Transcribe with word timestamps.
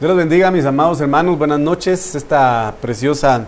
Dios 0.00 0.10
los 0.10 0.16
bendiga, 0.16 0.52
mis 0.52 0.64
amados 0.64 1.00
hermanos. 1.00 1.36
Buenas 1.38 1.58
noches. 1.58 2.14
Esta 2.14 2.72
preciosa 2.80 3.46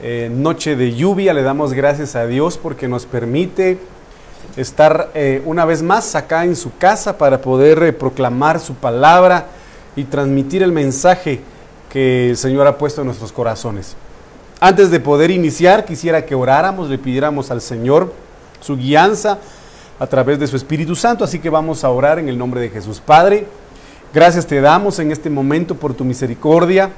eh, 0.00 0.30
noche 0.32 0.76
de 0.76 0.94
lluvia 0.94 1.34
le 1.34 1.42
damos 1.42 1.72
gracias 1.72 2.14
a 2.14 2.28
Dios 2.28 2.56
porque 2.56 2.86
nos 2.86 3.06
permite 3.06 3.76
estar 4.56 5.10
eh, 5.14 5.42
una 5.46 5.64
vez 5.64 5.82
más 5.82 6.14
acá 6.14 6.44
en 6.44 6.54
su 6.54 6.76
casa 6.78 7.18
para 7.18 7.40
poder 7.40 7.82
eh, 7.82 7.92
proclamar 7.92 8.60
su 8.60 8.74
palabra 8.74 9.46
y 9.96 10.04
transmitir 10.04 10.62
el 10.62 10.70
mensaje 10.70 11.40
que 11.92 12.30
el 12.30 12.36
Señor 12.36 12.68
ha 12.68 12.78
puesto 12.78 13.00
en 13.00 13.08
nuestros 13.08 13.32
corazones. 13.32 13.96
Antes 14.60 14.92
de 14.92 15.00
poder 15.00 15.32
iniciar, 15.32 15.84
quisiera 15.84 16.24
que 16.24 16.36
oráramos, 16.36 16.88
le 16.88 16.98
pidiéramos 16.98 17.50
al 17.50 17.60
Señor 17.60 18.12
su 18.60 18.76
guianza 18.76 19.38
a 19.98 20.06
través 20.06 20.38
de 20.38 20.46
su 20.46 20.54
Espíritu 20.54 20.94
Santo. 20.94 21.24
Así 21.24 21.40
que 21.40 21.50
vamos 21.50 21.82
a 21.82 21.90
orar 21.90 22.20
en 22.20 22.28
el 22.28 22.38
nombre 22.38 22.60
de 22.60 22.68
Jesús. 22.68 23.02
Padre, 23.04 23.48
Gracias 24.12 24.44
te 24.44 24.60
damos 24.60 24.98
en 24.98 25.12
este 25.12 25.30
momento 25.30 25.76
por 25.76 25.94
tu 25.94 26.04
misericordia. 26.04 26.90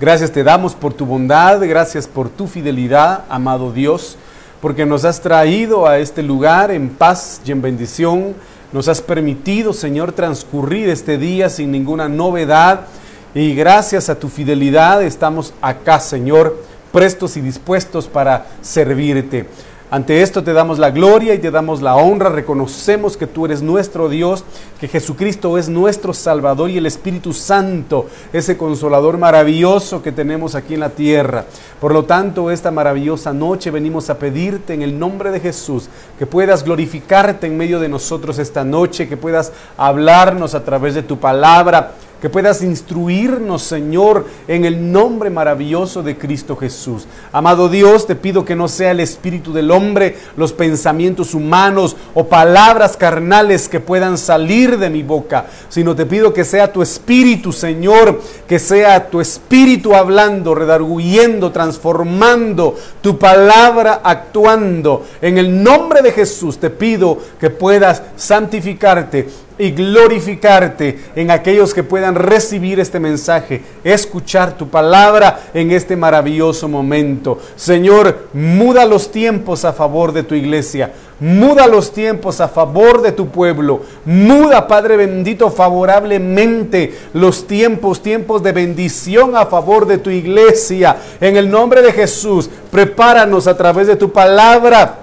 Gracias 0.00 0.32
te 0.32 0.42
damos 0.42 0.74
por 0.74 0.92
tu 0.92 1.06
bondad, 1.06 1.60
gracias 1.60 2.08
por 2.08 2.28
tu 2.28 2.48
fidelidad, 2.48 3.22
amado 3.28 3.70
Dios, 3.70 4.16
porque 4.60 4.84
nos 4.84 5.04
has 5.04 5.20
traído 5.20 5.86
a 5.86 5.98
este 5.98 6.24
lugar 6.24 6.72
en 6.72 6.88
paz 6.88 7.40
y 7.44 7.52
en 7.52 7.62
bendición. 7.62 8.34
Nos 8.72 8.88
has 8.88 9.00
permitido, 9.00 9.72
Señor, 9.72 10.10
transcurrir 10.10 10.88
este 10.88 11.16
día 11.16 11.48
sin 11.48 11.70
ninguna 11.70 12.08
novedad. 12.08 12.86
Y 13.32 13.54
gracias 13.54 14.08
a 14.08 14.18
tu 14.18 14.28
fidelidad 14.28 15.04
estamos 15.04 15.54
acá, 15.62 16.00
Señor, 16.00 16.60
prestos 16.90 17.36
y 17.36 17.40
dispuestos 17.40 18.08
para 18.08 18.46
servirte. 18.62 19.46
Ante 19.92 20.22
esto 20.22 20.44
te 20.44 20.52
damos 20.52 20.78
la 20.78 20.92
gloria 20.92 21.34
y 21.34 21.38
te 21.40 21.50
damos 21.50 21.82
la 21.82 21.96
honra, 21.96 22.28
reconocemos 22.28 23.16
que 23.16 23.26
tú 23.26 23.44
eres 23.46 23.60
nuestro 23.60 24.08
Dios, 24.08 24.44
que 24.78 24.86
Jesucristo 24.86 25.58
es 25.58 25.68
nuestro 25.68 26.14
Salvador 26.14 26.70
y 26.70 26.78
el 26.78 26.86
Espíritu 26.86 27.32
Santo, 27.32 28.06
ese 28.32 28.56
consolador 28.56 29.18
maravilloso 29.18 30.00
que 30.00 30.12
tenemos 30.12 30.54
aquí 30.54 30.74
en 30.74 30.80
la 30.80 30.90
tierra. 30.90 31.44
Por 31.80 31.92
lo 31.92 32.04
tanto, 32.04 32.52
esta 32.52 32.70
maravillosa 32.70 33.32
noche 33.32 33.72
venimos 33.72 34.10
a 34.10 34.18
pedirte 34.20 34.74
en 34.74 34.82
el 34.82 34.96
nombre 34.96 35.32
de 35.32 35.40
Jesús 35.40 35.88
que 36.20 36.26
puedas 36.26 36.62
glorificarte 36.62 37.48
en 37.48 37.56
medio 37.56 37.80
de 37.80 37.88
nosotros 37.88 38.38
esta 38.38 38.62
noche, 38.62 39.08
que 39.08 39.16
puedas 39.16 39.52
hablarnos 39.76 40.54
a 40.54 40.64
través 40.64 40.94
de 40.94 41.02
tu 41.02 41.18
palabra 41.18 41.94
que 42.20 42.28
puedas 42.28 42.62
instruirnos, 42.62 43.62
Señor, 43.62 44.26
en 44.46 44.64
el 44.64 44.92
nombre 44.92 45.30
maravilloso 45.30 46.02
de 46.02 46.18
Cristo 46.18 46.56
Jesús. 46.56 47.06
Amado 47.32 47.68
Dios, 47.68 48.06
te 48.06 48.14
pido 48.14 48.44
que 48.44 48.54
no 48.54 48.68
sea 48.68 48.90
el 48.90 49.00
espíritu 49.00 49.52
del 49.52 49.70
hombre, 49.70 50.16
los 50.36 50.52
pensamientos 50.52 51.34
humanos 51.34 51.96
o 52.14 52.26
palabras 52.26 52.96
carnales 52.96 53.68
que 53.68 53.80
puedan 53.80 54.18
salir 54.18 54.78
de 54.78 54.90
mi 54.90 55.02
boca, 55.02 55.46
sino 55.68 55.96
te 55.96 56.06
pido 56.06 56.34
que 56.34 56.44
sea 56.44 56.72
tu 56.72 56.82
espíritu, 56.82 57.52
Señor, 57.52 58.20
que 58.46 58.58
sea 58.58 59.08
tu 59.08 59.20
espíritu 59.20 59.94
hablando, 59.94 60.54
redarguyendo, 60.54 61.52
transformando, 61.52 62.76
tu 63.00 63.18
palabra 63.18 64.00
actuando. 64.04 65.06
En 65.22 65.38
el 65.38 65.62
nombre 65.62 66.02
de 66.02 66.12
Jesús 66.12 66.58
te 66.58 66.70
pido 66.70 67.18
que 67.38 67.50
puedas 67.50 68.02
santificarte 68.16 69.28
y 69.60 69.72
glorificarte 69.72 70.98
en 71.14 71.30
aquellos 71.30 71.74
que 71.74 71.82
puedan 71.82 72.14
recibir 72.14 72.80
este 72.80 72.98
mensaje, 72.98 73.60
escuchar 73.84 74.56
tu 74.56 74.68
palabra 74.68 75.50
en 75.52 75.70
este 75.70 75.96
maravilloso 75.96 76.66
momento. 76.66 77.38
Señor, 77.56 78.28
muda 78.32 78.86
los 78.86 79.12
tiempos 79.12 79.66
a 79.66 79.74
favor 79.74 80.12
de 80.12 80.22
tu 80.22 80.34
iglesia. 80.34 80.92
Muda 81.20 81.66
los 81.66 81.92
tiempos 81.92 82.40
a 82.40 82.48
favor 82.48 83.02
de 83.02 83.12
tu 83.12 83.28
pueblo. 83.28 83.82
Muda, 84.06 84.66
Padre 84.66 84.96
bendito, 84.96 85.50
favorablemente 85.50 86.94
los 87.12 87.46
tiempos, 87.46 88.02
tiempos 88.02 88.42
de 88.42 88.52
bendición 88.52 89.36
a 89.36 89.44
favor 89.44 89.86
de 89.86 89.98
tu 89.98 90.08
iglesia. 90.08 90.96
En 91.20 91.36
el 91.36 91.50
nombre 91.50 91.82
de 91.82 91.92
Jesús, 91.92 92.48
prepáranos 92.70 93.46
a 93.46 93.54
través 93.58 93.86
de 93.86 93.96
tu 93.96 94.10
palabra 94.10 95.00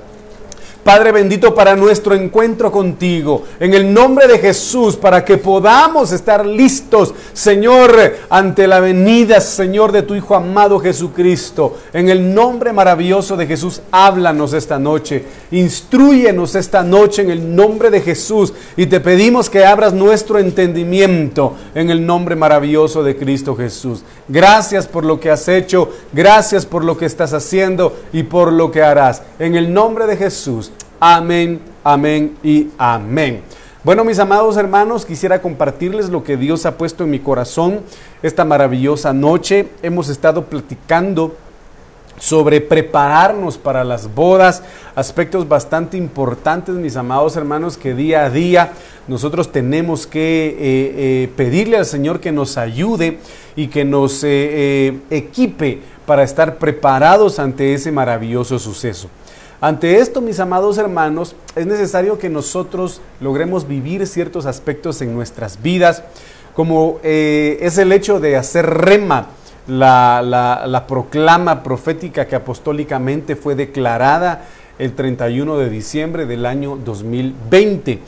Padre 0.87 1.11
bendito, 1.11 1.53
para 1.53 1.75
nuestro 1.75 2.15
encuentro 2.15 2.71
contigo. 2.71 3.43
En 3.59 3.73
el 3.73 3.93
nombre 3.93 4.25
de 4.25 4.39
Jesús, 4.39 4.95
para 4.95 5.25
que 5.25 5.37
podamos 5.37 6.13
estar 6.13 6.45
listos, 6.45 7.13
Señor, 7.33 8.15
ante 8.29 8.67
la 8.67 8.79
venida, 8.79 9.41
Señor, 9.41 9.91
de 9.91 10.03
tu 10.03 10.15
Hijo 10.15 10.33
amado 10.33 10.79
Jesucristo. 10.79 11.75
En 11.91 12.07
el 12.07 12.33
nombre 12.33 12.71
maravilloso 12.71 13.35
de 13.35 13.47
Jesús, 13.47 13.81
háblanos 13.91 14.53
esta 14.53 14.79
noche. 14.79 15.25
Instruyenos 15.51 16.55
esta 16.55 16.83
noche 16.83 17.21
en 17.21 17.31
el 17.31 17.53
nombre 17.53 17.89
de 17.89 17.99
Jesús. 17.99 18.53
Y 18.77 18.85
te 18.85 19.01
pedimos 19.01 19.49
que 19.49 19.65
abras 19.65 19.91
nuestro 19.91 20.39
entendimiento 20.39 21.53
en 21.75 21.89
el 21.89 22.05
nombre 22.05 22.37
maravilloso 22.37 23.03
de 23.03 23.17
Cristo 23.17 23.57
Jesús. 23.57 24.03
Gracias 24.29 24.87
por 24.87 25.03
lo 25.03 25.19
que 25.19 25.31
has 25.31 25.49
hecho. 25.49 25.89
Gracias 26.13 26.65
por 26.65 26.85
lo 26.85 26.97
que 26.97 27.05
estás 27.05 27.33
haciendo 27.33 27.93
y 28.13 28.23
por 28.23 28.53
lo 28.53 28.71
que 28.71 28.83
harás. 28.83 29.21
En 29.37 29.57
el 29.57 29.73
nombre 29.73 30.07
de 30.07 30.15
Jesús. 30.15 30.71
Amén, 30.99 31.59
amén 31.83 32.35
y 32.43 32.69
amén. 32.75 33.43
Bueno, 33.83 34.03
mis 34.03 34.17
amados 34.17 34.57
hermanos, 34.57 35.05
quisiera 35.05 35.43
compartirles 35.43 36.09
lo 36.09 36.23
que 36.23 36.37
Dios 36.37 36.65
ha 36.65 36.75
puesto 36.75 37.03
en 37.03 37.11
mi 37.11 37.19
corazón 37.19 37.81
esta 38.23 38.43
maravillosa 38.43 39.13
noche. 39.13 39.67
Hemos 39.83 40.09
estado 40.09 40.45
platicando 40.45 41.35
sobre 42.17 42.61
prepararnos 42.61 43.59
para 43.59 43.83
las 43.83 44.13
bodas, 44.15 44.63
aspectos 44.95 45.47
bastante 45.47 45.97
importantes, 45.97 46.73
mis 46.73 46.95
amados 46.95 47.35
hermanos, 47.35 47.77
que 47.77 47.93
día 47.93 48.25
a 48.25 48.31
día 48.31 48.71
nosotros 49.07 49.51
tenemos 49.51 50.07
que 50.07 50.47
eh, 50.47 50.55
eh, 50.59 51.29
pedirle 51.35 51.77
al 51.77 51.85
Señor 51.85 52.19
que 52.19 52.31
nos 52.31 52.57
ayude 52.57 53.19
y 53.55 53.67
que 53.67 53.85
nos 53.85 54.23
eh, 54.23 54.97
equipe 55.11 55.79
para 56.07 56.23
estar 56.23 56.57
preparados 56.57 57.37
ante 57.37 57.75
ese 57.75 57.91
maravilloso 57.91 58.57
suceso. 58.57 59.09
Ante 59.59 59.99
esto, 59.99 60.21
mis 60.21 60.39
amados 60.39 60.77
hermanos, 60.77 61.35
es 61.55 61.65
necesario 61.65 62.19
que 62.19 62.29
nosotros 62.29 63.01
logremos 63.19 63.67
vivir 63.67 64.05
ciertos 64.05 64.45
aspectos 64.45 65.01
en 65.01 65.15
nuestras 65.15 65.63
vidas, 65.63 66.03
como 66.53 66.99
eh, 67.01 67.57
es 67.61 67.79
el 67.79 67.91
hecho 67.91 68.19
de 68.19 68.35
hacer 68.37 68.67
rema 68.67 69.29
la, 69.67 70.21
la, 70.23 70.87
proclama 70.87 71.63
profética 71.63 72.27
que 72.27 72.35
apostólicamente 72.35 73.35
fue 73.35 73.55
declarada 73.55 74.45
el 74.77 74.93
31 74.93 75.57
de 75.57 75.69
diciembre 75.71 76.25
del 76.27 76.45
año 76.45 76.77
2020. 76.77 77.99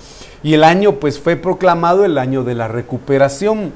Y 0.44 0.54
el 0.54 0.64
año 0.64 0.94
pues 1.00 1.20
fue 1.20 1.36
proclamado 1.36 2.06
el 2.06 2.20
año 2.20 2.44
de 2.44 2.54
la 2.54 2.68
recuperación. 2.68 3.74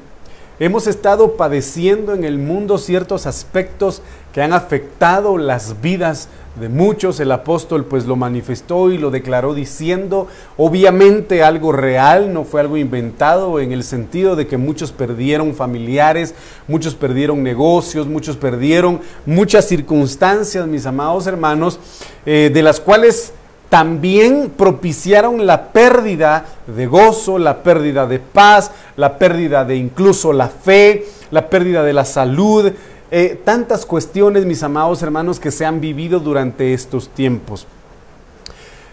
Hemos 0.60 0.86
estado 0.86 1.36
padeciendo 1.36 2.14
en 2.14 2.24
el 2.24 2.38
mundo 2.38 2.78
ciertos 2.78 3.26
aspectos 3.26 4.04
que 4.34 4.42
han 4.42 4.54
afectado 4.54 5.38
las 5.40 5.82
vidas 5.82 6.30
de 6.60 6.70
muchos, 6.70 7.20
el 7.20 7.32
apóstol 7.32 7.86
pues 7.86 8.06
lo 8.06 8.16
manifestó 8.16 8.92
y 8.92 9.00
lo 9.00 9.10
declaró 9.10 9.56
diciendo, 9.56 10.28
obviamente 10.56 11.42
algo 11.42 11.72
real, 11.72 12.32
no 12.32 12.44
fue 12.44 12.62
algo 12.62 12.78
inventado 12.78 13.60
en 13.60 13.72
el 13.72 13.84
sentido 13.84 14.36
de 14.36 14.46
que 14.46 14.58
muchos 14.58 14.92
perdieron 14.92 15.56
familiares, 15.56 16.36
muchos 16.68 16.94
perdieron 16.94 17.42
negocios, 17.42 18.06
muchos 18.06 18.38
perdieron 18.38 19.02
muchas 19.26 19.68
circunstancias, 19.68 20.68
mis 20.68 20.86
amados 20.86 21.26
hermanos, 21.26 21.80
eh, 22.28 22.52
de 22.54 22.62
las 22.62 22.80
cuales 22.80 23.34
también 23.74 24.52
propiciaron 24.56 25.48
la 25.48 25.70
pérdida 25.70 26.46
de 26.68 26.86
gozo, 26.86 27.40
la 27.40 27.64
pérdida 27.64 28.06
de 28.06 28.20
paz, 28.20 28.70
la 28.98 29.18
pérdida 29.18 29.66
de 29.66 29.76
incluso 29.78 30.32
la 30.32 30.48
fe, 30.48 31.08
la 31.32 31.50
pérdida 31.50 31.82
de 31.82 31.92
la 31.92 32.06
salud, 32.06 32.72
eh, 33.10 33.42
tantas 33.44 33.88
cuestiones, 33.88 34.46
mis 34.46 34.62
amados 34.62 35.02
hermanos, 35.02 35.40
que 35.40 35.50
se 35.50 35.66
han 35.66 35.82
vivido 35.82 36.20
durante 36.20 36.76
estos 36.76 37.10
tiempos. 37.10 37.66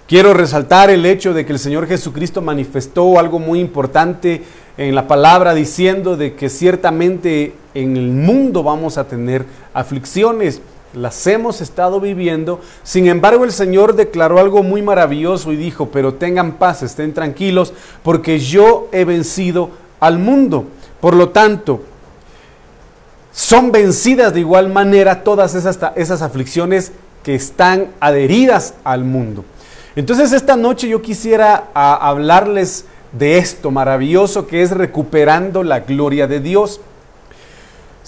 Quiero 0.08 0.32
resaltar 0.32 0.88
el 0.88 1.04
hecho 1.04 1.34
de 1.34 1.44
que 1.44 1.52
el 1.52 1.58
Señor 1.58 1.86
Jesucristo 1.86 2.40
manifestó 2.40 3.18
algo 3.18 3.38
muy 3.38 3.60
importante 3.60 4.44
en 4.78 4.94
la 4.94 5.06
palabra 5.06 5.52
diciendo 5.52 6.16
de 6.16 6.36
que 6.36 6.48
ciertamente 6.48 7.52
en 7.74 7.98
el 7.98 8.08
mundo 8.12 8.62
vamos 8.62 8.96
a 8.96 9.04
tener 9.04 9.44
aflicciones, 9.74 10.62
las 10.94 11.26
hemos 11.26 11.60
estado 11.60 12.00
viviendo, 12.00 12.60
sin 12.82 13.06
embargo 13.06 13.44
el 13.44 13.52
Señor 13.52 13.94
declaró 13.94 14.38
algo 14.38 14.62
muy 14.62 14.82
maravilloso 14.82 15.52
y 15.52 15.56
dijo, 15.56 15.88
pero 15.90 16.14
tengan 16.14 16.52
paz, 16.52 16.82
estén 16.82 17.14
tranquilos, 17.14 17.72
porque 18.02 18.38
yo 18.38 18.88
he 18.92 19.04
vencido 19.04 19.70
al 20.00 20.18
mundo. 20.18 20.64
Por 21.00 21.14
lo 21.14 21.30
tanto, 21.30 21.82
son 23.32 23.72
vencidas 23.72 24.34
de 24.34 24.40
igual 24.40 24.68
manera 24.68 25.22
todas 25.22 25.54
esas, 25.54 25.78
esas 25.96 26.22
aflicciones 26.22 26.92
que 27.22 27.34
están 27.34 27.88
adheridas 28.00 28.74
al 28.84 29.04
mundo. 29.04 29.44
Entonces 29.96 30.32
esta 30.32 30.56
noche 30.56 30.88
yo 30.88 31.02
quisiera 31.02 31.68
hablarles 31.74 32.84
de 33.12 33.38
esto 33.38 33.70
maravilloso 33.70 34.46
que 34.46 34.62
es 34.62 34.70
recuperando 34.70 35.62
la 35.62 35.80
gloria 35.80 36.26
de 36.26 36.40
Dios. 36.40 36.80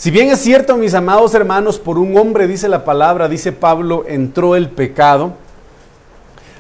Si 0.03 0.11
bien 0.11 0.31
es 0.31 0.41
cierto, 0.41 0.77
mis 0.77 0.95
amados 0.95 1.33
hermanos, 1.33 1.79
por 1.79 1.97
un 1.97 2.17
hombre, 2.17 2.49
dice 2.49 2.69
la 2.69 2.85
palabra, 2.85 3.29
dice 3.29 3.53
Pablo, 3.53 4.05
entró 4.09 4.57
el 4.57 4.69
pecado, 4.69 5.35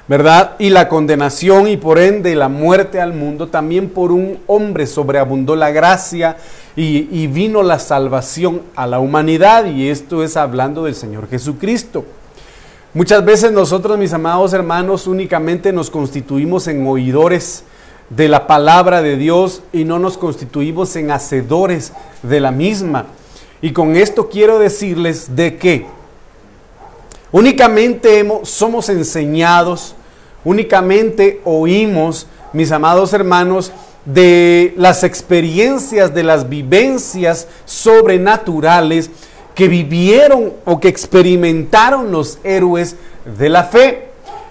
¿verdad? 0.06 0.52
Y 0.60 0.70
la 0.70 0.88
condenación 0.88 1.66
y 1.66 1.76
por 1.76 1.98
ende 1.98 2.36
la 2.36 2.48
muerte 2.48 3.00
al 3.00 3.14
mundo, 3.14 3.48
también 3.48 3.90
por 3.90 4.12
un 4.12 4.38
hombre 4.46 4.86
sobreabundó 4.86 5.56
la 5.56 5.72
gracia 5.72 6.36
y, 6.76 7.08
y, 7.10 7.26
vino 7.26 7.64
la 7.64 7.80
salvación 7.80 8.62
a 8.76 8.86
la 8.86 9.00
humanidad 9.00 9.64
y 9.64 9.88
esto 9.88 10.22
es 10.22 10.36
hablando 10.36 10.84
del 10.84 10.94
Señor 10.94 11.28
Jesucristo. 11.28 12.04
Muchas 12.94 13.24
veces 13.24 13.50
nosotros, 13.50 13.98
mis 13.98 14.12
amados 14.12 14.52
hermanos, 14.52 15.08
únicamente 15.08 15.72
nos 15.72 15.90
constituimos 15.90 16.68
en 16.68 16.86
oidores 16.86 17.64
de 18.08 18.28
la 18.28 18.46
palabra 18.46 19.02
de 19.02 19.16
Dios 19.16 19.64
y 19.72 19.82
no 19.82 19.98
nos 19.98 20.16
constituimos 20.16 20.94
en 20.94 21.10
hacedores 21.10 21.92
de 22.22 22.38
la 22.38 22.52
misma. 22.52 23.06
Y 23.62 23.72
con 23.72 23.94
esto 23.94 24.28
quiero 24.28 24.58
decirles 24.58 25.36
de 25.36 25.56
que 25.56 25.86
únicamente 27.30 28.28
somos 28.42 28.88
enseñados, 28.88 29.94
únicamente 30.44 31.40
oímos, 31.44 32.26
mis 32.52 32.72
amados 32.72 33.12
hermanos, 33.12 33.70
de 34.04 34.74
las 34.76 35.04
experiencias, 35.04 36.12
de 36.12 36.24
las 36.24 36.48
vivencias 36.48 37.46
sobrenaturales 37.64 39.10
que 39.54 39.68
vivieron 39.68 40.54
o 40.64 40.80
que 40.80 40.88
experimentaron 40.88 42.10
los 42.10 42.40
héroes 42.42 42.96
de 43.38 43.48
la 43.48 43.62
fe. 43.62 44.08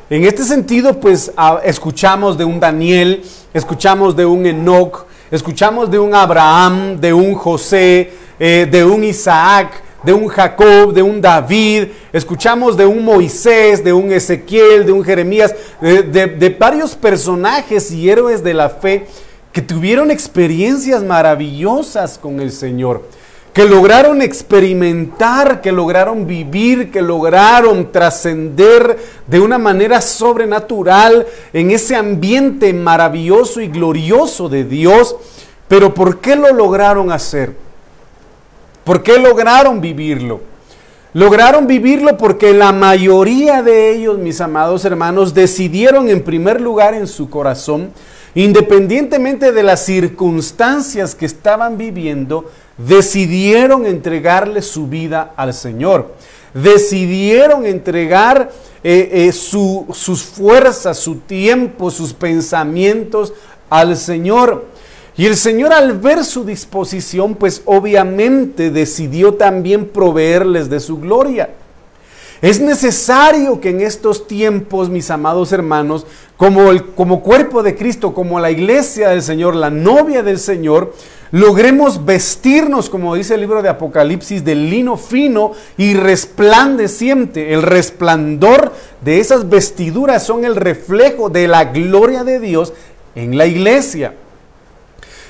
En 0.10 0.24
este 0.24 0.46
sentido, 0.46 1.02
pues 1.02 1.34
escuchamos 1.66 2.38
de 2.38 2.46
un 2.46 2.62
Daniel, 2.62 3.24
escuchamos 3.54 4.16
de 4.16 4.26
un 4.26 4.46
Enoch, 4.46 5.06
escuchamos 5.32 5.92
de 5.92 6.00
un 6.00 6.16
Abraham, 6.16 6.98
de 7.02 7.12
un 7.12 7.36
José, 7.36 8.12
eh, 8.42 8.68
de 8.70 8.84
un 8.84 9.04
Isaac, 9.04 9.72
de 10.04 10.12
un 10.12 10.28
Jacob, 10.28 10.94
de 10.94 11.02
un 11.02 11.22
David, 11.22 11.90
escuchamos 12.12 12.76
de 12.76 12.86
un 12.86 13.06
Moisés, 13.06 13.84
de 13.84 13.94
un 13.94 14.12
Ezequiel, 14.12 14.86
de 14.86 14.92
un 14.92 15.04
Jeremías, 15.04 15.54
de 15.80 16.58
varios 16.60 16.96
personajes 16.96 17.92
y 17.92 18.10
héroes 18.10 18.44
de 18.44 18.56
la 18.56 18.70
fe 18.70 19.06
que 19.52 19.62
tuvieron 19.62 20.10
experiencias 20.10 21.04
maravillosas 21.04 22.18
con 22.18 22.40
el 22.40 22.52
Señor 22.52 23.04
que 23.54 23.66
lograron 23.66 24.22
experimentar, 24.22 25.62
que 25.62 25.72
lograron 25.72 26.26
vivir, 26.26 26.90
que 26.90 27.02
lograron 27.02 27.92
trascender 27.92 28.98
de 29.28 29.40
una 29.40 29.58
manera 29.58 30.00
sobrenatural 30.00 31.28
en 31.52 31.72
ese 31.72 31.96
ambiente 31.96 32.72
maravilloso 32.74 33.60
y 33.60 33.68
glorioso 33.68 34.48
de 34.48 34.64
Dios. 34.64 35.18
Pero 35.68 35.94
¿por 35.94 36.20
qué 36.20 36.36
lo 36.38 36.54
lograron 36.54 37.12
hacer? 37.12 37.56
¿Por 38.84 39.04
qué 39.04 39.20
lograron 39.20 39.80
vivirlo? 39.80 40.42
Lograron 41.14 41.68
vivirlo 41.68 42.18
porque 42.18 42.54
la 42.54 42.72
mayoría 42.72 43.62
de 43.62 43.94
ellos, 43.94 44.18
mis 44.18 44.40
amados 44.40 44.86
hermanos, 44.86 45.34
decidieron 45.34 46.10
en 46.10 46.24
primer 46.24 46.62
lugar 46.62 46.94
en 46.94 47.06
su 47.06 47.30
corazón, 47.30 47.92
independientemente 48.34 49.52
de 49.52 49.62
las 49.62 49.86
circunstancias 49.86 51.14
que 51.14 51.26
estaban 51.26 51.78
viviendo, 51.78 52.50
decidieron 52.78 53.86
entregarle 53.86 54.62
su 54.62 54.88
vida 54.88 55.34
al 55.36 55.54
Señor. 55.54 56.16
Decidieron 56.54 57.66
entregar 57.66 58.50
eh, 58.84 59.10
eh, 59.12 59.32
sus 59.32 60.24
fuerzas, 60.24 60.98
su 60.98 61.18
tiempo, 61.18 61.92
sus 61.92 62.14
pensamientos 62.14 63.34
al 63.70 63.98
Señor. 63.98 64.66
Y 65.18 65.26
el 65.26 65.36
Señor 65.36 65.74
al 65.74 66.00
ver 66.00 66.24
su 66.24 66.46
disposición, 66.46 67.36
pues 67.36 67.62
obviamente 67.66 68.72
decidió 68.72 69.34
también 69.34 69.88
proveerles 69.88 70.70
de 70.70 70.80
su 70.80 71.00
gloria. 71.00 71.50
Es 72.42 72.60
necesario 72.60 73.62
que 73.62 73.70
en 73.70 73.82
estos 73.82 74.26
tiempos, 74.26 74.90
mis 74.90 75.12
amados 75.12 75.52
hermanos, 75.52 76.08
como, 76.38 76.72
el, 76.72 76.86
como 76.86 77.22
cuerpo 77.22 77.62
de 77.62 77.76
Cristo, 77.76 78.16
como 78.16 78.40
la 78.40 78.50
iglesia 78.50 79.10
del 79.10 79.22
Señor, 79.22 79.56
la 79.56 79.70
novia 79.70 80.24
del 80.24 80.40
Señor, 80.40 80.96
logremos 81.30 82.04
vestirnos, 82.04 82.90
como 82.90 83.14
dice 83.14 83.36
el 83.36 83.42
libro 83.42 83.62
de 83.62 83.70
Apocalipsis, 83.70 84.44
de 84.44 84.56
lino 84.56 84.98
fino 84.98 85.52
y 85.78 85.94
resplandeciente. 85.94 87.54
El 87.54 87.62
resplandor 87.62 88.74
de 89.02 89.20
esas 89.20 89.48
vestiduras 89.48 90.26
son 90.26 90.44
el 90.44 90.56
reflejo 90.56 91.30
de 91.30 91.48
la 91.48 91.66
gloria 91.66 92.24
de 92.24 92.40
Dios 92.40 92.74
en 93.14 93.38
la 93.38 93.46
iglesia. 93.46 94.16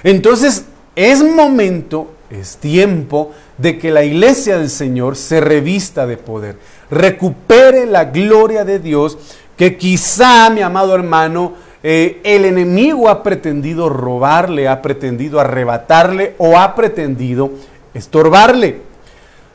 Entonces, 0.03 0.65
es 0.95 1.23
momento, 1.23 2.11
es 2.29 2.57
tiempo 2.57 3.31
de 3.57 3.77
que 3.77 3.91
la 3.91 4.03
iglesia 4.03 4.57
del 4.57 4.69
Señor 4.69 5.15
se 5.15 5.41
revista 5.41 6.05
de 6.05 6.17
poder, 6.17 6.57
recupere 6.89 7.85
la 7.85 8.05
gloria 8.05 8.65
de 8.65 8.79
Dios 8.79 9.17
que 9.57 9.77
quizá, 9.77 10.49
mi 10.49 10.61
amado 10.61 10.95
hermano, 10.95 11.53
eh, 11.83 12.19
el 12.23 12.45
enemigo 12.45 13.09
ha 13.09 13.23
pretendido 13.23 13.89
robarle, 13.89 14.67
ha 14.67 14.81
pretendido 14.81 15.39
arrebatarle 15.39 16.35
o 16.37 16.57
ha 16.57 16.75
pretendido 16.75 17.51
estorbarle. 17.93 18.90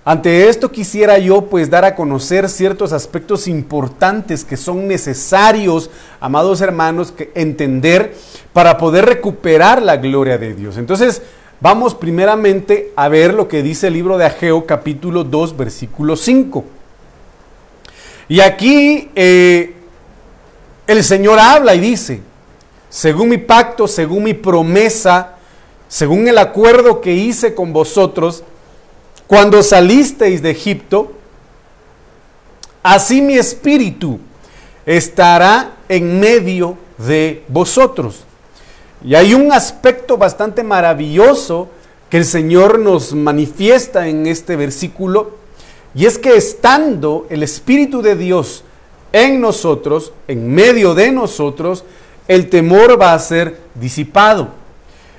Ante 0.09 0.49
esto 0.49 0.71
quisiera 0.71 1.19
yo 1.19 1.47
pues 1.47 1.69
dar 1.69 1.85
a 1.85 1.97
conocer 1.97 2.49
ciertos 2.49 2.93
aspectos 2.93 3.49
importantes 3.49 4.45
que 4.45 4.57
son 4.57 4.87
necesarios, 4.87 5.91
amados 6.21 6.61
hermanos, 6.61 7.11
que 7.11 7.33
entender 7.35 8.15
para 8.53 8.79
poder 8.79 9.05
recuperar 9.05 9.83
la 9.83 9.97
gloria 9.97 10.39
de 10.39 10.55
Dios. 10.55 10.77
Entonces, 10.77 11.23
vamos 11.61 11.97
primeramente 11.97 12.93
a 12.95 13.09
ver 13.09 13.35
lo 13.35 13.49
que 13.49 13.65
dice 13.65 13.89
el 13.89 13.95
libro 13.95 14.17
de 14.17 14.27
Ageo 14.27 14.65
capítulo 14.65 15.25
2 15.25 15.57
versículo 15.57 16.15
5. 16.15 16.65
Y 18.29 18.39
aquí 18.39 19.11
eh, 19.17 19.75
el 20.87 21.03
Señor 21.03 21.41
habla 21.41 21.75
y 21.75 21.81
dice, 21.81 22.21
según 22.89 23.31
mi 23.31 23.39
pacto, 23.39 23.89
según 23.89 24.23
mi 24.23 24.35
promesa, 24.35 25.35
según 25.89 26.29
el 26.29 26.39
acuerdo 26.39 27.01
que 27.01 27.13
hice 27.13 27.57
con 27.57 27.73
vosotros, 27.73 28.45
cuando 29.27 29.63
salisteis 29.63 30.41
de 30.43 30.51
Egipto, 30.51 31.13
así 32.83 33.21
mi 33.21 33.37
espíritu 33.37 34.21
estará 34.85 35.73
en 35.89 36.21
medio 36.21 36.77
de 36.99 37.43
vosotros. 37.49 38.25
Y 39.05 39.15
hay 39.15 39.35
un 39.35 39.53
aspecto 39.53 40.17
bastante 40.17 40.63
maravilloso 40.63 41.69
que 42.09 42.19
el 42.19 42.25
Señor 42.25 42.79
nos 42.79 43.13
manifiesta 43.13 44.09
en 44.09 44.27
este 44.27 44.57
versículo, 44.57 45.33
y 45.95 46.07
es 46.07 46.19
que 46.19 46.37
estando 46.37 47.27
el 47.31 47.43
Espíritu 47.43 48.03
de 48.03 48.17
Dios 48.17 48.65
en 49.13 49.41
nosotros, 49.41 50.13
en 50.29 50.55
medio 50.55 50.95
de 50.95 51.11
nosotros, 51.11 51.85
el 52.29 52.49
temor 52.49 53.01
va 53.01 53.15
a 53.15 53.19
ser 53.19 53.59
disipado. 53.75 54.49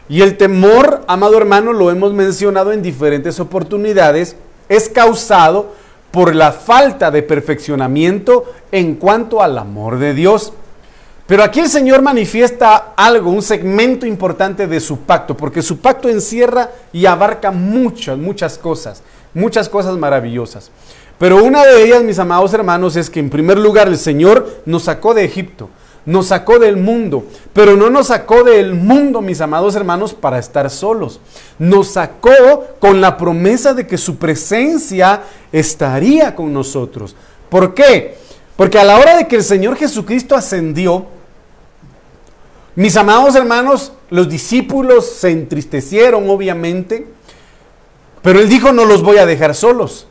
Y 0.10 0.22
el 0.22 0.38
temor, 0.38 1.02
amado 1.08 1.38
hermano, 1.38 1.74
lo 1.74 1.92
hemos 1.92 2.14
mencionado 2.14 2.72
en 2.72 2.82
diferentes 2.82 3.40
oportunidades, 3.40 4.36
es 4.70 4.90
causado 4.90 5.74
por 6.12 6.34
la 6.34 6.52
falta 6.52 7.12
de 7.12 7.24
perfeccionamiento 7.24 8.46
en 8.72 8.96
cuanto 8.96 9.42
al 9.42 9.58
amor 9.58 10.00
de 10.00 10.14
Dios. 10.14 10.54
Pero 11.28 11.44
aquí 11.44 11.60
el 11.60 11.68
Señor 11.68 12.02
manifiesta 12.02 12.94
algo, 12.96 13.30
un 13.30 13.42
segmento 13.42 14.06
importante 14.06 14.66
de 14.66 14.80
su 14.80 15.00
pacto, 15.00 15.36
porque 15.36 15.62
su 15.62 15.80
pacto 15.80 16.08
encierra 16.08 16.72
y 16.94 17.06
abarca 17.06 17.52
muchas, 17.52 18.18
muchas 18.18 18.58
cosas, 18.58 19.04
muchas 19.34 19.68
cosas 19.68 19.98
maravillosas. 19.98 20.72
Pero 21.20 21.44
una 21.44 21.66
de 21.66 21.84
ellas, 21.84 22.04
mis 22.04 22.20
amados 22.20 22.54
hermanos, 22.54 22.96
es 22.96 23.10
que 23.10 23.20
en 23.20 23.30
primer 23.30 23.58
lugar 23.58 23.90
el 23.90 23.98
Señor 23.98 24.62
nos 24.66 24.84
sacó 24.84 25.14
de 25.14 25.26
Egipto, 25.26 25.70
nos 26.08 26.28
sacó 26.28 26.58
del 26.58 26.78
mundo, 26.78 27.26
pero 27.52 27.76
no 27.76 27.90
nos 27.90 28.08
sacó 28.08 28.46
del 28.46 28.76
mundo, 28.76 29.22
mis 29.22 29.42
amados 29.42 29.76
hermanos, 29.76 30.14
para 30.14 30.40
estar 30.40 30.70
solos. 30.70 31.20
Nos 31.60 31.90
sacó 31.90 32.66
con 32.80 33.02
la 33.02 33.18
promesa 33.18 33.74
de 33.74 33.86
que 33.86 33.98
su 33.98 34.16
presencia 34.16 35.24
estaría 35.52 36.34
con 36.34 36.54
nosotros. 36.54 37.14
¿Por 37.50 37.74
qué? 37.74 38.16
Porque 38.56 38.80
a 38.80 38.86
la 38.86 38.98
hora 38.98 39.18
de 39.18 39.28
que 39.28 39.36
el 39.36 39.44
Señor 39.44 39.76
Jesucristo 39.76 40.34
ascendió, 40.34 41.06
mis 42.74 42.96
amados 42.96 43.36
hermanos, 43.36 43.92
los 44.10 44.30
discípulos 44.30 45.12
se 45.12 45.32
entristecieron, 45.32 46.30
obviamente, 46.30 47.06
pero 48.22 48.40
Él 48.40 48.48
dijo, 48.48 48.72
no 48.72 48.86
los 48.86 49.04
voy 49.04 49.18
a 49.18 49.26
dejar 49.26 49.56
solos. 49.56 50.08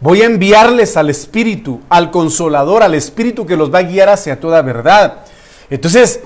Voy 0.00 0.20
a 0.20 0.26
enviarles 0.26 0.98
al 0.98 1.08
Espíritu, 1.08 1.80
al 1.88 2.10
Consolador, 2.10 2.82
al 2.82 2.94
Espíritu 2.94 3.46
que 3.46 3.56
los 3.56 3.72
va 3.72 3.78
a 3.78 3.84
guiar 3.84 4.10
hacia 4.10 4.38
toda 4.38 4.60
verdad. 4.60 5.24
Entonces, 5.70 6.20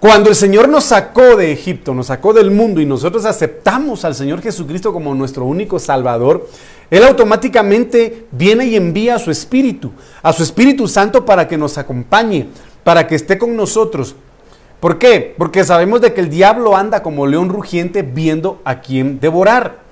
cuando 0.00 0.30
el 0.30 0.34
Señor 0.34 0.68
nos 0.68 0.82
sacó 0.82 1.36
de 1.36 1.52
Egipto, 1.52 1.94
nos 1.94 2.06
sacó 2.08 2.32
del 2.32 2.50
mundo 2.50 2.80
y 2.80 2.86
nosotros 2.86 3.24
aceptamos 3.24 4.04
al 4.04 4.16
Señor 4.16 4.42
Jesucristo 4.42 4.92
como 4.92 5.14
nuestro 5.14 5.44
único 5.44 5.78
Salvador, 5.78 6.48
Él 6.90 7.04
automáticamente 7.04 8.26
viene 8.32 8.64
y 8.66 8.74
envía 8.74 9.14
a 9.14 9.18
su 9.20 9.30
Espíritu, 9.30 9.92
a 10.20 10.32
su 10.32 10.42
Espíritu 10.42 10.88
Santo 10.88 11.24
para 11.24 11.46
que 11.46 11.56
nos 11.56 11.78
acompañe, 11.78 12.48
para 12.82 13.06
que 13.06 13.14
esté 13.14 13.38
con 13.38 13.54
nosotros. 13.54 14.16
¿Por 14.80 14.98
qué? 14.98 15.36
Porque 15.38 15.62
sabemos 15.62 16.00
de 16.00 16.12
que 16.12 16.20
el 16.20 16.28
diablo 16.28 16.76
anda 16.76 17.04
como 17.04 17.28
león 17.28 17.50
rugiente 17.50 18.02
viendo 18.02 18.60
a 18.64 18.80
quién 18.80 19.20
devorar. 19.20 19.82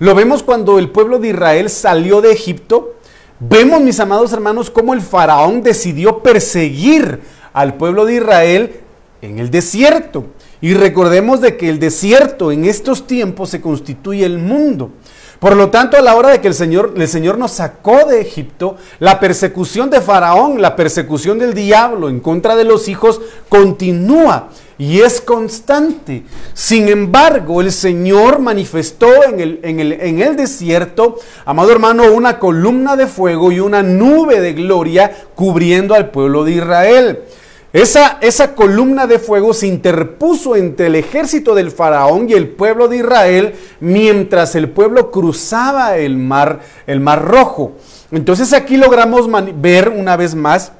Lo 0.00 0.16
vemos 0.16 0.42
cuando 0.42 0.80
el 0.80 0.90
pueblo 0.90 1.20
de 1.20 1.28
Israel 1.28 1.70
salió 1.70 2.20
de 2.20 2.32
Egipto, 2.32 2.96
vemos, 3.38 3.80
mis 3.80 4.00
amados 4.00 4.32
hermanos, 4.32 4.70
cómo 4.70 4.94
el 4.94 5.00
faraón 5.00 5.62
decidió 5.62 6.24
perseguir 6.24 7.20
al 7.52 7.74
pueblo 7.74 8.04
de 8.04 8.14
Israel 8.14 8.80
en 9.20 9.38
el 9.38 9.50
desierto. 9.50 10.26
Y 10.60 10.74
recordemos 10.74 11.40
de 11.40 11.56
que 11.56 11.68
el 11.68 11.78
desierto 11.78 12.52
en 12.52 12.64
estos 12.64 13.06
tiempos 13.06 13.50
se 13.50 13.60
constituye 13.60 14.24
el 14.24 14.38
mundo. 14.38 14.90
Por 15.42 15.56
lo 15.56 15.70
tanto, 15.70 15.96
a 15.96 16.00
la 16.00 16.14
hora 16.14 16.28
de 16.28 16.40
que 16.40 16.46
el 16.46 16.54
Señor, 16.54 16.94
el 16.96 17.08
Señor 17.08 17.36
nos 17.36 17.50
sacó 17.50 18.06
de 18.06 18.20
Egipto, 18.20 18.76
la 19.00 19.18
persecución 19.18 19.90
de 19.90 20.00
Faraón, 20.00 20.62
la 20.62 20.76
persecución 20.76 21.36
del 21.40 21.52
diablo 21.52 22.08
en 22.08 22.20
contra 22.20 22.54
de 22.54 22.62
los 22.62 22.86
hijos 22.86 23.20
continúa 23.48 24.50
y 24.78 25.00
es 25.00 25.20
constante. 25.20 26.22
Sin 26.54 26.88
embargo, 26.88 27.60
el 27.60 27.72
Señor 27.72 28.38
manifestó 28.38 29.24
en 29.24 29.40
el, 29.40 29.60
en, 29.64 29.80
el, 29.80 29.92
en 29.94 30.20
el, 30.20 30.36
desierto, 30.36 31.18
amado 31.44 31.72
hermano, 31.72 32.12
una 32.12 32.38
columna 32.38 32.94
de 32.94 33.08
fuego 33.08 33.50
y 33.50 33.58
una 33.58 33.82
nube 33.82 34.40
de 34.40 34.52
gloria 34.52 35.10
cubriendo 35.34 35.94
al 35.94 36.10
pueblo 36.10 36.44
de 36.44 36.52
Israel. 36.52 37.18
Esa, 37.72 38.18
esa, 38.20 38.54
columna 38.54 39.06
de 39.06 39.18
fuego 39.18 39.54
se 39.54 39.66
interpuso 39.66 40.56
entre 40.56 40.88
el 40.88 40.94
ejército 40.94 41.54
del 41.54 41.70
faraón 41.70 42.28
y 42.28 42.34
el 42.34 42.48
pueblo 42.48 42.86
de 42.86 42.98
Israel 42.98 43.54
mientras 43.80 44.54
el 44.54 44.68
pueblo 44.68 45.10
cruzaba 45.10 45.96
el 45.96 46.18
mar, 46.18 46.60
el 46.86 47.00
mar 47.00 47.24
rojo. 47.24 47.72
Entonces 48.10 48.52
aquí 48.52 48.76
logramos 48.76 49.26
ver 49.56 49.88
una 49.88 50.18
vez 50.18 50.34
más, 50.34 50.72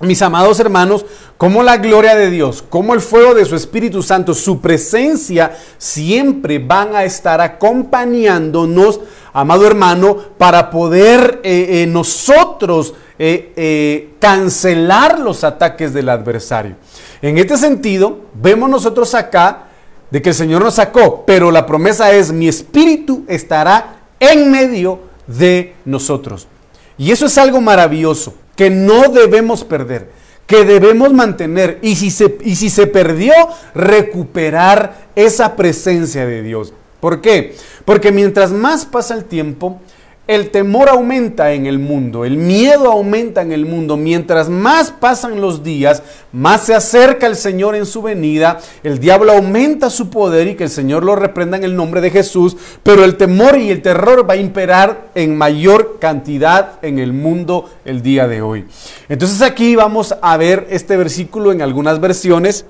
mis 0.00 0.20
amados 0.20 0.58
hermanos, 0.58 1.06
cómo 1.38 1.62
la 1.62 1.76
gloria 1.76 2.16
de 2.16 2.28
Dios, 2.28 2.64
cómo 2.68 2.92
el 2.92 3.00
fuego 3.00 3.32
de 3.32 3.44
su 3.44 3.54
Espíritu 3.54 4.02
Santo, 4.02 4.34
su 4.34 4.60
presencia 4.60 5.56
siempre 5.78 6.58
van 6.58 6.96
a 6.96 7.04
estar 7.04 7.40
acompañándonos, 7.40 9.00
amado 9.36 9.66
hermano, 9.66 10.16
para 10.38 10.70
poder 10.70 11.40
eh, 11.42 11.82
eh, 11.82 11.86
nosotros 11.86 12.94
eh, 13.18 14.14
cancelar 14.18 15.20
los 15.20 15.44
ataques 15.44 15.92
del 15.92 16.08
adversario. 16.08 16.76
En 17.20 17.36
este 17.36 17.58
sentido, 17.58 18.20
vemos 18.32 18.70
nosotros 18.70 19.14
acá 19.14 19.64
de 20.10 20.22
que 20.22 20.30
el 20.30 20.34
Señor 20.34 20.64
nos 20.64 20.76
sacó, 20.76 21.24
pero 21.26 21.50
la 21.50 21.66
promesa 21.66 22.12
es, 22.12 22.32
mi 22.32 22.48
espíritu 22.48 23.24
estará 23.28 23.98
en 24.20 24.50
medio 24.50 25.00
de 25.26 25.74
nosotros. 25.84 26.48
Y 26.96 27.10
eso 27.10 27.26
es 27.26 27.36
algo 27.36 27.60
maravilloso, 27.60 28.32
que 28.56 28.70
no 28.70 29.10
debemos 29.10 29.64
perder, 29.64 30.12
que 30.46 30.64
debemos 30.64 31.12
mantener, 31.12 31.78
y 31.82 31.96
si 31.96 32.10
se, 32.10 32.38
y 32.42 32.56
si 32.56 32.70
se 32.70 32.86
perdió, 32.86 33.34
recuperar 33.74 35.08
esa 35.14 35.56
presencia 35.56 36.24
de 36.24 36.40
Dios. 36.42 36.72
¿Por 37.00 37.20
qué? 37.20 37.54
Porque 37.84 38.12
mientras 38.12 38.52
más 38.52 38.84
pasa 38.86 39.14
el 39.14 39.24
tiempo, 39.24 39.80
el 40.26 40.50
temor 40.50 40.88
aumenta 40.88 41.52
en 41.52 41.66
el 41.66 41.78
mundo, 41.78 42.24
el 42.24 42.36
miedo 42.36 42.90
aumenta 42.90 43.42
en 43.42 43.52
el 43.52 43.64
mundo. 43.64 43.96
Mientras 43.96 44.48
más 44.48 44.90
pasan 44.90 45.40
los 45.40 45.62
días, 45.62 46.02
más 46.32 46.62
se 46.62 46.74
acerca 46.74 47.28
el 47.28 47.36
Señor 47.36 47.76
en 47.76 47.86
su 47.86 48.02
venida, 48.02 48.58
el 48.82 48.98
diablo 48.98 49.32
aumenta 49.32 49.88
su 49.88 50.10
poder 50.10 50.48
y 50.48 50.56
que 50.56 50.64
el 50.64 50.70
Señor 50.70 51.04
lo 51.04 51.14
reprenda 51.14 51.56
en 51.56 51.62
el 51.62 51.76
nombre 51.76 52.00
de 52.00 52.10
Jesús, 52.10 52.56
pero 52.82 53.04
el 53.04 53.16
temor 53.16 53.56
y 53.56 53.70
el 53.70 53.82
terror 53.82 54.28
va 54.28 54.34
a 54.34 54.38
imperar 54.38 55.10
en 55.14 55.38
mayor 55.38 55.98
cantidad 56.00 56.80
en 56.82 56.98
el 56.98 57.12
mundo 57.12 57.70
el 57.84 58.02
día 58.02 58.26
de 58.26 58.42
hoy. 58.42 58.64
Entonces 59.08 59.42
aquí 59.42 59.76
vamos 59.76 60.16
a 60.20 60.36
ver 60.36 60.66
este 60.70 60.96
versículo 60.96 61.52
en 61.52 61.62
algunas 61.62 62.00
versiones 62.00 62.66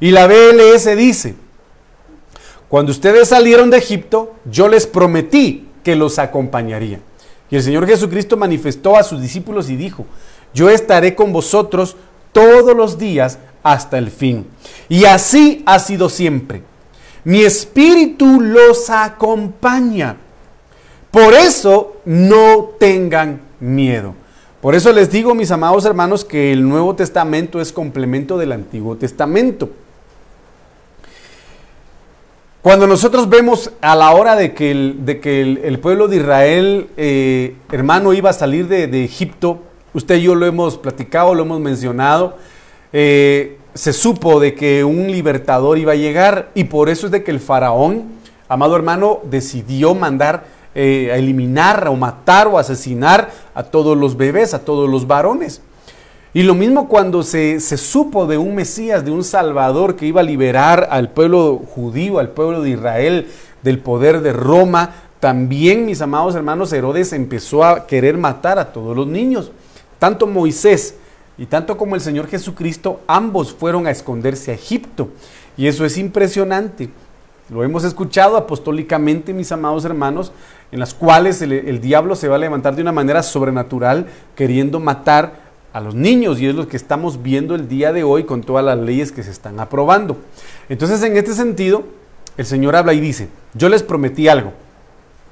y 0.00 0.10
la 0.10 0.26
BLS 0.26 0.96
dice, 0.96 1.36
cuando 2.68 2.92
ustedes 2.92 3.28
salieron 3.28 3.70
de 3.70 3.78
Egipto, 3.78 4.34
yo 4.50 4.68
les 4.68 4.86
prometí 4.86 5.68
que 5.82 5.96
los 5.96 6.18
acompañaría. 6.18 7.00
Y 7.50 7.56
el 7.56 7.62
Señor 7.62 7.86
Jesucristo 7.86 8.36
manifestó 8.36 8.96
a 8.96 9.02
sus 9.02 9.22
discípulos 9.22 9.70
y 9.70 9.76
dijo, 9.76 10.04
yo 10.52 10.68
estaré 10.68 11.14
con 11.14 11.32
vosotros 11.32 11.96
todos 12.32 12.76
los 12.76 12.98
días 12.98 13.38
hasta 13.62 13.96
el 13.96 14.10
fin. 14.10 14.46
Y 14.88 15.06
así 15.06 15.62
ha 15.66 15.78
sido 15.78 16.08
siempre. 16.08 16.62
Mi 17.24 17.42
espíritu 17.42 18.40
los 18.40 18.90
acompaña. 18.90 20.16
Por 21.10 21.34
eso 21.34 21.96
no 22.04 22.70
tengan 22.78 23.40
miedo. 23.60 24.14
Por 24.60 24.74
eso 24.74 24.92
les 24.92 25.10
digo, 25.10 25.34
mis 25.34 25.50
amados 25.50 25.84
hermanos, 25.84 26.24
que 26.24 26.52
el 26.52 26.68
Nuevo 26.68 26.94
Testamento 26.94 27.60
es 27.60 27.72
complemento 27.72 28.36
del 28.36 28.52
Antiguo 28.52 28.96
Testamento. 28.96 29.70
Cuando 32.60 32.88
nosotros 32.88 33.28
vemos 33.28 33.70
a 33.80 33.94
la 33.94 34.10
hora 34.10 34.34
de 34.34 34.52
que 34.52 34.72
el, 34.72 35.78
pueblo 35.80 36.08
de 36.08 36.16
Israel, 36.16 36.88
eh, 36.96 37.54
hermano, 37.70 38.12
iba 38.12 38.30
a 38.30 38.32
salir 38.32 38.66
de, 38.66 39.04
Egipto, 39.04 39.60
usted 39.94 40.16
y 40.16 40.22
yo 40.22 40.34
lo 40.34 40.44
hemos 40.44 40.76
platicado, 40.76 41.36
lo 41.36 41.44
hemos 41.44 41.60
mencionado, 41.60 42.36
eh, 42.92 43.58
se 43.74 43.92
supo 43.92 44.40
de 44.40 44.56
que 44.56 44.82
un 44.82 45.06
libertador 45.06 45.78
iba 45.78 45.92
a 45.92 45.96
llegar 45.96 46.50
y 46.56 46.64
por 46.64 46.88
eso 46.88 47.06
es 47.06 47.12
de 47.12 47.22
que 47.22 47.30
el 47.30 47.38
faraón, 47.38 48.06
amado 48.48 48.74
hermano, 48.74 49.20
decidió 49.30 49.94
mandar 49.94 50.46
eh, 50.74 51.10
a 51.12 51.16
eliminar 51.16 51.86
o 51.86 51.94
matar 51.94 52.48
o 52.48 52.58
asesinar 52.58 53.30
a 53.54 53.62
todos 53.62 53.96
los 53.96 54.16
bebés, 54.16 54.52
a 54.52 54.64
todos 54.64 54.90
los 54.90 55.06
varones. 55.06 55.62
Y 56.38 56.44
lo 56.44 56.54
mismo 56.54 56.86
cuando 56.86 57.24
se, 57.24 57.58
supo 57.58 58.28
de 58.28 58.38
un 58.38 58.54
Mesías, 58.54 59.04
de 59.04 59.10
un 59.10 59.24
Salvador 59.24 59.96
que 59.96 60.06
iba 60.06 60.20
a 60.20 60.22
liberar 60.22 60.86
al 60.92 61.10
pueblo 61.10 61.60
judío, 61.74 62.20
al 62.20 62.28
pueblo 62.30 62.62
de 62.62 62.70
Israel 62.70 63.26
del 63.64 63.80
poder 63.80 64.20
de 64.20 64.32
Roma, 64.32 64.92
también, 65.18 65.84
mis 65.84 66.00
amados 66.00 66.36
hermanos, 66.36 66.72
Herodes 66.72 67.12
empezó 67.12 67.64
a 67.64 67.88
querer 67.88 68.18
matar 68.18 68.60
a 68.60 68.72
todos 68.72 68.96
los 68.96 69.08
niños. 69.08 69.50
Tanto 69.98 70.28
Moisés 70.28 70.94
y 71.38 71.46
tanto 71.46 71.76
como 71.76 71.96
el 71.96 72.00
Señor 72.00 72.28
Jesucristo, 72.28 73.00
ambos 73.08 73.52
fueron 73.52 73.88
a 73.88 73.90
esconderse 73.90 74.52
a 74.52 74.54
Egipto. 74.54 75.08
Y 75.56 75.66
eso 75.66 75.84
es 75.84 75.98
impresionante. 75.98 76.88
Lo 77.50 77.64
hemos 77.64 77.82
escuchado 77.82 78.36
apostólicamente, 78.36 79.34
mis 79.34 79.50
amados 79.50 79.84
hermanos, 79.84 80.30
en 80.70 80.78
las 80.78 80.94
cuales 80.94 81.42
el, 81.42 81.50
el 81.50 81.80
diablo 81.80 82.14
se 82.14 82.28
va 82.28 82.36
a 82.36 82.38
levantar 82.38 82.76
de 82.76 82.82
una 82.82 82.92
manera 82.92 83.24
sobrenatural 83.24 84.06
queriendo 84.36 84.78
matar 84.78 85.47
a 85.72 85.80
los 85.80 85.94
niños 85.94 86.40
y 86.40 86.46
es 86.46 86.54
lo 86.54 86.68
que 86.68 86.76
estamos 86.76 87.22
viendo 87.22 87.54
el 87.54 87.68
día 87.68 87.92
de 87.92 88.02
hoy 88.02 88.24
con 88.24 88.42
todas 88.42 88.64
las 88.64 88.78
leyes 88.78 89.12
que 89.12 89.22
se 89.22 89.30
están 89.30 89.60
aprobando. 89.60 90.16
Entonces, 90.68 91.02
en 91.02 91.16
este 91.16 91.34
sentido, 91.34 91.84
el 92.36 92.46
Señor 92.46 92.76
habla 92.76 92.94
y 92.94 93.00
dice, 93.00 93.28
yo 93.54 93.68
les 93.68 93.82
prometí 93.82 94.28
algo. 94.28 94.52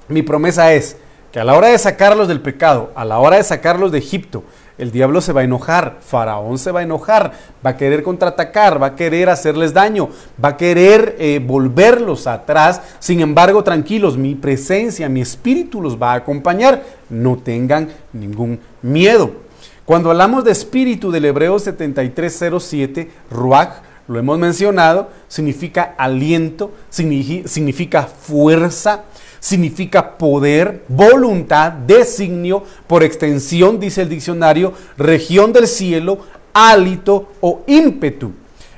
Mi 0.08 0.22
promesa 0.22 0.72
es 0.72 0.96
que 1.32 1.40
a 1.40 1.44
la 1.44 1.54
hora 1.54 1.68
de 1.68 1.78
sacarlos 1.78 2.28
del 2.28 2.40
pecado, 2.40 2.92
a 2.94 3.04
la 3.04 3.18
hora 3.18 3.36
de 3.36 3.44
sacarlos 3.44 3.92
de 3.92 3.98
Egipto, 3.98 4.44
el 4.78 4.90
diablo 4.90 5.22
se 5.22 5.32
va 5.32 5.40
a 5.40 5.44
enojar, 5.44 5.98
Faraón 6.00 6.58
se 6.58 6.70
va 6.70 6.80
a 6.80 6.82
enojar, 6.82 7.32
va 7.64 7.70
a 7.70 7.76
querer 7.78 8.02
contraatacar, 8.02 8.80
va 8.82 8.88
a 8.88 8.94
querer 8.94 9.30
hacerles 9.30 9.72
daño, 9.72 10.10
va 10.42 10.50
a 10.50 10.56
querer 10.58 11.16
eh, 11.18 11.40
volverlos 11.42 12.26
atrás. 12.26 12.82
Sin 12.98 13.20
embargo, 13.20 13.64
tranquilos, 13.64 14.18
mi 14.18 14.34
presencia, 14.34 15.08
mi 15.08 15.22
espíritu 15.22 15.80
los 15.80 16.00
va 16.00 16.12
a 16.12 16.16
acompañar. 16.16 16.82
No 17.08 17.38
tengan 17.38 17.88
ningún 18.12 18.60
miedo. 18.82 19.45
Cuando 19.86 20.10
hablamos 20.10 20.42
de 20.42 20.50
espíritu 20.50 21.12
del 21.12 21.26
Hebreo 21.26 21.60
7307, 21.60 23.08
Ruach, 23.30 23.82
lo 24.08 24.18
hemos 24.18 24.36
mencionado, 24.36 25.10
significa 25.28 25.94
aliento, 25.96 26.72
significa 26.90 28.02
fuerza, 28.02 29.04
significa 29.38 30.18
poder, 30.18 30.82
voluntad, 30.88 31.70
designio, 31.70 32.64
por 32.88 33.04
extensión, 33.04 33.78
dice 33.78 34.02
el 34.02 34.08
diccionario, 34.08 34.72
región 34.96 35.52
del 35.52 35.68
cielo, 35.68 36.18
hálito 36.52 37.28
o 37.40 37.62
ímpetu. 37.68 38.32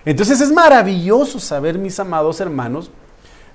Entonces 0.04 0.42
es 0.42 0.52
maravilloso 0.52 1.40
saber, 1.40 1.78
mis 1.78 1.98
amados 1.98 2.38
hermanos, 2.38 2.90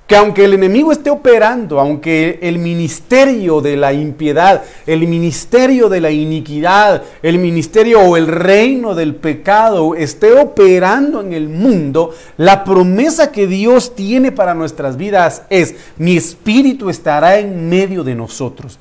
que 0.07 0.17
aunque 0.17 0.43
el 0.43 0.53
enemigo 0.53 0.91
esté 0.91 1.09
operando, 1.09 1.79
aunque 1.79 2.39
el 2.41 2.57
ministerio 2.59 3.61
de 3.61 3.77
la 3.77 3.93
impiedad, 3.93 4.63
el 4.85 5.07
ministerio 5.07 5.87
de 5.87 6.01
la 6.01 6.11
iniquidad, 6.11 7.03
el 7.21 7.37
ministerio 7.37 8.01
o 8.01 8.17
el 8.17 8.27
reino 8.27 8.95
del 8.95 9.15
pecado 9.15 9.95
esté 9.95 10.33
operando 10.33 11.21
en 11.21 11.31
el 11.31 11.47
mundo, 11.47 12.13
la 12.35 12.65
promesa 12.65 13.31
que 13.31 13.47
Dios 13.47 13.95
tiene 13.95 14.33
para 14.33 14.53
nuestras 14.53 14.97
vidas 14.97 15.43
es, 15.49 15.75
mi 15.97 16.17
espíritu 16.17 16.89
estará 16.89 17.39
en 17.39 17.69
medio 17.69 18.03
de 18.03 18.15
nosotros. 18.15 18.77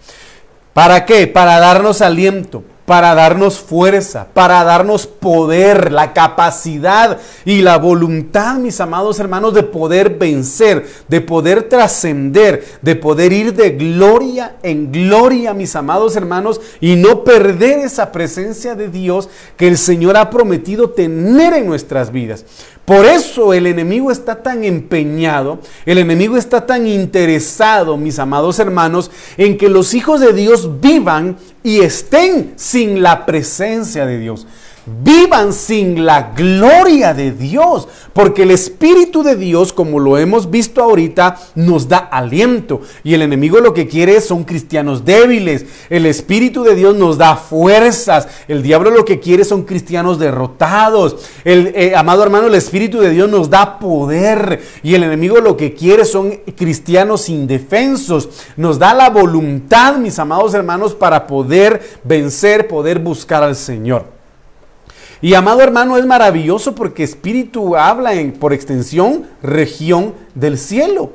¿Para 0.73 1.05
qué? 1.05 1.29
Para 1.29 1.61
darnos 1.61 2.03
aliento, 2.03 2.65
para 2.87 3.15
darnos 3.15 3.59
fuerza, 3.59 4.27
para 4.33 4.63
darnos 4.65 5.07
poder, 5.07 5.93
la 5.93 6.13
capacidad 6.13 7.19
y 7.45 7.63
la 7.63 7.79
voluntad, 7.79 8.57
mis 8.57 8.81
amados 8.81 9.21
hermanos, 9.21 9.55
de 9.55 9.63
poder 9.63 10.19
vencer, 10.19 10.87
de 11.09 11.21
poder 11.21 11.69
trascender, 11.69 12.65
de 12.83 12.97
poder 12.97 13.33
ir 13.33 13.55
de 13.55 13.71
gloria 13.71 14.57
en 14.63 14.91
gloria, 14.91 15.55
mis 15.55 15.77
amados 15.77 16.17
hermanos, 16.17 16.61
y 16.81 16.97
no 16.97 17.25
perder 17.25 17.79
esa 17.81 18.11
presencia 18.11 18.75
de 18.75 18.89
Dios 18.89 19.29
que 19.57 19.69
el 19.69 19.79
Señor 19.79 20.17
ha 20.17 20.31
prometido 20.31 20.91
tener 20.91 21.55
en 21.55 21.67
nuestras 21.67 22.11
vidas. 22.11 22.45
Por 22.85 23.05
eso 23.05 23.55
el 23.55 23.69
enemigo 23.69 24.11
está 24.11 24.43
tan 24.43 24.65
empeñado, 24.65 25.61
el 25.87 25.99
enemigo 25.99 26.37
está 26.37 26.67
tan 26.67 26.87
interesado, 26.89 27.97
mis 27.97 28.19
amados 28.19 28.59
hermanos, 28.59 29.11
en 29.37 29.57
que 29.57 29.69
los 29.69 29.95
hijos 29.95 30.21
de 30.21 30.33
Dios 30.33 30.81
vivan 30.81 31.37
y 31.63 31.81
estén 31.81 32.55
sin 32.57 33.03
la 33.03 33.25
presencia 33.25 34.07
de 34.07 34.19
Dios 34.19 34.47
vivan 34.87 35.53
sin 35.53 36.05
la 36.05 36.33
gloria 36.37 37.15
de 37.15 37.31
Dios, 37.31 37.89
porque 38.13 38.43
el 38.43 38.51
Espíritu 38.51 39.23
de 39.23 39.37
Dios, 39.37 39.73
como 39.73 40.01
lo 40.01 40.19
hemos 40.19 40.51
visto 40.51 40.83
ahorita, 40.83 41.37
nos 41.55 41.89
da 41.89 41.99
aliento. 41.99 42.81
Y 43.05 43.15
el 43.15 43.23
enemigo 43.23 43.61
lo 43.61 43.75
que 43.75 43.87
quiere 43.87 44.21
son 44.21 44.45
cristianos 44.45 45.05
débiles. 45.05 45.67
El 45.89 46.07
Espíritu 46.07 46.65
de 46.65 46.75
Dios 46.75 46.97
nos 46.97 47.19
da 47.19 47.37
fuerzas. 47.37 48.29
El 48.49 48.63
diablo 48.63 48.91
lo 48.91 49.05
que 49.05 49.21
quiere 49.21 49.45
son 49.45 49.63
cristianos 49.63 50.19
derrotados. 50.19 51.17
El 51.45 51.73
eh, 51.75 51.95
amado 51.97 52.23
hermano, 52.23 52.49
el 52.49 52.55
Espíritu 52.55 53.01
de 53.01 53.11
Dios 53.11 53.31
nos 53.31 53.49
da 53.49 53.79
poder. 53.79 54.61
Y 54.83 54.95
el 54.95 55.05
enemigo 55.05 55.41
lo 55.41 55.57
que 55.57 55.75
quiere 55.75 56.05
son 56.05 56.33
cristianos 56.57 57.29
indefensos. 57.29 58.29
Nos 58.57 58.79
da 58.79 58.95
la 58.95 59.11
voluntad, 59.11 59.97
mis 59.97 60.19
amados 60.19 60.55
hermanos, 60.55 60.95
para 60.95 61.27
poder 61.27 62.01
vencer, 62.05 62.69
poder 62.69 62.99
buscar 62.99 63.43
al 63.43 63.57
Señor. 63.57 64.22
Y 65.23 65.35
amado 65.35 65.61
hermano, 65.61 65.97
es 65.97 66.05
maravilloso 66.05 66.75
porque 66.75 67.05
espíritu 67.05 67.77
habla 67.77 68.13
en, 68.15 68.33
por 68.33 68.53
extensión, 68.53 69.25
región 69.41 70.15
del 70.35 70.59
cielo. 70.59 71.13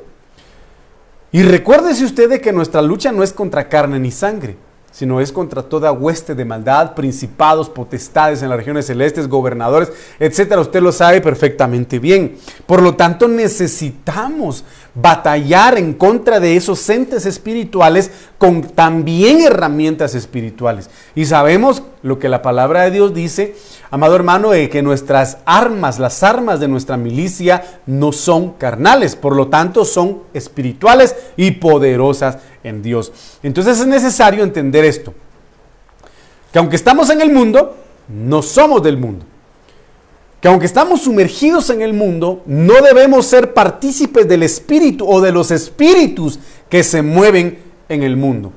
Y 1.30 1.42
recuérdese 1.42 2.06
usted 2.06 2.30
de 2.30 2.40
que 2.40 2.54
nuestra 2.54 2.80
lucha 2.80 3.12
no 3.12 3.22
es 3.22 3.34
contra 3.34 3.68
carne 3.68 3.98
ni 3.98 4.10
sangre, 4.10 4.56
sino 4.90 5.20
es 5.20 5.30
contra 5.30 5.62
toda 5.62 5.92
hueste 5.92 6.34
de 6.34 6.46
maldad, 6.46 6.94
principados, 6.94 7.68
potestades 7.68 8.42
en 8.42 8.48
las 8.48 8.56
regiones 8.56 8.86
celestes, 8.86 9.28
gobernadores, 9.28 9.92
etcétera. 10.18 10.62
Usted 10.62 10.80
lo 10.80 10.90
sabe 10.90 11.20
perfectamente 11.20 11.98
bien. 11.98 12.38
Por 12.64 12.82
lo 12.82 12.96
tanto, 12.96 13.28
necesitamos 13.28 14.64
batallar 15.00 15.78
en 15.78 15.94
contra 15.94 16.40
de 16.40 16.56
esos 16.56 16.88
entes 16.88 17.26
espirituales 17.26 18.10
con 18.38 18.62
también 18.62 19.40
herramientas 19.40 20.14
espirituales. 20.14 20.90
Y 21.14 21.26
sabemos 21.26 21.82
lo 22.02 22.18
que 22.18 22.28
la 22.28 22.42
palabra 22.42 22.82
de 22.82 22.90
Dios 22.90 23.14
dice 23.14 23.54
amado 23.90 24.16
hermano, 24.16 24.50
de 24.50 24.68
que 24.68 24.82
nuestras 24.82 25.38
armas, 25.44 25.98
las 25.98 26.22
armas 26.22 26.60
de 26.60 26.68
nuestra 26.68 26.96
milicia, 26.96 27.80
no 27.86 28.12
son 28.12 28.52
carnales, 28.52 29.16
por 29.16 29.34
lo 29.34 29.48
tanto 29.48 29.84
son 29.84 30.22
espirituales 30.34 31.16
y 31.36 31.52
poderosas 31.52 32.38
en 32.62 32.82
Dios. 32.82 33.12
Entonces 33.42 33.80
es 33.80 33.86
necesario 33.86 34.44
entender 34.44 34.84
esto, 34.84 35.14
que 36.52 36.58
aunque 36.58 36.76
estamos 36.76 37.10
en 37.10 37.20
el 37.20 37.32
mundo, 37.32 37.76
no 38.08 38.42
somos 38.42 38.82
del 38.82 38.98
mundo. 38.98 39.24
Que 40.40 40.48
aunque 40.48 40.66
estamos 40.66 41.02
sumergidos 41.02 41.70
en 41.70 41.82
el 41.82 41.92
mundo, 41.92 42.42
no 42.46 42.74
debemos 42.82 43.26
ser 43.26 43.54
partícipes 43.54 44.28
del 44.28 44.44
espíritu 44.44 45.08
o 45.08 45.20
de 45.20 45.32
los 45.32 45.50
espíritus 45.50 46.38
que 46.68 46.84
se 46.84 47.02
mueven 47.02 47.58
en 47.88 48.02
el 48.02 48.16
mundo. 48.16 48.52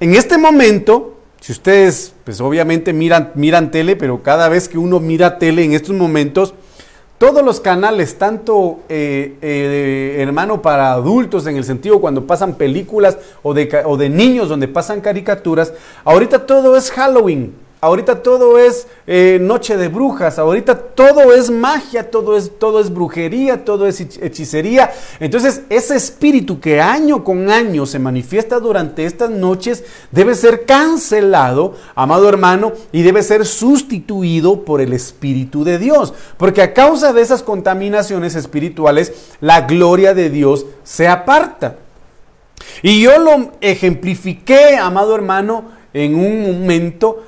En 0.00 0.14
este 0.14 0.38
momento, 0.38 1.18
si 1.40 1.52
ustedes, 1.52 2.14
pues 2.24 2.40
obviamente 2.40 2.92
miran, 2.92 3.30
miran 3.36 3.70
tele, 3.70 3.94
pero 3.94 4.22
cada 4.22 4.48
vez 4.48 4.68
que 4.68 4.78
uno 4.78 4.98
mira 4.98 5.38
tele 5.38 5.62
en 5.62 5.72
estos 5.72 5.94
momentos, 5.94 6.54
todos 7.18 7.44
los 7.44 7.60
canales, 7.60 8.18
tanto 8.18 8.80
eh, 8.88 9.36
eh, 9.40 10.16
hermano 10.18 10.62
para 10.62 10.92
adultos 10.92 11.46
en 11.46 11.56
el 11.56 11.64
sentido 11.64 12.00
cuando 12.00 12.26
pasan 12.26 12.54
películas 12.56 13.18
o 13.42 13.54
de, 13.54 13.82
o 13.84 13.96
de 13.96 14.08
niños 14.08 14.48
donde 14.48 14.66
pasan 14.66 15.00
caricaturas, 15.00 15.72
ahorita 16.04 16.44
todo 16.44 16.76
es 16.76 16.90
Halloween, 16.90 17.54
ahorita 17.84 18.22
todo 18.22 18.58
es 18.58 18.86
eh, 19.06 19.38
noche 19.40 19.76
de 19.76 19.88
brujas, 19.88 20.38
ahorita 20.38 20.74
todo 20.94 21.34
es 21.34 21.50
magia, 21.50 22.10
todo 22.10 22.36
es, 22.36 22.58
todo 22.58 22.80
es 22.80 22.92
brujería, 22.92 23.64
todo 23.64 23.86
es 23.86 24.00
hechicería. 24.00 24.90
Entonces 25.20 25.62
ese 25.68 25.94
espíritu 25.96 26.60
que 26.60 26.80
año 26.80 27.22
con 27.22 27.50
año 27.50 27.84
se 27.84 27.98
manifiesta 27.98 28.58
durante 28.58 29.04
estas 29.04 29.28
noches 29.28 29.84
debe 30.10 30.34
ser 30.34 30.64
cancelado, 30.64 31.74
amado 31.94 32.26
hermano, 32.28 32.72
y 32.90 33.02
debe 33.02 33.22
ser 33.22 33.44
sustituido 33.44 34.64
por 34.64 34.80
el 34.80 34.94
Espíritu 34.94 35.62
de 35.62 35.78
Dios. 35.78 36.14
Porque 36.38 36.62
a 36.62 36.72
causa 36.72 37.12
de 37.12 37.20
esas 37.20 37.42
contaminaciones 37.42 38.34
espirituales, 38.34 39.12
la 39.40 39.62
gloria 39.62 40.14
de 40.14 40.30
Dios 40.30 40.64
se 40.84 41.06
aparta. 41.06 41.76
Y 42.82 43.02
yo 43.02 43.18
lo 43.18 43.52
ejemplifiqué, 43.60 44.76
amado 44.76 45.14
hermano, 45.14 45.64
en 45.92 46.14
un 46.16 46.42
momento 46.42 47.22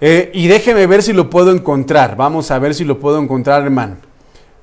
eh, 0.00 0.30
y 0.32 0.46
déjeme 0.46 0.86
ver 0.86 1.02
si 1.02 1.12
lo 1.12 1.28
puedo 1.28 1.50
encontrar. 1.50 2.16
Vamos 2.16 2.50
a 2.50 2.58
ver 2.58 2.74
si 2.74 2.84
lo 2.84 2.98
puedo 2.98 3.18
encontrar, 3.18 3.62
hermano. 3.62 3.96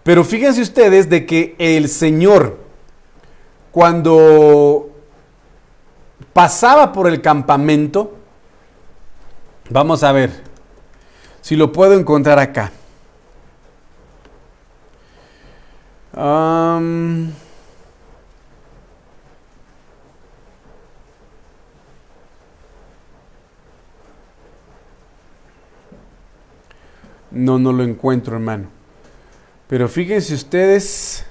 Pero 0.04 0.24
fíjense 0.24 0.62
ustedes 0.62 1.10
de 1.10 1.26
que 1.26 1.56
el 1.58 1.90
Señor, 1.90 2.60
cuando 3.72 4.90
pasaba 6.32 6.94
por 6.94 7.08
el 7.08 7.22
campamento, 7.22 8.16
vamos 9.70 10.04
a 10.04 10.12
ver 10.12 10.32
si 11.42 11.56
lo 11.56 11.72
puedo 11.72 11.94
encontrar 11.94 12.40
acá. 12.40 12.72
No, 27.36 27.60
no 27.60 27.74
lo 27.74 27.84
encuentro, 27.84 28.38
hermano. 28.38 28.70
Pero 29.68 29.90
fíjense 29.90 30.34
ustedes. 30.34 31.26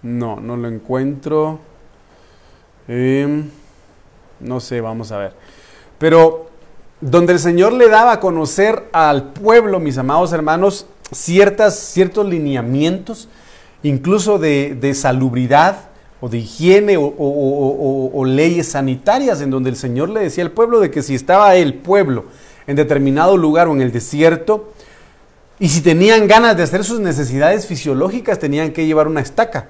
No, 0.00 0.40
no 0.40 0.56
lo 0.56 0.66
encuentro. 0.66 1.60
Em, 2.88 3.50
no 4.40 4.60
sé, 4.60 4.80
vamos 4.80 5.12
a 5.12 5.18
ver. 5.18 5.34
Pero 5.98 6.48
donde 7.02 7.34
el 7.34 7.38
Señor 7.38 7.74
le 7.74 7.90
daba 7.90 8.12
a 8.12 8.20
conocer 8.20 8.88
al 8.92 9.34
pueblo, 9.34 9.78
mis 9.78 9.98
amados 9.98 10.32
hermanos, 10.32 10.86
ciertas, 11.12 11.78
ciertos 11.78 12.26
lineamientos 12.26 13.28
incluso 13.88 14.38
de, 14.38 14.92
salubridad 14.94 15.88
o 16.20 16.28
de 16.28 16.38
higiene 16.38 16.96
o, 16.98 18.24
leyes 18.26 18.68
sanitarias 18.68 19.40
en 19.40 19.50
donde 19.50 19.70
el 19.70 19.76
Señor 19.76 20.08
le 20.08 20.20
decía 20.20 20.44
al 20.44 20.52
pueblo 20.52 20.80
de 20.80 20.90
que 20.90 21.02
si 21.02 21.14
estaba 21.14 21.54
el 21.56 21.74
pueblo 21.74 22.24
en 22.66 22.76
determinado 22.76 23.36
lugar 23.36 23.68
o 23.68 23.72
en 23.72 23.82
el 23.82 23.92
desierto 23.92 24.72
y 25.58 25.68
si 25.68 25.80
tenían 25.80 26.26
ganas 26.26 26.56
de 26.56 26.62
hacer 26.62 26.84
sus 26.84 27.00
necesidades 27.00 27.66
fisiológicas 27.66 28.38
tenían 28.38 28.72
que 28.72 28.86
llevar 28.86 29.08
una 29.08 29.20
estaca 29.20 29.68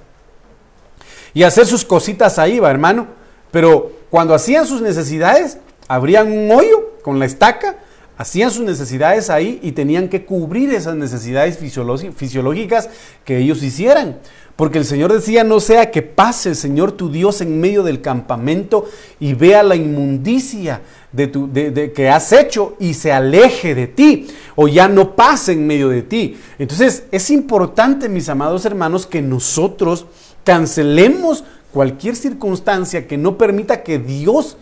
y 1.33 1.43
hacer 1.43 1.67
sus 1.67 1.85
cositas 1.85 2.39
ahí, 2.39 2.59
va 2.59 2.71
hermano. 2.71 3.05
Pero 3.51 3.91
cuando 4.09 4.33
hacían 4.33 4.65
sus 4.65 4.81
necesidades, 4.81 5.59
abrían 5.87 6.31
un 6.31 6.51
hoyo 6.51 6.93
con 7.03 7.19
la 7.19 7.25
estaca 7.25 7.77
hacían 8.17 8.51
sus 8.51 8.65
necesidades 8.65 9.29
ahí 9.29 9.59
y 9.61 9.71
tenían 9.73 10.09
que 10.09 10.25
cubrir 10.25 10.73
esas 10.73 10.95
necesidades 10.95 11.57
fisiológicas 11.57 12.89
que 13.23 13.37
ellos 13.37 13.63
hicieran. 13.63 14.17
Porque 14.55 14.79
el 14.79 14.85
Señor 14.85 15.13
decía, 15.13 15.43
no 15.43 15.59
sea 15.59 15.91
que 15.91 16.01
pase 16.01 16.49
el 16.49 16.55
Señor 16.55 16.91
tu 16.93 17.11
Dios 17.11 17.41
en 17.41 17.61
medio 17.61 17.83
del 17.83 18.01
campamento 18.01 18.85
y 19.19 19.35
vea 19.35 19.61
la 19.61 19.75
inmundicia 19.75 20.81
de, 21.11 21.27
tu, 21.27 21.47
de, 21.51 21.93
que 21.93 22.09
has 22.09 22.33
hecho 22.33 22.75
y 22.79 22.95
se 22.95 23.11
aleje 23.11 23.75
de 23.75 23.85
ti 23.85 24.27
o 24.55 24.67
ya 24.67 24.87
no 24.87 25.15
pase 25.15 25.51
en 25.51 25.67
medio 25.67 25.89
de 25.89 26.01
ti. 26.01 26.37
Entonces 26.57 27.03
es 27.11 27.29
importante, 27.29 28.09
mis 28.09 28.29
amados 28.29 28.65
hermanos, 28.65 29.05
que 29.05 29.21
nosotros 29.21 30.07
cancelemos 30.43 31.43
cualquier 31.71 32.15
circunstancia 32.15 33.07
que 33.07 33.17
no 33.17 33.37
permita 33.37 33.83
que 33.83 33.99
Dios 33.99 34.57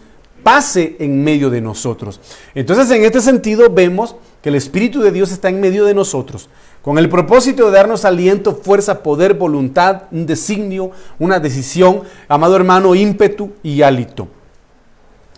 pase 0.46 0.96
en 1.00 1.24
medio 1.24 1.50
de 1.50 1.60
nosotros. 1.60 2.22
Entonces, 2.54 2.92
en 2.92 3.04
este 3.04 3.20
sentido, 3.20 3.68
vemos 3.72 4.16
que 4.44 4.50
el 4.50 4.56
Espíritu 4.56 5.02
de 5.02 5.12
Dios 5.12 5.32
está 5.32 5.50
en 5.50 5.60
medio 5.60 5.86
de 5.86 5.96
nosotros, 5.96 6.50
con 6.84 7.00
el 7.00 7.10
propósito 7.10 7.66
de 7.66 7.72
darnos 7.72 8.06
aliento, 8.06 8.54
fuerza, 8.54 9.02
poder, 9.02 9.34
voluntad, 9.34 10.04
un 10.12 10.28
designio, 10.28 10.92
una 11.18 11.40
decisión, 11.40 12.04
amado 12.28 12.56
hermano, 12.56 12.94
ímpetu 12.94 13.54
y 13.64 13.82
hálito. 13.82 14.28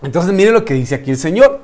Entonces, 0.03 0.33
mire 0.33 0.51
lo 0.51 0.65
que 0.65 0.73
dice 0.73 0.95
aquí 0.95 1.11
el 1.11 1.17
Señor. 1.17 1.61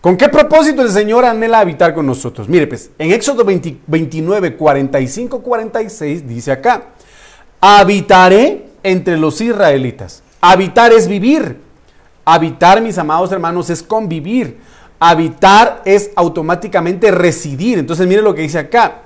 ¿Con 0.00 0.16
qué 0.16 0.28
propósito 0.28 0.82
el 0.82 0.90
Señor 0.90 1.24
anhela 1.24 1.60
habitar 1.60 1.94
con 1.94 2.06
nosotros? 2.06 2.48
Mire, 2.48 2.66
pues, 2.66 2.90
en 2.98 3.12
Éxodo 3.12 3.44
29, 3.44 4.56
45, 4.56 5.42
46 5.44 6.26
dice 6.26 6.50
acá, 6.50 6.86
habitaré 7.60 8.66
entre 8.82 9.16
los 9.16 9.40
israelitas. 9.40 10.24
Habitar 10.40 10.92
es 10.92 11.06
vivir. 11.06 11.63
Habitar, 12.24 12.80
mis 12.80 12.98
amados 12.98 13.30
hermanos, 13.32 13.70
es 13.70 13.82
convivir. 13.82 14.58
Habitar 14.98 15.82
es 15.84 16.10
automáticamente 16.16 17.10
residir. 17.10 17.78
Entonces, 17.78 18.06
mire 18.06 18.22
lo 18.22 18.34
que 18.34 18.42
dice 18.42 18.58
acá. 18.58 19.02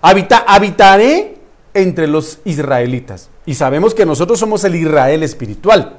habitaré 0.00 1.36
entre 1.74 2.06
los 2.06 2.40
israelitas. 2.44 3.28
Y 3.46 3.54
sabemos 3.54 3.94
que 3.94 4.06
nosotros 4.06 4.38
somos 4.38 4.64
el 4.64 4.74
Israel 4.74 5.22
espiritual. 5.22 5.96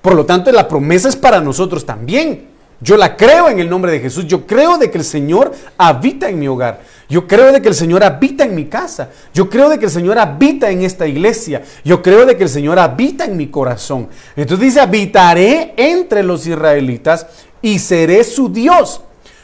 Por 0.00 0.14
lo 0.14 0.26
tanto, 0.26 0.50
la 0.52 0.68
promesa 0.68 1.08
es 1.08 1.16
para 1.16 1.40
nosotros 1.40 1.86
también. 1.86 2.48
Yo 2.80 2.96
la 2.96 3.16
creo 3.16 3.48
en 3.48 3.60
el 3.60 3.70
nombre 3.70 3.92
de 3.92 4.00
Jesús. 4.00 4.26
Yo 4.26 4.46
creo 4.46 4.76
de 4.76 4.90
que 4.90 4.98
el 4.98 5.04
Señor 5.04 5.52
habita 5.78 6.28
en 6.28 6.38
mi 6.40 6.48
hogar. 6.48 6.80
Yo 7.12 7.26
creo 7.26 7.52
de 7.52 7.60
que 7.60 7.68
el 7.68 7.74
Señor 7.74 8.02
habita 8.02 8.44
en 8.44 8.54
mi 8.54 8.64
casa. 8.64 9.10
Yo 9.34 9.50
creo 9.50 9.68
de 9.68 9.78
que 9.78 9.84
el 9.84 9.90
Señor 9.90 10.18
habita 10.18 10.70
en 10.70 10.80
esta 10.80 11.06
iglesia. 11.06 11.62
Yo 11.84 12.00
creo 12.00 12.24
de 12.24 12.38
que 12.38 12.44
el 12.44 12.48
Señor 12.48 12.78
habita 12.78 13.26
en 13.26 13.36
mi 13.36 13.48
corazón. 13.48 14.08
Entonces 14.34 14.68
dice, 14.68 14.80
habitaré 14.80 15.74
entre 15.76 16.22
los 16.22 16.46
israelitas 16.46 17.26
y 17.60 17.80
seré 17.80 18.24
su 18.24 18.48
Dios. 18.48 19.02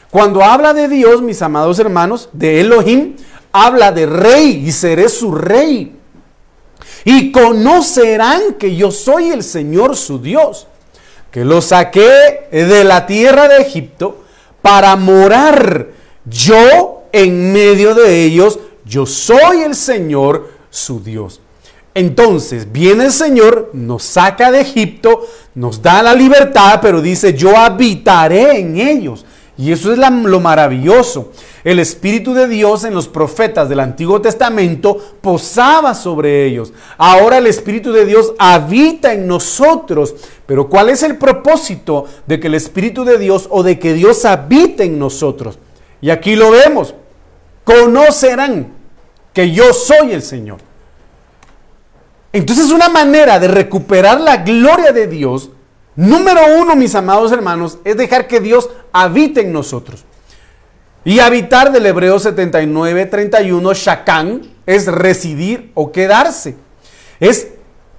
Cuando 0.09 0.43
habla 0.43 0.73
de 0.73 0.87
Dios, 0.87 1.21
mis 1.21 1.43
amados 1.43 1.77
hermanos, 1.77 2.29
de 2.33 2.59
Elohim, 2.61 3.15
habla 3.51 3.91
de 3.91 4.07
rey 4.07 4.63
y 4.65 4.71
seré 4.71 5.07
su 5.07 5.35
rey. 5.35 5.95
Y 7.05 7.31
conocerán 7.31 8.55
que 8.57 8.75
yo 8.75 8.89
soy 8.89 9.29
el 9.29 9.43
Señor 9.43 9.95
su 9.95 10.19
Dios, 10.19 10.65
que 11.29 11.45
los 11.45 11.65
saqué 11.65 12.47
de 12.51 12.83
la 12.83 13.05
tierra 13.05 13.47
de 13.47 13.57
Egipto 13.57 14.23
para 14.63 14.95
morar 14.95 15.89
yo 16.25 16.98
en 17.11 17.53
medio 17.53 17.93
de 17.95 18.23
ellos. 18.25 18.59
Yo 18.85 19.05
soy 19.05 19.61
el 19.61 19.75
Señor 19.75 20.49
su 20.69 21.01
Dios. 21.01 21.41
Entonces 21.93 22.71
viene 22.71 23.05
el 23.05 23.11
Señor, 23.11 23.71
nos 23.73 24.03
saca 24.03 24.51
de 24.51 24.61
Egipto, 24.61 25.25
nos 25.55 25.81
da 25.81 26.03
la 26.03 26.13
libertad, 26.13 26.79
pero 26.81 27.01
dice, 27.01 27.33
yo 27.33 27.57
habitaré 27.57 28.59
en 28.59 28.79
ellos. 28.79 29.25
Y 29.57 29.73
eso 29.73 29.91
es 29.91 29.99
lo 29.99 30.39
maravilloso. 30.39 31.33
El 31.65 31.79
Espíritu 31.79 32.33
de 32.33 32.47
Dios 32.47 32.85
en 32.85 32.93
los 32.93 33.09
profetas 33.09 33.67
del 33.67 33.81
Antiguo 33.81 34.21
Testamento 34.21 34.97
posaba 35.19 35.93
sobre 35.93 36.45
ellos. 36.45 36.71
Ahora 36.97 37.39
el 37.39 37.47
Espíritu 37.47 37.91
de 37.91 38.05
Dios 38.05 38.33
habita 38.39 39.11
en 39.11 39.27
nosotros. 39.27 40.15
Pero 40.45 40.69
¿cuál 40.69 40.87
es 40.87 41.03
el 41.03 41.17
propósito 41.17 42.05
de 42.25 42.39
que 42.39 42.47
el 42.47 42.55
Espíritu 42.55 43.03
de 43.03 43.17
Dios 43.17 43.47
o 43.51 43.61
de 43.61 43.77
que 43.77 43.93
Dios 43.93 44.23
habite 44.23 44.85
en 44.85 44.97
nosotros? 44.97 45.59
Y 45.99 46.09
aquí 46.11 46.37
lo 46.37 46.51
vemos. 46.51 46.95
Conocerán 47.69 48.73
que 49.33 49.51
yo 49.51 49.73
soy 49.73 50.13
el 50.13 50.23
Señor. 50.23 50.59
Entonces 52.33 52.71
una 52.71 52.89
manera 52.89 53.39
de 53.39 53.47
recuperar 53.47 54.19
la 54.21 54.37
gloria 54.37 54.91
de 54.91 55.07
Dios 55.07 55.49
Número 55.99 56.39
uno, 56.57 56.77
mis 56.77 56.95
amados 56.95 57.29
hermanos, 57.33 57.77
es 57.83 57.97
dejar 57.97 58.25
que 58.25 58.39
Dios 58.39 58.69
habite 58.93 59.41
en 59.41 59.51
nosotros. 59.51 60.05
Y 61.03 61.19
habitar 61.19 61.73
del 61.73 61.85
hebreo 61.85 62.19
79, 62.19 63.05
31, 63.05 63.73
shakán, 63.73 64.43
es 64.65 64.85
residir 64.85 65.71
o 65.73 65.91
quedarse. 65.91 66.55
Es 67.19 67.49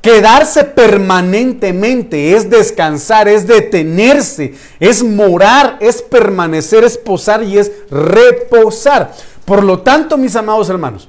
quedarse 0.01 0.65
permanentemente, 0.65 2.35
es 2.35 2.49
descansar, 2.49 3.29
es 3.29 3.47
detenerse, 3.47 4.55
es 4.79 5.03
morar, 5.03 5.77
es 5.81 6.01
permanecer, 6.01 6.85
es 6.85 6.97
posar 6.97 7.43
y 7.43 7.59
es 7.59 7.71
reposar. 7.91 9.13
Por 9.51 9.65
lo 9.65 9.81
tanto, 9.81 10.17
mis 10.17 10.37
amados 10.37 10.71
hermanos, 10.71 11.09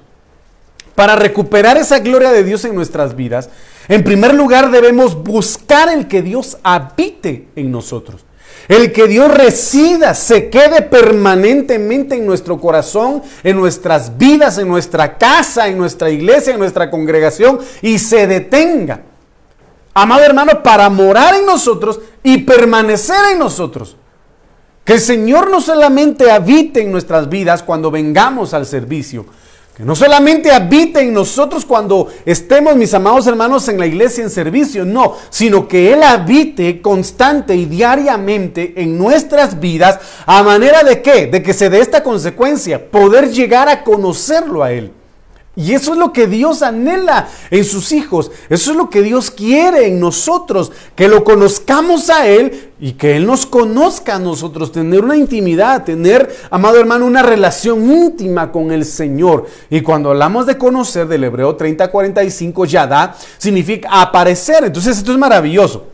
para 0.95 1.15
recuperar 1.15 1.77
esa 1.77 1.99
gloria 1.99 2.31
de 2.31 2.43
Dios 2.43 2.65
en 2.65 2.73
nuestras 2.73 3.15
vidas, 3.15 3.51
en 3.87 4.03
primer 4.03 4.33
lugar 4.33 4.71
debemos 4.71 5.13
buscar 5.13 5.89
el 5.89 6.07
que 6.07 6.23
Dios 6.23 6.57
habite 6.63 7.49
en 7.55 7.71
nosotros. 7.71 8.25
El 8.67 8.93
que 8.93 9.07
Dios 9.07 9.31
resida, 9.31 10.15
se 10.15 10.49
quede 10.49 10.81
permanentemente 10.81 12.15
en 12.15 12.25
nuestro 12.25 12.59
corazón, 12.59 13.21
en 13.43 13.57
nuestras 13.57 14.17
vidas, 14.17 14.57
en 14.57 14.67
nuestra 14.67 15.19
casa, 15.19 15.67
en 15.67 15.77
nuestra 15.77 16.09
iglesia, 16.09 16.53
en 16.53 16.59
nuestra 16.59 16.89
congregación 16.89 17.59
y 17.83 17.99
se 17.99 18.25
detenga. 18.25 19.01
Amado 19.93 20.23
hermano, 20.23 20.63
para 20.63 20.89
morar 20.89 21.35
en 21.35 21.45
nosotros 21.45 21.99
y 22.23 22.39
permanecer 22.39 23.33
en 23.33 23.37
nosotros. 23.37 23.97
El 24.91 24.99
Señor 24.99 25.49
no 25.49 25.61
solamente 25.61 26.29
habite 26.29 26.81
en 26.81 26.91
nuestras 26.91 27.29
vidas 27.29 27.63
cuando 27.63 27.89
vengamos 27.89 28.53
al 28.53 28.65
servicio, 28.65 29.25
que 29.73 29.85
no 29.85 29.95
solamente 29.95 30.51
habite 30.51 30.99
en 30.99 31.13
nosotros 31.13 31.63
cuando 31.63 32.09
estemos, 32.25 32.75
mis 32.75 32.93
amados 32.93 33.25
hermanos, 33.25 33.69
en 33.69 33.79
la 33.79 33.85
iglesia 33.85 34.21
en 34.21 34.29
servicio, 34.29 34.83
no, 34.83 35.15
sino 35.29 35.65
que 35.65 35.93
Él 35.93 36.03
habite 36.03 36.81
constante 36.81 37.55
y 37.55 37.67
diariamente 37.67 38.73
en 38.75 38.97
nuestras 38.97 39.61
vidas 39.61 39.97
a 40.25 40.43
manera 40.43 40.83
de 40.83 41.01
qué? 41.01 41.27
De 41.27 41.41
que 41.41 41.53
se 41.53 41.69
dé 41.69 41.79
esta 41.79 42.03
consecuencia, 42.03 42.91
poder 42.91 43.29
llegar 43.31 43.69
a 43.69 43.85
conocerlo 43.85 44.61
a 44.61 44.73
Él. 44.73 44.91
Y 45.61 45.75
eso 45.75 45.93
es 45.93 45.99
lo 45.99 46.11
que 46.11 46.25
Dios 46.25 46.63
anhela 46.63 47.27
en 47.51 47.63
sus 47.63 47.91
hijos. 47.91 48.31
Eso 48.49 48.71
es 48.71 48.77
lo 48.77 48.89
que 48.89 49.03
Dios 49.03 49.29
quiere 49.29 49.85
en 49.85 49.99
nosotros. 49.99 50.71
Que 50.95 51.07
lo 51.07 51.23
conozcamos 51.23 52.09
a 52.09 52.27
Él 52.27 52.71
y 52.79 52.93
que 52.93 53.15
Él 53.15 53.27
nos 53.27 53.45
conozca 53.45 54.15
a 54.15 54.19
nosotros. 54.19 54.71
Tener 54.71 55.03
una 55.03 55.15
intimidad, 55.15 55.83
tener, 55.83 56.35
amado 56.49 56.79
hermano, 56.79 57.05
una 57.05 57.21
relación 57.21 57.91
íntima 57.91 58.51
con 58.51 58.71
el 58.71 58.85
Señor. 58.85 59.45
Y 59.69 59.81
cuando 59.81 60.09
hablamos 60.09 60.47
de 60.47 60.57
conocer 60.57 61.07
del 61.07 61.25
Hebreo 61.25 61.55
30:45, 61.55 62.65
Yadá 62.65 63.15
significa 63.37 64.01
aparecer. 64.01 64.63
Entonces 64.63 64.97
esto 64.97 65.11
es 65.11 65.19
maravilloso. 65.19 65.85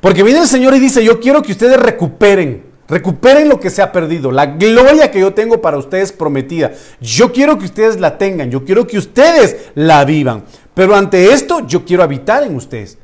Porque 0.00 0.24
viene 0.24 0.40
el 0.40 0.48
Señor 0.48 0.74
y 0.74 0.80
dice, 0.80 1.04
yo 1.04 1.20
quiero 1.20 1.42
que 1.42 1.52
ustedes 1.52 1.78
recuperen 1.78 2.67
Recuperen 2.88 3.50
lo 3.50 3.60
que 3.60 3.68
se 3.68 3.82
ha 3.82 3.92
perdido, 3.92 4.32
la 4.32 4.46
gloria 4.46 5.10
que 5.10 5.20
yo 5.20 5.34
tengo 5.34 5.60
para 5.60 5.76
ustedes 5.76 6.10
prometida. 6.10 6.72
Yo 7.02 7.32
quiero 7.32 7.58
que 7.58 7.66
ustedes 7.66 8.00
la 8.00 8.16
tengan, 8.16 8.50
yo 8.50 8.64
quiero 8.64 8.86
que 8.86 8.96
ustedes 8.96 9.70
la 9.74 10.06
vivan. 10.06 10.44
Pero 10.72 10.96
ante 10.96 11.32
esto 11.32 11.66
yo 11.66 11.84
quiero 11.84 12.02
habitar 12.02 12.44
en 12.44 12.56
ustedes. 12.56 12.96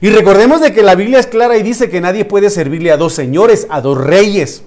Y 0.00 0.10
recordemos 0.10 0.60
de 0.60 0.72
que 0.72 0.82
la 0.82 0.96
Biblia 0.96 1.20
es 1.20 1.28
clara 1.28 1.56
y 1.56 1.62
dice 1.62 1.88
que 1.88 2.00
nadie 2.00 2.24
puede 2.24 2.50
servirle 2.50 2.90
a 2.90 2.96
dos 2.96 3.12
señores, 3.12 3.68
a 3.70 3.80
dos 3.80 3.96
reyes. 3.96 4.64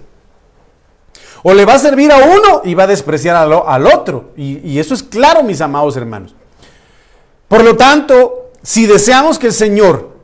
O 1.43 1.53
le 1.53 1.65
va 1.65 1.73
a 1.73 1.79
servir 1.79 2.09
a 2.13 2.17
uno 2.17 2.61
y 2.63 2.73
va 2.73 2.83
a 2.83 2.87
despreciar 2.87 3.35
al, 3.35 3.85
otro. 3.85 4.31
Y, 4.37 4.59
y 4.63 4.79
eso 4.79 4.93
es 4.93 5.03
claro, 5.03 5.43
mis 5.43 5.59
amados 5.59 5.97
hermanos. 5.97 6.33
Por 7.49 7.65
lo 7.65 7.75
tanto, 7.75 8.51
si 8.63 8.85
deseamos 8.85 9.37
que 9.37 9.47
el 9.47 9.53
Señor 9.53 10.14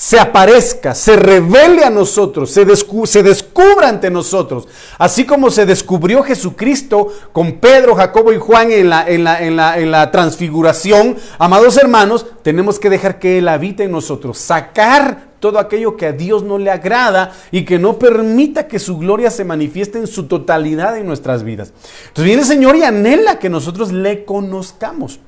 se 0.00 0.18
aparezca, 0.18 0.94
se 0.94 1.14
revele 1.14 1.84
a 1.84 1.90
nosotros, 1.90 2.50
se, 2.50 2.64
descubra 2.64 3.90
ante 3.90 4.10
nosotros, 4.10 4.66
así 4.96 5.26
como 5.26 5.50
se 5.50 5.66
descubrió 5.66 6.22
Jesucristo 6.22 7.08
con 7.32 7.58
Pedro, 7.58 7.94
Jacobo 7.94 8.32
y 8.32 8.38
Juan 8.38 8.72
en 8.72 8.88
la, 8.88 9.06
en 9.06 9.24
la, 9.24 9.78
en 9.78 9.90
la 9.90 10.10
transfiguración, 10.10 11.18
amados 11.38 11.76
hermanos, 11.76 12.24
tenemos 12.42 12.78
que 12.78 12.88
dejar 12.88 13.18
que 13.18 13.36
Él 13.36 13.48
habite 13.48 13.84
en 13.84 13.92
nosotros, 13.92 14.38
sacar 14.38 15.32
todo 15.38 15.58
aquello 15.58 15.98
que 15.98 16.06
a 16.06 16.12
Dios 16.12 16.44
no 16.44 16.56
le 16.56 16.70
agrada 16.70 17.32
y 17.50 17.66
que 17.66 17.78
no 17.78 17.98
permita 17.98 18.68
que 18.68 18.78
su 18.78 18.96
gloria 18.96 19.30
se 19.30 19.44
manifieste 19.44 19.98
en 19.98 20.06
su 20.06 20.26
totalidad 20.28 20.96
en 20.96 21.04
nuestras 21.04 21.42
vidas. 21.42 21.74
Entonces 22.08 22.24
viene 22.24 22.40
el 22.40 22.48
Señor 22.48 22.74
y 22.74 22.84
anhela 22.84 23.38
que 23.38 23.50
nosotros 23.50 23.92
le 23.92 24.24
conozcamos. 24.24 25.20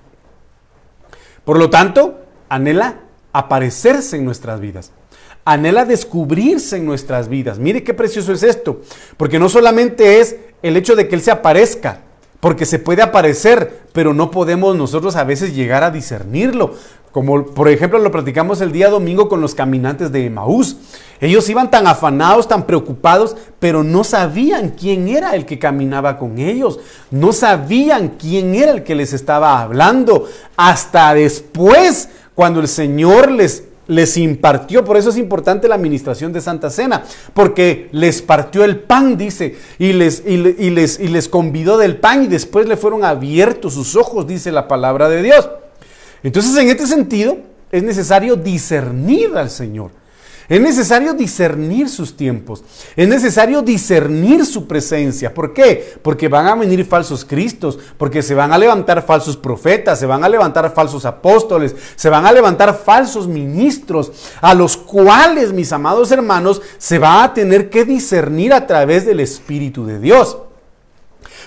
Por 1.44 1.58
lo 1.58 1.68
tanto, 1.68 2.20
anhela 2.48 3.00
aparecerse 3.32 4.16
en 4.16 4.24
nuestras 4.24 4.60
vidas. 4.60 4.92
Anhela 5.44 5.84
descubrirse 5.84 6.76
en 6.76 6.86
nuestras 6.86 7.28
vidas. 7.28 7.58
Mire 7.58 7.82
qué 7.82 7.94
precioso 7.94 8.32
es 8.32 8.42
esto. 8.42 8.80
Porque 9.16 9.38
no 9.38 9.48
solamente 9.48 10.20
es 10.20 10.36
el 10.62 10.76
hecho 10.76 10.94
de 10.94 11.08
que 11.08 11.16
Él 11.16 11.22
se 11.22 11.32
aparezca, 11.32 12.00
porque 12.38 12.64
se 12.64 12.78
puede 12.78 13.02
aparecer, 13.02 13.82
pero 13.92 14.14
no 14.14 14.30
podemos 14.30 14.76
nosotros 14.76 15.16
a 15.16 15.24
veces 15.24 15.54
llegar 15.54 15.82
a 15.82 15.90
discernirlo. 15.90 16.74
Como 17.12 17.44
por 17.44 17.68
ejemplo 17.68 17.98
lo 17.98 18.10
platicamos 18.10 18.62
el 18.62 18.72
día 18.72 18.88
domingo 18.88 19.28
con 19.28 19.42
los 19.42 19.54
caminantes 19.54 20.12
de 20.12 20.24
Emaús. 20.24 20.78
Ellos 21.20 21.48
iban 21.50 21.70
tan 21.70 21.86
afanados, 21.86 22.48
tan 22.48 22.64
preocupados, 22.64 23.36
pero 23.58 23.84
no 23.84 24.02
sabían 24.02 24.70
quién 24.70 25.08
era 25.08 25.34
el 25.34 25.44
que 25.44 25.58
caminaba 25.58 26.18
con 26.18 26.38
ellos. 26.38 26.80
No 27.10 27.32
sabían 27.32 28.16
quién 28.18 28.54
era 28.54 28.72
el 28.72 28.82
que 28.82 28.94
les 28.94 29.12
estaba 29.12 29.60
hablando. 29.60 30.26
Hasta 30.56 31.12
después 31.12 32.08
cuando 32.34 32.60
el 32.60 32.68
Señor 32.68 33.30
les, 33.30 33.64
les 33.86 34.16
impartió, 34.16 34.84
por 34.84 34.96
eso 34.96 35.10
es 35.10 35.16
importante 35.16 35.68
la 35.68 35.74
administración 35.74 36.32
de 36.32 36.40
Santa 36.40 36.70
Cena, 36.70 37.04
porque 37.34 37.88
les 37.92 38.22
partió 38.22 38.64
el 38.64 38.80
pan, 38.80 39.16
dice, 39.16 39.56
y 39.78 39.92
les, 39.92 40.22
y, 40.26 40.36
les, 40.36 40.98
y 41.00 41.08
les 41.08 41.28
convidó 41.28 41.78
del 41.78 41.96
pan 41.96 42.24
y 42.24 42.26
después 42.26 42.66
le 42.66 42.76
fueron 42.76 43.04
abiertos 43.04 43.74
sus 43.74 43.96
ojos, 43.96 44.26
dice 44.26 44.52
la 44.52 44.68
palabra 44.68 45.08
de 45.08 45.22
Dios. 45.22 45.48
Entonces, 46.22 46.56
en 46.56 46.68
este 46.68 46.86
sentido, 46.86 47.38
es 47.70 47.82
necesario 47.82 48.36
discernir 48.36 49.36
al 49.36 49.50
Señor. 49.50 49.90
Es 50.48 50.60
necesario 50.60 51.14
discernir 51.14 51.88
sus 51.88 52.16
tiempos. 52.16 52.64
Es 52.96 53.08
necesario 53.08 53.62
discernir 53.62 54.44
su 54.44 54.66
presencia. 54.66 55.32
¿Por 55.32 55.54
qué? 55.54 55.94
Porque 56.02 56.28
van 56.28 56.46
a 56.46 56.54
venir 56.54 56.84
falsos 56.84 57.24
cristos, 57.24 57.78
porque 57.96 58.22
se 58.22 58.34
van 58.34 58.52
a 58.52 58.58
levantar 58.58 59.04
falsos 59.04 59.36
profetas, 59.36 59.98
se 59.98 60.06
van 60.06 60.24
a 60.24 60.28
levantar 60.28 60.72
falsos 60.74 61.04
apóstoles, 61.04 61.74
se 61.96 62.08
van 62.08 62.26
a 62.26 62.32
levantar 62.32 62.74
falsos 62.84 63.28
ministros, 63.28 64.12
a 64.40 64.54
los 64.54 64.76
cuales, 64.76 65.52
mis 65.52 65.72
amados 65.72 66.10
hermanos, 66.10 66.60
se 66.78 66.98
va 66.98 67.22
a 67.24 67.34
tener 67.34 67.70
que 67.70 67.84
discernir 67.84 68.52
a 68.52 68.66
través 68.66 69.06
del 69.06 69.20
Espíritu 69.20 69.86
de 69.86 69.98
Dios. 69.98 70.38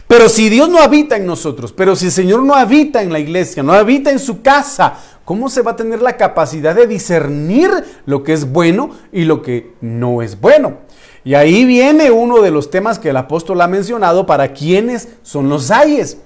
Pero 0.07 0.29
si 0.29 0.49
Dios 0.49 0.69
no 0.69 0.79
habita 0.79 1.17
en 1.17 1.25
nosotros, 1.25 1.73
pero 1.73 1.95
si 1.95 2.05
el 2.05 2.11
Señor 2.11 2.43
no 2.43 2.53
habita 2.53 3.01
en 3.01 3.11
la 3.11 3.19
iglesia, 3.19 3.63
no 3.63 3.73
habita 3.73 4.11
en 4.11 4.19
su 4.19 4.41
casa, 4.41 4.97
¿cómo 5.25 5.49
se 5.49 5.61
va 5.61 5.71
a 5.71 5.75
tener 5.75 6.01
la 6.01 6.15
capacidad 6.15 6.73
de 6.73 6.87
discernir 6.87 7.69
lo 8.05 8.23
que 8.23 8.33
es 8.33 8.51
bueno 8.51 8.91
y 9.11 9.25
lo 9.25 9.41
que 9.41 9.73
no 9.81 10.21
es 10.21 10.39
bueno? 10.39 10.77
Y 11.23 11.33
ahí 11.33 11.65
viene 11.65 12.11
uno 12.11 12.41
de 12.41 12.51
los 12.51 12.69
temas 12.69 12.99
que 12.99 13.09
el 13.09 13.17
apóstol 13.17 13.59
ha 13.59 13.67
mencionado 13.67 14.25
para 14.25 14.53
quienes 14.53 15.09
son 15.23 15.49
los 15.49 15.71
ayes. 15.71 16.19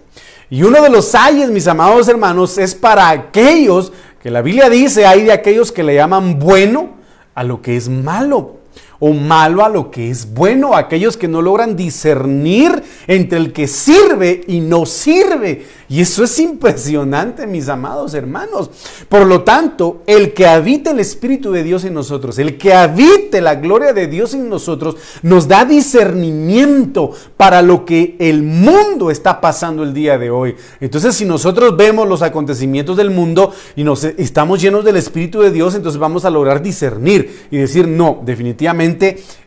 Y 0.50 0.64
uno 0.64 0.82
de 0.82 0.90
los 0.90 1.16
ayes, 1.16 1.50
mis 1.50 1.68
amados 1.68 2.08
hermanos, 2.08 2.58
es 2.58 2.76
para 2.76 3.10
aquellos 3.10 3.92
que 4.22 4.30
la 4.30 4.42
Biblia 4.42 4.70
dice, 4.70 5.06
hay 5.06 5.24
de 5.24 5.32
aquellos 5.32 5.72
que 5.72 5.84
le 5.84 5.96
llaman 5.96 6.38
bueno 6.38 6.90
a 7.34 7.44
lo 7.44 7.62
que 7.62 7.78
es 7.78 7.88
malo 7.88 8.59
o 9.00 9.14
malo 9.14 9.64
a 9.64 9.70
lo 9.70 9.90
que 9.90 10.10
es 10.10 10.34
bueno, 10.34 10.76
aquellos 10.76 11.16
que 11.16 11.28
no 11.28 11.42
logran 11.42 11.76
discernir 11.76 12.84
entre 13.08 13.40
el 13.40 13.54
que 13.54 13.68
sirve 13.68 14.42
y 14.48 14.60
no 14.60 14.86
sirve. 14.86 15.66
Y 15.88 16.02
eso 16.02 16.24
es 16.24 16.40
impresionante, 16.40 17.48
mis 17.48 17.68
amados 17.68 18.14
hermanos. 18.14 18.70
Por 19.08 19.26
lo 19.26 19.42
tanto, 19.42 20.04
el 20.06 20.34
que 20.34 20.46
habite 20.46 20.92
el 20.92 21.00
Espíritu 21.00 21.52
de 21.52 21.64
Dios 21.64 21.84
en 21.84 21.96
nosotros, 21.96 22.38
el 22.38 22.60
que 22.60 22.74
habite 22.74 23.42
la 23.42 23.56
gloria 23.56 23.92
de 23.92 24.06
Dios 24.06 24.36
en 24.36 24.50
nosotros, 24.50 24.98
nos 25.24 25.48
da 25.48 25.66
discernimiento 25.66 27.12
para 27.38 27.64
lo 27.64 27.86
que 27.86 28.16
el 28.20 28.44
mundo 28.44 29.10
está 29.10 29.42
pasando 29.42 29.82
el 29.82 29.94
día 29.94 30.20
de 30.20 30.30
hoy. 30.30 30.56
Entonces, 30.80 31.16
si 31.16 31.26
nosotros 31.26 31.76
vemos 31.76 32.08
los 32.08 32.22
acontecimientos 32.22 32.96
del 32.96 33.10
mundo 33.10 33.52
y 33.76 33.84
nos 33.84 34.04
estamos 34.04 34.62
llenos 34.62 34.86
del 34.86 34.98
Espíritu 34.98 35.42
de 35.42 35.50
Dios, 35.50 35.74
entonces 35.74 36.00
vamos 36.00 36.24
a 36.24 36.30
lograr 36.30 36.62
discernir 36.62 37.48
y 37.50 37.58
decir, 37.58 37.88
no, 37.88 38.22
definitivamente 38.24 38.89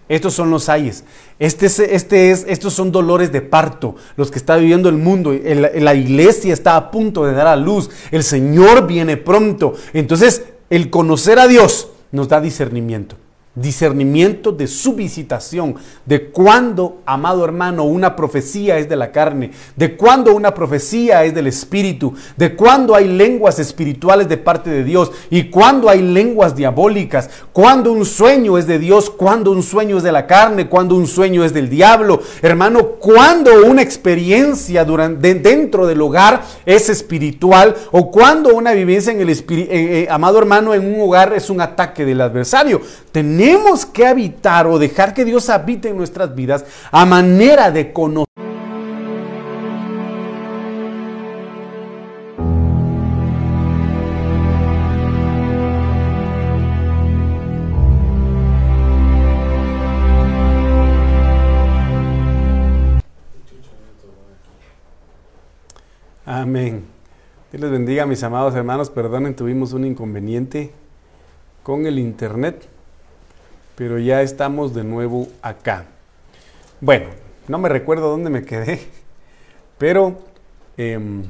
estos 0.09 0.35
son 0.35 0.51
los 0.51 0.69
ayes. 0.69 1.05
Este 1.39 1.67
es, 1.67 1.79
este 1.79 2.31
es, 2.31 2.45
estos 2.49 2.75
son 2.75 2.93
dolores 2.93 3.33
de 3.33 3.41
parto, 3.41 3.97
los 4.17 4.31
que 4.31 4.39
está 4.39 4.57
viviendo 4.57 4.89
el 4.89 4.97
mundo. 4.97 5.33
la 5.33 5.95
iglesia 5.95 6.53
está 6.53 6.77
a 6.77 6.91
punto 6.91 7.25
de 7.25 7.33
dar 7.33 7.47
a 7.47 7.57
luz. 7.57 7.91
El 8.11 8.23
Señor 8.23 8.87
viene 8.87 9.17
pronto. 9.17 9.75
Entonces, 9.93 10.43
el 10.71 10.91
conocer 10.91 11.39
a 11.39 11.49
Dios 11.49 11.89
nos 12.13 12.29
da 12.29 12.41
discernimiento 12.41 13.17
discernimiento 13.55 14.51
de 14.51 14.67
su 14.67 14.95
visitación, 14.95 15.75
de 16.07 16.31
cuándo, 16.31 17.03
amado 17.05 17.45
hermano, 17.45 17.85
una 17.85 18.17
profecía 18.17 18.79
es 18.79 18.89
de 18.89 18.97
la 18.97 19.13
carne, 19.13 19.51
de 19.77 19.95
cuándo 19.95 20.35
una 20.35 20.55
profecía 20.55 21.25
es 21.25 21.35
del 21.35 21.47
Espíritu, 21.47 22.15
de 22.37 22.57
cuándo 22.57 22.95
hay 22.95 23.09
lenguas 23.09 23.59
espirituales 23.59 24.29
de 24.29 24.39
parte 24.39 24.71
de 24.71 24.85
Dios 24.85 25.13
y 25.29 25.51
cuándo 25.51 25.91
hay 25.91 26.01
lenguas 26.01 26.57
diabólicas, 26.57 27.29
cuándo 27.53 27.93
un 27.93 28.07
sueño 28.07 28.57
es 28.57 28.67
de 28.67 28.79
Dios, 28.79 29.11
cuándo 29.11 29.53
un 29.53 29.63
sueño 29.63 29.99
es 29.99 30.03
de 30.03 30.13
la 30.13 30.27
carne, 30.27 30.69
cuándo 30.69 30.95
un 30.95 31.07
sueño 31.07 31.45
es 31.45 31.53
del 31.53 31.69
diablo. 31.69 32.23
Hermano, 32.41 32.93
cuándo 32.99 33.67
una 33.67 33.83
experiencia 33.83 34.85
durante, 34.85 35.35
dentro 35.35 35.87
del 35.87 36.01
hogar 36.01 36.43
es 36.65 36.89
espiritual 36.89 37.75
o 37.91 38.11
cuándo 38.11 38.55
una 38.55 38.73
vivencia 38.73 39.13
en 39.13 39.21
el 39.21 39.29
espíritu, 39.29 39.71
eh, 39.71 40.03
eh, 40.05 40.09
amado 40.11 40.39
hermano, 40.39 40.73
en 40.73 40.95
un 40.95 41.01
hogar 41.03 41.35
es 41.35 41.51
un 41.51 41.61
ataque 41.61 42.07
del 42.07 42.23
adversario. 42.23 42.81
Que 43.87 44.07
habitar 44.07 44.69
o 44.69 44.79
dejar 44.79 45.15
que 45.15 45.25
Dios 45.25 45.51
habite 45.51 45.89
en 45.89 45.97
nuestras 45.97 46.33
vidas 46.35 46.65
a 46.93 47.05
manera 47.05 47.73
de 47.73 47.93
conocer. 47.93 48.27
Amén. 66.25 66.85
Dios 67.51 67.61
les 67.61 67.71
bendiga, 67.73 68.07
mis 68.07 68.23
amados 68.23 68.55
hermanos. 68.55 68.89
Perdonen, 68.89 69.35
tuvimos 69.35 69.73
un 69.73 69.85
inconveniente 69.85 70.71
con 71.65 71.87
el 71.87 71.99
internet 71.99 72.72
pero 73.75 73.99
ya 73.99 74.23
estamos 74.23 74.75
de 74.75 74.85
nuevo 74.85 75.29
acá. 75.43 75.87
Bueno, 76.81 77.07
no 77.49 77.59
me 77.59 77.69
recuerdo 77.69 78.11
dónde 78.11 78.31
me 78.31 78.45
quedé, 78.45 78.81
pero 79.79 80.19
em, 80.77 81.23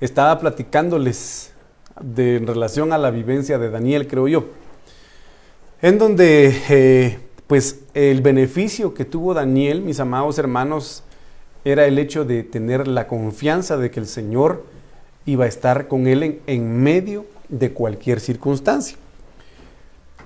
estaba 0.00 0.38
platicándoles 0.38 1.52
de, 2.00 2.36
en 2.36 2.46
relación 2.46 2.92
a 2.92 2.98
la 2.98 3.10
vivencia 3.10 3.58
de 3.58 3.70
Daniel, 3.70 4.06
creo 4.06 4.28
yo, 4.28 4.46
en 5.82 5.98
donde 5.98 6.56
eh, 6.68 7.18
pues 7.46 7.80
el 7.94 8.20
beneficio 8.20 8.94
que 8.94 9.04
tuvo 9.04 9.34
Daniel, 9.34 9.80
mis 9.80 10.00
amados 10.00 10.38
hermanos, 10.38 11.02
era 11.64 11.86
el 11.86 11.98
hecho 11.98 12.24
de 12.24 12.44
tener 12.44 12.86
la 12.86 13.06
confianza 13.06 13.76
de 13.76 13.90
que 13.90 14.00
el 14.00 14.06
Señor 14.06 14.64
iba 15.26 15.44
a 15.44 15.48
estar 15.48 15.88
con 15.88 16.06
él 16.06 16.40
en 16.46 16.82
medio 16.82 17.26
de 17.48 17.72
cualquier 17.72 18.20
circunstancia. 18.20 18.96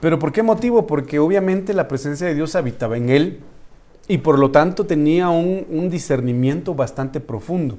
¿Pero 0.02 0.18
por 0.18 0.32
qué 0.32 0.42
motivo? 0.42 0.84
Porque 0.88 1.20
obviamente 1.20 1.72
la 1.74 1.86
presencia 1.86 2.26
de 2.26 2.34
Dios 2.34 2.56
habitaba 2.56 2.96
en 2.96 3.08
él 3.08 3.38
y 4.08 4.18
por 4.18 4.36
lo 4.36 4.50
tanto 4.50 4.84
tenía 4.84 5.28
un, 5.28 5.90
discernimiento 5.90 6.74
bastante 6.74 7.20
profundo. 7.20 7.78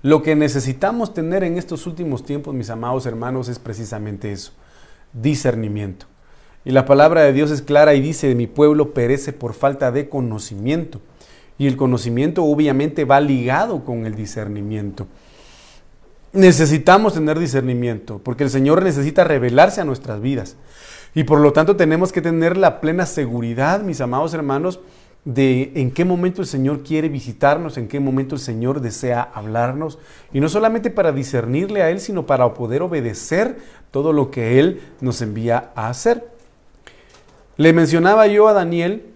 Lo 0.00 0.22
que 0.22 0.34
necesitamos 0.34 1.12
tener 1.12 1.44
en 1.44 1.58
estos 1.58 1.86
últimos 1.86 2.24
tiempos, 2.24 2.54
mis 2.54 2.70
amados 2.70 3.04
hermanos, 3.04 3.50
es 3.50 3.58
precisamente 3.58 4.32
eso, 4.32 4.52
discernimiento. 5.12 6.06
Y 6.64 6.70
la 6.70 6.86
palabra 6.86 7.20
de 7.20 7.34
Dios 7.34 7.50
es 7.50 7.60
clara 7.60 7.92
y 7.92 8.00
dice, 8.00 8.34
mi 8.34 8.46
pueblo 8.46 8.94
perece 8.94 9.34
por 9.34 9.52
falta 9.52 9.92
de 9.92 10.08
conocimiento. 10.08 11.02
Y 11.58 11.66
el 11.66 11.76
conocimiento 11.76 12.44
obviamente 12.44 13.04
va 13.04 13.20
ligado 13.20 13.84
con 13.84 14.06
el 14.06 14.14
discernimiento. 14.14 15.06
Necesitamos 16.32 17.12
tener 17.12 17.38
discernimiento, 17.38 18.22
porque 18.24 18.44
el 18.44 18.50
Señor 18.50 18.82
necesita 18.82 19.22
revelarse 19.22 19.82
a 19.82 19.84
nuestras 19.84 20.22
vidas. 20.22 20.56
Y 21.14 21.24
por 21.24 21.40
lo 21.40 21.52
tanto 21.52 21.76
tenemos 21.76 22.12
que 22.12 22.20
tener 22.20 22.56
la 22.56 22.80
plena 22.80 23.06
seguridad, 23.06 23.80
mis 23.80 24.00
amados 24.00 24.34
hermanos, 24.34 24.80
de 25.24 25.72
en 25.76 25.90
qué 25.90 26.04
momento 26.04 26.42
el 26.42 26.46
Señor 26.46 26.82
quiere 26.82 27.08
visitarnos, 27.08 27.78
en 27.78 27.88
qué 27.88 27.98
momento 27.98 28.34
el 28.34 28.40
Señor 28.40 28.80
desea 28.80 29.22
hablarnos, 29.22 29.98
y 30.32 30.40
no 30.40 30.48
solamente 30.48 30.90
para 30.90 31.12
discernirle 31.12 31.82
a 31.82 31.90
Él, 31.90 32.00
sino 32.00 32.26
para 32.26 32.52
poder 32.52 32.82
obedecer 32.82 33.56
todo 33.90 34.12
lo 34.12 34.30
que 34.30 34.58
Él 34.58 34.82
nos 35.00 35.22
envía 35.22 35.70
a 35.74 35.88
hacer. 35.88 36.28
Le 37.56 37.72
mencionaba 37.72 38.26
yo 38.26 38.48
a 38.48 38.52
Daniel, 38.52 39.06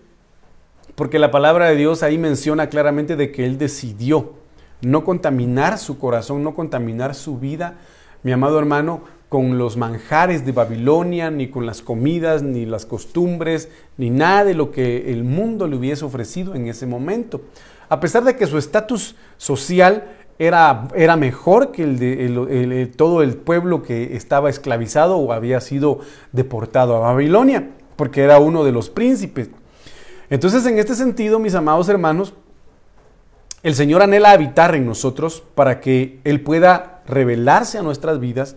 porque 0.94 1.18
la 1.18 1.30
palabra 1.30 1.66
de 1.66 1.76
Dios 1.76 2.02
ahí 2.02 2.16
menciona 2.16 2.68
claramente 2.68 3.16
de 3.16 3.30
que 3.30 3.44
Él 3.44 3.58
decidió 3.58 4.34
no 4.80 5.04
contaminar 5.04 5.78
su 5.78 5.98
corazón, 5.98 6.42
no 6.42 6.54
contaminar 6.54 7.14
su 7.14 7.38
vida, 7.38 7.74
mi 8.22 8.32
amado 8.32 8.58
hermano, 8.58 9.02
con 9.28 9.58
los 9.58 9.76
manjares 9.76 10.46
de 10.46 10.52
Babilonia, 10.52 11.30
ni 11.30 11.48
con 11.48 11.66
las 11.66 11.82
comidas, 11.82 12.42
ni 12.42 12.64
las 12.64 12.86
costumbres, 12.86 13.68
ni 13.96 14.10
nada 14.10 14.44
de 14.44 14.54
lo 14.54 14.70
que 14.70 15.12
el 15.12 15.24
mundo 15.24 15.66
le 15.66 15.76
hubiese 15.76 16.04
ofrecido 16.04 16.54
en 16.54 16.66
ese 16.66 16.86
momento. 16.86 17.42
A 17.88 18.00
pesar 18.00 18.24
de 18.24 18.36
que 18.36 18.46
su 18.46 18.56
estatus 18.56 19.16
social 19.36 20.16
era, 20.38 20.88
era, 20.94 21.16
mejor 21.16 21.72
que 21.72 21.82
el 21.82 21.98
de 21.98 22.92
todo 22.96 23.22
el 23.22 23.36
pueblo 23.36 23.82
que 23.82 24.16
estaba 24.16 24.48
esclavizado 24.48 25.16
o 25.16 25.32
había 25.32 25.60
sido 25.60 26.00
deportado 26.32 26.96
a 26.96 27.00
Babilonia, 27.00 27.70
porque 27.96 28.22
era 28.22 28.38
uno 28.38 28.64
de 28.64 28.72
los 28.72 28.88
príncipes. 28.88 29.50
Entonces, 30.30 30.64
en 30.66 30.78
este 30.78 30.94
sentido, 30.94 31.38
mis 31.38 31.54
amados 31.54 31.88
hermanos, 31.88 32.34
el 33.62 33.74
Señor 33.74 34.02
anhela 34.02 34.30
habitar 34.30 34.74
en 34.74 34.86
nosotros 34.86 35.42
para 35.54 35.80
que 35.80 36.20
Él 36.24 36.40
pueda 36.40 37.02
revelarse 37.06 37.78
a 37.78 37.82
nuestras 37.82 38.20
vidas 38.20 38.56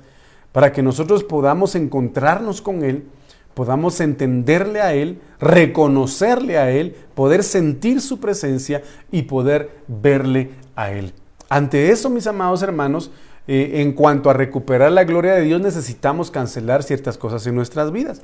para 0.52 0.72
que 0.72 0.82
nosotros 0.82 1.24
podamos 1.24 1.76
encontrarnos 1.76 2.62
con 2.62 2.84
Él, 2.84 3.06
podamos 3.54 4.00
entenderle 4.00 4.82
a 4.82 4.94
Él, 4.94 5.22
reconocerle 5.40 6.58
a 6.58 6.72
Él, 6.72 6.96
poder 7.16 7.44
sentir 7.44 8.02
su 8.02 8.20
presencia 8.20 8.82
y 9.12 9.24
poder 9.24 9.70
verle 9.88 10.52
a 10.76 10.92
Él. 10.92 11.14
Ante 11.50 11.92
eso, 11.92 12.10
mis 12.10 12.28
amados 12.28 12.62
hermanos, 12.62 13.12
eh, 13.48 13.82
en 13.82 13.94
cuanto 13.94 14.30
a 14.30 14.34
recuperar 14.34 14.92
la 14.92 15.04
gloria 15.04 15.34
de 15.34 15.42
Dios, 15.42 15.60
necesitamos 15.62 16.32
cancelar 16.32 16.84
ciertas 16.84 17.18
cosas 17.18 17.46
en 17.48 17.56
nuestras 17.56 17.92
vidas. 17.92 18.22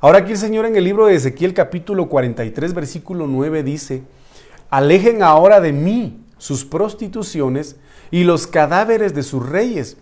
Ahora 0.00 0.18
aquí 0.18 0.32
el 0.32 0.38
Señor 0.38 0.66
en 0.66 0.76
el 0.76 0.84
libro 0.84 1.06
de 1.06 1.14
Ezequiel 1.14 1.54
capítulo 1.54 2.08
43 2.08 2.74
versículo 2.74 3.26
9 3.26 3.62
dice, 3.62 4.02
alejen 4.68 5.22
ahora 5.22 5.60
de 5.60 5.72
mí 5.72 6.20
sus 6.36 6.64
prostituciones 6.64 7.76
y 8.10 8.24
los 8.24 8.46
cadáveres 8.46 9.14
de 9.14 9.22
sus 9.22 9.48
reyes, 9.48 9.96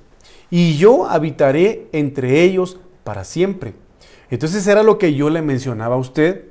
y 0.53 0.77
yo 0.77 1.07
habitaré 1.07 1.87
entre 1.93 2.43
ellos 2.43 2.79
para 3.05 3.25
siempre. 3.25 3.73
Entonces 4.31 4.67
era 4.67 4.83
lo 4.83 4.99
que 4.99 5.15
yo 5.15 5.31
le 5.31 5.41
mencionaba 5.41 5.95
a 5.95 5.99
usted 5.99 6.45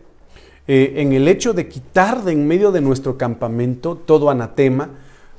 eh, 0.67 0.93
en 0.97 1.13
el 1.13 1.27
hecho 1.27 1.53
de 1.53 1.67
quitar 1.67 2.23
de 2.23 2.31
en 2.31 2.47
medio 2.47 2.71
de 2.71 2.81
nuestro 2.81 3.19
campamento 3.19 3.95
todo 3.95 4.31
anatema, 4.31 4.89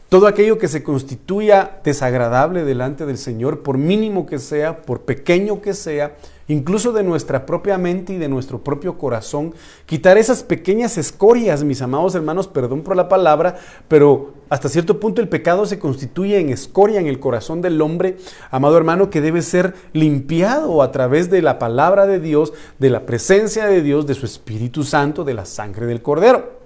todo 0.09 0.29
aquello 0.29 0.59
que 0.59 0.69
se 0.69 0.85
constituya 0.85 1.81
desagradable 1.83 2.63
delante 2.65 3.05
del 3.05 3.19
Señor, 3.19 3.65
por 3.65 3.79
mínimo 3.79 4.27
que 4.27 4.39
sea, 4.39 4.83
por 4.83 5.01
pequeño 5.01 5.61
que 5.61 5.75
sea, 5.75 6.15
incluso 6.49 6.93
de 6.93 7.03
nuestra 7.03 7.47
propia 7.47 7.79
mente 7.79 8.15
y 8.15 8.19
de 8.19 8.29
nuestro 8.29 8.63
propio 8.63 8.99
corazón, 8.99 9.55
quitar 9.87 10.19
esas 10.19 10.43
pequeñas 10.43 10.99
escorias, 10.99 11.65
mis 11.65 11.83
amados 11.83 12.15
hermanos, 12.15 12.49
perdón 12.49 12.83
por 12.83 12.97
la 12.97 13.09
palabra, 13.09 13.57
pero 13.89 14.35
hasta 14.49 14.69
cierto 14.69 15.01
punto 15.01 15.21
el 15.21 15.29
pecado 15.29 15.65
se 15.67 15.79
constituye 15.79 16.39
en 16.39 16.51
escoria 16.51 17.01
en 17.01 17.07
el 17.07 17.21
corazón 17.21 17.63
del 17.63 17.81
hombre, 17.81 18.17
amado 18.51 18.77
hermano, 18.77 19.09
que 19.09 19.21
debe 19.21 19.43
ser 19.43 19.75
limpiado 19.93 20.83
a 20.83 20.93
través 20.93 21.31
de 21.31 21.43
la 21.43 21.59
palabra 21.59 22.07
de 22.07 22.21
Dios, 22.21 22.53
de 22.79 22.91
la 22.91 23.07
presencia 23.07 23.67
de 23.67 23.83
Dios, 23.83 24.07
de 24.07 24.15
su 24.15 24.27
Espíritu 24.27 24.85
Santo, 24.85 25.25
de 25.25 25.35
la 25.35 25.45
sangre 25.45 25.87
del 25.87 26.03
Cordero. 26.03 26.61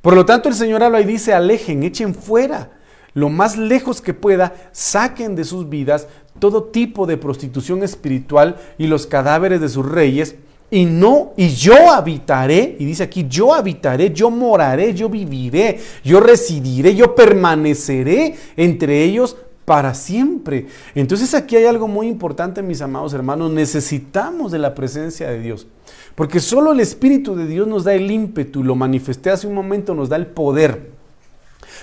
Por 0.00 0.14
lo 0.14 0.24
tanto, 0.24 0.48
el 0.48 0.54
Señor 0.54 0.82
habla 0.82 1.00
y 1.00 1.04
dice, 1.04 1.34
alejen, 1.34 1.82
echen 1.82 2.14
fuera, 2.14 2.77
lo 3.18 3.28
más 3.28 3.58
lejos 3.58 4.00
que 4.00 4.14
pueda, 4.14 4.54
saquen 4.72 5.34
de 5.34 5.44
sus 5.44 5.68
vidas 5.68 6.06
todo 6.38 6.64
tipo 6.64 7.06
de 7.06 7.16
prostitución 7.16 7.82
espiritual 7.82 8.56
y 8.78 8.86
los 8.86 9.06
cadáveres 9.06 9.60
de 9.60 9.68
sus 9.68 9.84
reyes, 9.84 10.36
y 10.70 10.84
no, 10.84 11.32
y 11.36 11.48
yo 11.48 11.90
habitaré, 11.90 12.76
y 12.78 12.84
dice 12.84 13.02
aquí, 13.02 13.26
yo 13.28 13.54
habitaré, 13.54 14.12
yo 14.12 14.30
moraré, 14.30 14.92
yo 14.92 15.08
viviré, 15.08 15.80
yo 16.04 16.20
residiré, 16.20 16.94
yo 16.94 17.14
permaneceré 17.14 18.34
entre 18.54 19.02
ellos 19.02 19.36
para 19.64 19.94
siempre. 19.94 20.66
Entonces 20.94 21.34
aquí 21.34 21.56
hay 21.56 21.64
algo 21.64 21.88
muy 21.88 22.06
importante, 22.06 22.62
mis 22.62 22.82
amados 22.82 23.14
hermanos, 23.14 23.50
necesitamos 23.50 24.52
de 24.52 24.58
la 24.58 24.74
presencia 24.74 25.30
de 25.30 25.40
Dios. 25.40 25.66
Porque 26.14 26.38
solo 26.38 26.72
el 26.72 26.80
Espíritu 26.80 27.34
de 27.34 27.46
Dios 27.46 27.66
nos 27.66 27.84
da 27.84 27.94
el 27.94 28.10
ímpetu, 28.10 28.62
lo 28.62 28.74
manifesté 28.74 29.30
hace 29.30 29.46
un 29.46 29.54
momento, 29.54 29.94
nos 29.94 30.10
da 30.10 30.16
el 30.16 30.26
poder 30.26 30.97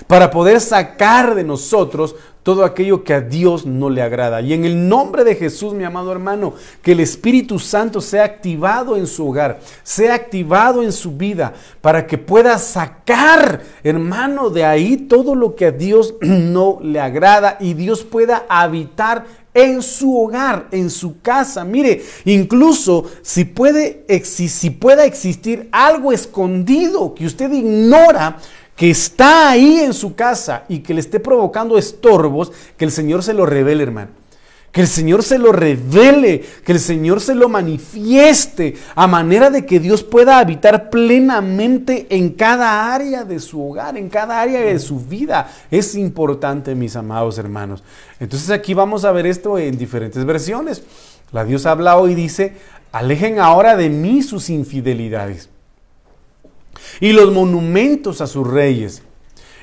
para 0.08 0.32
poder 0.32 0.62
sacar 0.62 1.36
de 1.36 1.44
nosotros 1.44 2.16
todo 2.46 2.64
aquello 2.64 3.04
que 3.04 3.16
a 3.16 3.22
Dios 3.22 3.66
no 3.66 3.90
le 3.90 4.04
agrada. 4.04 4.40
Y 4.40 4.54
en 4.54 4.66
el 4.66 4.88
nombre 4.88 5.24
de 5.24 5.34
Jesús, 5.34 5.74
mi 5.74 5.84
amado 5.84 6.12
hermano, 6.12 6.54
que 6.84 6.92
el 6.92 7.00
Espíritu 7.00 7.58
Santo 7.58 8.02
sea 8.02 8.24
activado 8.24 8.96
en 8.96 9.08
su 9.08 9.28
hogar, 9.28 9.60
sea 9.82 10.14
activado 10.14 10.84
en 10.84 10.92
su 10.92 11.18
vida, 11.18 11.54
para 11.82 12.06
que 12.06 12.20
pueda 12.20 12.60
sacar, 12.60 13.64
hermano, 13.84 14.52
de 14.52 14.64
ahí 14.64 14.96
todo 14.96 15.34
lo 15.34 15.56
que 15.56 15.66
a 15.66 15.72
Dios 15.72 16.14
no 16.22 16.78
le 16.84 17.00
agrada 17.00 17.58
y 17.60 17.74
Dios 17.74 18.04
pueda 18.04 18.46
habitar 18.48 19.26
en 19.56 19.82
su 19.82 20.16
hogar, 20.16 20.68
en 20.70 20.92
su 20.92 21.22
casa. 21.22 21.64
Mire, 21.64 22.04
incluso 22.26 23.06
si 23.24 23.46
puede, 23.46 24.06
si 24.24 24.70
pueda 24.70 25.06
existir 25.06 25.68
algo 25.72 26.12
escondido 26.12 27.16
que 27.16 27.26
usted 27.26 27.52
ignora, 27.52 28.38
que 28.76 28.90
está 28.90 29.52
ahí 29.52 29.80
en 29.80 29.94
su 29.94 30.16
casa 30.16 30.64
y 30.68 30.80
que 30.80 30.94
le 30.94 31.00
esté 31.00 31.20
provocando 31.20 31.78
estorbos, 31.78 32.52
que 32.78 32.86
el 32.86 32.92
Señor 32.92 33.24
se 33.24 33.34
lo 33.34 33.46
revele, 33.46 33.84
hermano. 33.84 34.10
Que 34.74 34.82
el 34.82 34.88
Señor 34.88 35.24
se 35.24 35.40
lo 35.40 35.54
revele, 35.54 36.44
que 36.66 36.74
el 36.74 36.82
Señor 36.82 37.22
se 37.22 37.34
lo 37.34 37.48
manifieste, 37.48 38.76
a 38.94 39.08
manera 39.08 39.50
de 39.50 39.66
que 39.66 39.80
Dios 39.80 40.04
pueda 40.04 40.38
habitar 40.38 40.90
plenamente 40.90 42.08
en 42.10 42.32
cada 42.32 42.94
área 42.94 43.24
de 43.24 43.40
su 43.40 43.66
hogar, 43.66 43.96
en 43.96 44.10
cada 44.10 44.42
área 44.42 44.60
de 44.60 44.78
su 44.80 45.00
vida. 45.00 45.50
Es 45.72 45.96
importante, 45.96 46.76
mis 46.76 46.98
amados 46.98 47.38
hermanos. 47.38 47.86
Entonces 48.20 48.50
aquí 48.50 48.74
vamos 48.74 49.06
a 49.06 49.14
ver 49.14 49.26
esto 49.26 49.58
en 49.58 49.78
diferentes 49.78 50.26
versiones. 50.26 50.84
La 51.32 51.46
Dios 51.46 51.66
habla 51.66 51.96
hoy 51.96 52.12
y 52.12 52.16
dice, 52.16 52.58
alejen 52.92 53.40
ahora 53.40 53.78
de 53.78 53.90
mí 53.90 54.24
sus 54.24 54.50
infidelidades 54.50 55.48
y 57.00 57.12
los 57.14 57.32
monumentos 57.34 58.22
a 58.22 58.28
sus 58.28 58.48
reyes, 58.48 59.04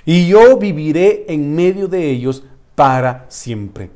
y 0.05 0.27
yo 0.27 0.57
viviré 0.59 1.27
en 1.29 1.55
medio 1.55 1.89
de 1.89 2.11
ellos 2.11 2.45
para 2.75 3.27
siempre. 3.29 3.91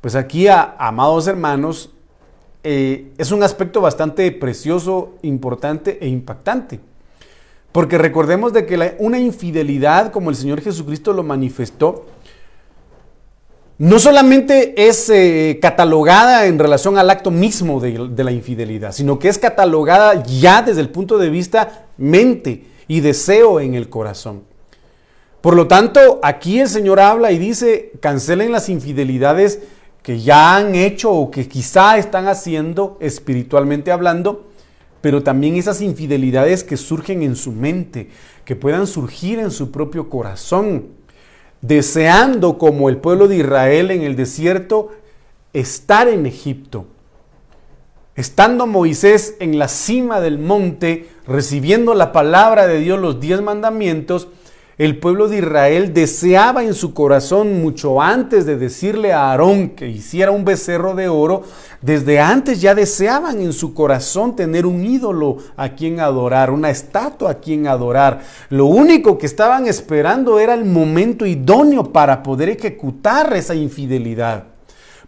Pues 0.00 0.14
aquí, 0.16 0.46
amados 0.48 1.26
hermanos, 1.26 1.90
eh, 2.62 3.12
es 3.18 3.30
un 3.30 3.42
aspecto 3.42 3.80
bastante 3.80 4.30
precioso, 4.32 5.14
importante 5.22 5.98
e 6.00 6.08
impactante. 6.08 6.80
Porque 7.72 7.98
recordemos 7.98 8.52
de 8.52 8.66
que 8.66 8.96
una 8.98 9.18
infidelidad, 9.18 10.12
como 10.12 10.30
el 10.30 10.36
Señor 10.36 10.60
Jesucristo 10.60 11.12
lo 11.12 11.22
manifestó, 11.22 12.06
no 13.78 13.98
solamente 13.98 14.86
es 14.86 15.10
eh, 15.10 15.58
catalogada 15.60 16.46
en 16.46 16.58
relación 16.58 16.96
al 16.96 17.10
acto 17.10 17.30
mismo 17.30 17.80
de, 17.80 18.08
de, 18.10 18.24
la 18.24 18.30
infidelidad, 18.30 18.92
sino 18.92 19.18
que 19.18 19.28
es 19.28 19.38
catalogada 19.38 20.22
ya 20.22 20.62
desde 20.62 20.80
el 20.80 20.90
punto 20.90 21.18
de 21.18 21.28
vista 21.28 21.86
mente 21.96 22.66
y 22.86 23.00
deseo 23.00 23.60
en 23.60 23.74
el 23.74 23.88
corazón. 23.88 24.44
Por 25.40 25.56
lo 25.56 25.66
tanto, 25.66 26.20
aquí 26.22 26.60
el 26.60 26.68
Señor 26.68 27.00
habla 27.00 27.32
y 27.32 27.38
dice, 27.38 27.92
cancelen 28.00 28.52
las 28.52 28.68
infidelidades 28.68 29.60
que 30.02 30.20
ya 30.20 30.56
han 30.56 30.74
hecho 30.74 31.10
o 31.10 31.30
que 31.30 31.48
quizá 31.48 31.98
están 31.98 32.28
haciendo 32.28 32.96
espiritualmente 33.00 33.90
hablando, 33.90 34.46
pero 35.00 35.22
también 35.22 35.56
esas 35.56 35.80
infidelidades 35.80 36.62
que 36.62 36.76
surgen 36.76 37.22
en 37.22 37.36
su 37.36 37.52
mente, 37.52 38.08
que 38.44 38.56
puedan 38.56 38.86
surgir 38.86 39.38
en 39.38 39.50
su 39.50 39.70
propio 39.70 40.08
corazón, 40.08 40.88
deseando 41.66 42.58
como 42.58 42.90
el 42.90 42.98
pueblo 42.98 43.26
de 43.26 43.36
Israel 43.36 43.90
en 43.90 44.02
el 44.02 44.16
desierto 44.16 44.90
estar 45.54 46.08
en 46.08 46.26
Egipto. 46.26 46.84
Estando 48.16 48.66
Moisés 48.66 49.36
en 49.40 49.58
la 49.58 49.68
cima 49.68 50.20
del 50.20 50.38
monte, 50.38 51.08
recibiendo 51.26 51.94
la 51.94 52.12
palabra 52.12 52.66
de 52.66 52.80
Dios, 52.80 53.00
los 53.00 53.18
diez 53.18 53.40
mandamientos, 53.40 54.28
el 54.76 54.98
pueblo 54.98 55.28
de 55.28 55.38
Israel 55.38 55.94
deseaba 55.94 56.64
en 56.64 56.74
su 56.74 56.94
corazón, 56.94 57.62
mucho 57.62 58.02
antes 58.02 58.44
de 58.44 58.56
decirle 58.56 59.12
a 59.12 59.30
Aarón 59.30 59.70
que 59.70 59.88
hiciera 59.88 60.32
un 60.32 60.44
becerro 60.44 60.94
de 60.94 61.08
oro, 61.08 61.42
desde 61.80 62.18
antes 62.18 62.60
ya 62.60 62.74
deseaban 62.74 63.40
en 63.40 63.52
su 63.52 63.74
corazón 63.74 64.34
tener 64.34 64.66
un 64.66 64.84
ídolo 64.84 65.38
a 65.56 65.70
quien 65.70 66.00
adorar, 66.00 66.50
una 66.50 66.70
estatua 66.70 67.30
a 67.30 67.34
quien 67.34 67.66
adorar. 67.66 68.22
Lo 68.50 68.66
único 68.66 69.18
que 69.18 69.26
estaban 69.26 69.66
esperando 69.66 70.40
era 70.40 70.54
el 70.54 70.64
momento 70.64 71.24
idóneo 71.24 71.92
para 71.92 72.22
poder 72.22 72.48
ejecutar 72.48 73.32
esa 73.36 73.54
infidelidad. 73.54 74.53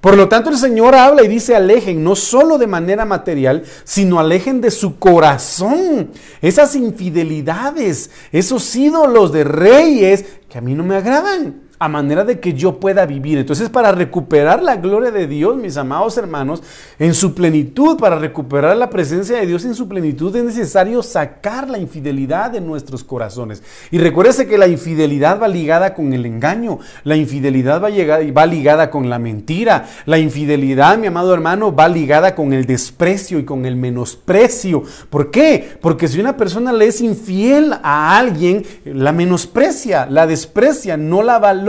Por 0.00 0.16
lo 0.16 0.28
tanto, 0.28 0.50
el 0.50 0.56
Señor 0.56 0.94
habla 0.94 1.22
y 1.22 1.28
dice, 1.28 1.56
alejen, 1.56 2.04
no 2.04 2.14
solo 2.14 2.58
de 2.58 2.66
manera 2.66 3.04
material, 3.04 3.64
sino 3.84 4.20
alejen 4.20 4.60
de 4.60 4.70
su 4.70 4.98
corazón 4.98 6.10
esas 6.40 6.76
infidelidades, 6.76 8.10
esos 8.32 8.74
ídolos 8.76 9.32
de 9.32 9.44
reyes 9.44 10.24
que 10.48 10.58
a 10.58 10.60
mí 10.60 10.74
no 10.74 10.84
me 10.84 10.96
agradan 10.96 11.65
a 11.78 11.88
manera 11.88 12.24
de 12.24 12.40
que 12.40 12.54
yo 12.54 12.80
pueda 12.80 13.04
vivir. 13.04 13.38
Entonces, 13.38 13.68
para 13.68 13.92
recuperar 13.92 14.62
la 14.62 14.76
gloria 14.76 15.10
de 15.10 15.26
Dios, 15.26 15.56
mis 15.56 15.76
amados 15.76 16.16
hermanos, 16.16 16.62
en 16.98 17.12
su 17.12 17.34
plenitud, 17.34 17.98
para 17.98 18.18
recuperar 18.18 18.76
la 18.76 18.88
presencia 18.88 19.36
de 19.36 19.46
Dios 19.46 19.64
en 19.64 19.74
su 19.74 19.86
plenitud, 19.86 20.34
es 20.34 20.44
necesario 20.44 21.02
sacar 21.02 21.68
la 21.68 21.78
infidelidad 21.78 22.50
de 22.50 22.62
nuestros 22.62 23.04
corazones. 23.04 23.62
Y 23.90 23.98
recuérdese 23.98 24.46
que 24.46 24.56
la 24.56 24.68
infidelidad 24.68 25.40
va 25.40 25.48
ligada 25.48 25.92
con 25.92 26.14
el 26.14 26.24
engaño, 26.24 26.78
la 27.04 27.16
infidelidad 27.16 27.82
va, 27.82 27.88
va 28.32 28.46
ligada 28.46 28.90
con 28.90 29.10
la 29.10 29.18
mentira, 29.18 29.86
la 30.06 30.18
infidelidad, 30.18 30.96
mi 30.96 31.08
amado 31.08 31.34
hermano, 31.34 31.74
va 31.74 31.88
ligada 31.88 32.34
con 32.34 32.54
el 32.54 32.64
desprecio 32.64 33.38
y 33.38 33.44
con 33.44 33.66
el 33.66 33.76
menosprecio. 33.76 34.82
¿Por 35.10 35.30
qué? 35.30 35.76
Porque 35.82 36.08
si 36.08 36.20
una 36.20 36.38
persona 36.38 36.72
le 36.72 36.86
es 36.86 37.02
infiel 37.02 37.74
a 37.82 38.16
alguien, 38.16 38.64
la 38.84 39.12
menosprecia, 39.12 40.06
la 40.06 40.26
desprecia, 40.26 40.96
no 40.96 41.22
la 41.22 41.38
valora 41.38 41.65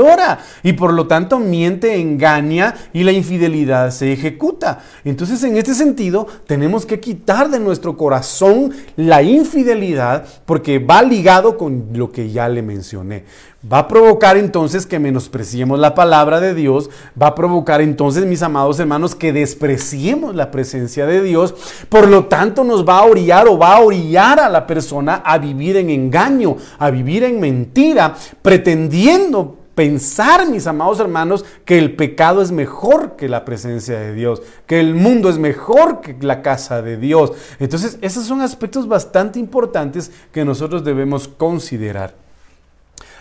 y 0.64 0.74
por 0.74 0.94
lo 0.94 1.08
tanto 1.08 1.40
miente, 1.40 2.00
engaña 2.00 2.76
y 2.94 3.04
la 3.04 3.12
infidelidad 3.12 3.92
se 3.92 4.14
ejecuta. 4.14 4.80
Entonces 5.04 5.44
en 5.44 5.58
este 5.58 5.74
sentido 5.74 6.28
tenemos 6.46 6.86
que 6.86 7.00
quitar 7.00 7.50
de 7.50 7.60
nuestro 7.60 7.98
corazón 7.98 8.72
la 8.96 9.22
infidelidad 9.22 10.26
porque 10.46 10.80
va 10.80 11.02
ligado 11.02 11.58
con 11.58 11.88
lo 11.94 12.12
que 12.12 12.32
ya 12.32 12.50
le 12.50 12.62
mencioné. 12.62 13.24
Va 13.72 13.80
a 13.80 13.88
provocar 13.88 14.38
entonces 14.38 14.86
que 14.86 15.00
menospreciemos 15.00 15.80
la 15.80 15.96
palabra 15.96 16.40
de 16.40 16.54
Dios, 16.54 16.90
va 17.20 17.28
a 17.28 17.36
provocar 17.36 17.82
entonces, 17.82 18.26
mis 18.26 18.44
amados 18.44 18.80
hermanos, 18.80 19.16
que 19.16 19.34
despreciemos 19.34 20.36
la 20.36 20.52
presencia 20.52 21.08
de 21.08 21.24
Dios, 21.24 21.56
por 21.90 22.08
lo 22.08 22.26
tanto 22.26 22.64
nos 22.64 22.88
va 22.88 23.00
a 23.00 23.06
orillar 23.06 23.48
o 23.48 23.58
va 23.58 23.76
a 23.76 23.82
orillar 23.82 24.40
a 24.40 24.50
la 24.50 24.68
persona 24.68 25.24
a 25.26 25.40
vivir 25.40 25.76
en 25.76 25.90
engaño, 25.90 26.56
a 26.78 26.92
vivir 26.92 27.24
en 27.24 27.40
mentira, 27.40 28.16
pretendiendo 28.44 29.58
pensar, 29.78 30.50
mis 30.50 30.66
amados 30.66 31.00
hermanos, 31.00 31.46
que 31.64 31.78
el 31.78 31.96
pecado 31.96 32.42
es 32.42 32.52
mejor 32.52 33.16
que 33.16 33.30
la 33.30 33.46
presencia 33.46 34.00
de 34.00 34.12
Dios, 34.12 34.42
que 34.66 34.80
el 34.80 34.96
mundo 34.96 35.30
es 35.30 35.38
mejor 35.38 36.02
que 36.02 36.16
la 36.20 36.42
casa 36.42 36.82
de 36.82 36.98
Dios. 36.98 37.34
Entonces, 37.60 38.00
esos 38.02 38.26
son 38.26 38.42
aspectos 38.42 38.88
bastante 38.88 39.38
importantes 39.38 40.10
que 40.32 40.44
nosotros 40.44 40.84
debemos 40.84 41.28
considerar. 41.28 42.16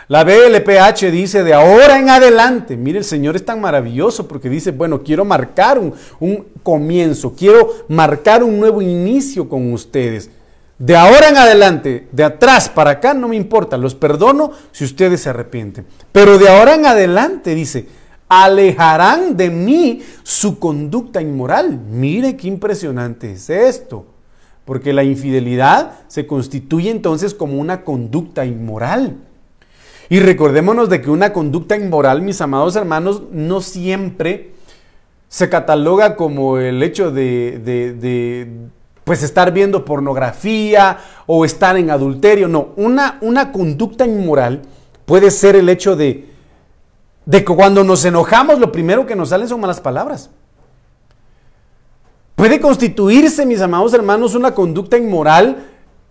La 0.08 0.24
BLPH 0.24 1.10
dice 1.10 1.42
de 1.44 1.52
ahora 1.52 1.98
en 1.98 2.08
adelante, 2.08 2.74
mire, 2.78 3.00
el 3.00 3.04
Señor 3.04 3.36
es 3.36 3.44
tan 3.44 3.60
maravilloso 3.60 4.26
porque 4.26 4.48
dice, 4.48 4.70
bueno, 4.70 5.02
quiero 5.02 5.26
marcar 5.26 5.78
un, 5.78 5.92
un 6.20 6.46
comienzo, 6.62 7.34
quiero 7.36 7.84
marcar 7.88 8.42
un 8.42 8.58
nuevo 8.58 8.80
inicio 8.80 9.46
con 9.46 9.74
ustedes. 9.74 10.30
De 10.78 10.94
ahora 10.94 11.30
en 11.30 11.38
adelante, 11.38 12.06
de 12.12 12.22
atrás 12.22 12.68
para 12.68 12.90
acá, 12.90 13.14
no 13.14 13.28
me 13.28 13.36
importa, 13.36 13.78
los 13.78 13.94
perdono 13.94 14.52
si 14.72 14.84
ustedes 14.84 15.22
se 15.22 15.30
arrepienten. 15.30 15.86
Pero 16.12 16.38
de 16.38 16.50
ahora 16.50 16.74
en 16.74 16.84
adelante, 16.84 17.54
dice, 17.54 17.88
alejarán 18.28 19.38
de 19.38 19.48
mí 19.48 20.02
su 20.22 20.58
conducta 20.58 21.22
inmoral. 21.22 21.78
Mire 21.90 22.36
qué 22.36 22.48
impresionante 22.48 23.32
es 23.32 23.48
esto. 23.48 24.06
Porque 24.66 24.92
la 24.92 25.04
infidelidad 25.04 26.00
se 26.08 26.26
constituye 26.26 26.90
entonces 26.90 27.32
como 27.32 27.58
una 27.58 27.82
conducta 27.82 28.44
inmoral. 28.44 29.16
Y 30.10 30.20
recordémonos 30.20 30.90
de 30.90 31.00
que 31.00 31.10
una 31.10 31.32
conducta 31.32 31.76
inmoral, 31.76 32.20
mis 32.20 32.40
amados 32.40 32.76
hermanos, 32.76 33.22
no 33.32 33.60
siempre 33.60 34.52
se 35.28 35.48
cataloga 35.48 36.16
como 36.16 36.58
el 36.58 36.82
hecho 36.82 37.10
de, 37.10 37.60
de 37.64 38.68
pues 39.06 39.22
estar 39.22 39.52
viendo 39.52 39.84
pornografía 39.84 40.98
o 41.26 41.44
estar 41.44 41.76
en 41.76 41.90
adulterio. 41.90 42.48
No, 42.48 42.70
una, 42.74 43.18
una 43.20 43.52
conducta 43.52 44.04
inmoral 44.04 44.62
puede 45.04 45.30
ser 45.30 45.54
el 45.54 45.68
hecho 45.68 45.94
de, 45.94 46.28
de 47.24 47.44
que 47.44 47.54
cuando 47.54 47.84
nos 47.84 48.04
enojamos 48.04 48.58
lo 48.58 48.72
primero 48.72 49.06
que 49.06 49.14
nos 49.14 49.28
salen 49.28 49.46
son 49.46 49.60
malas 49.60 49.80
palabras. 49.80 50.30
Puede 52.34 52.58
constituirse, 52.60 53.46
mis 53.46 53.60
amados 53.60 53.94
hermanos, 53.94 54.34
una 54.34 54.56
conducta 54.56 54.98
inmoral 54.98 55.68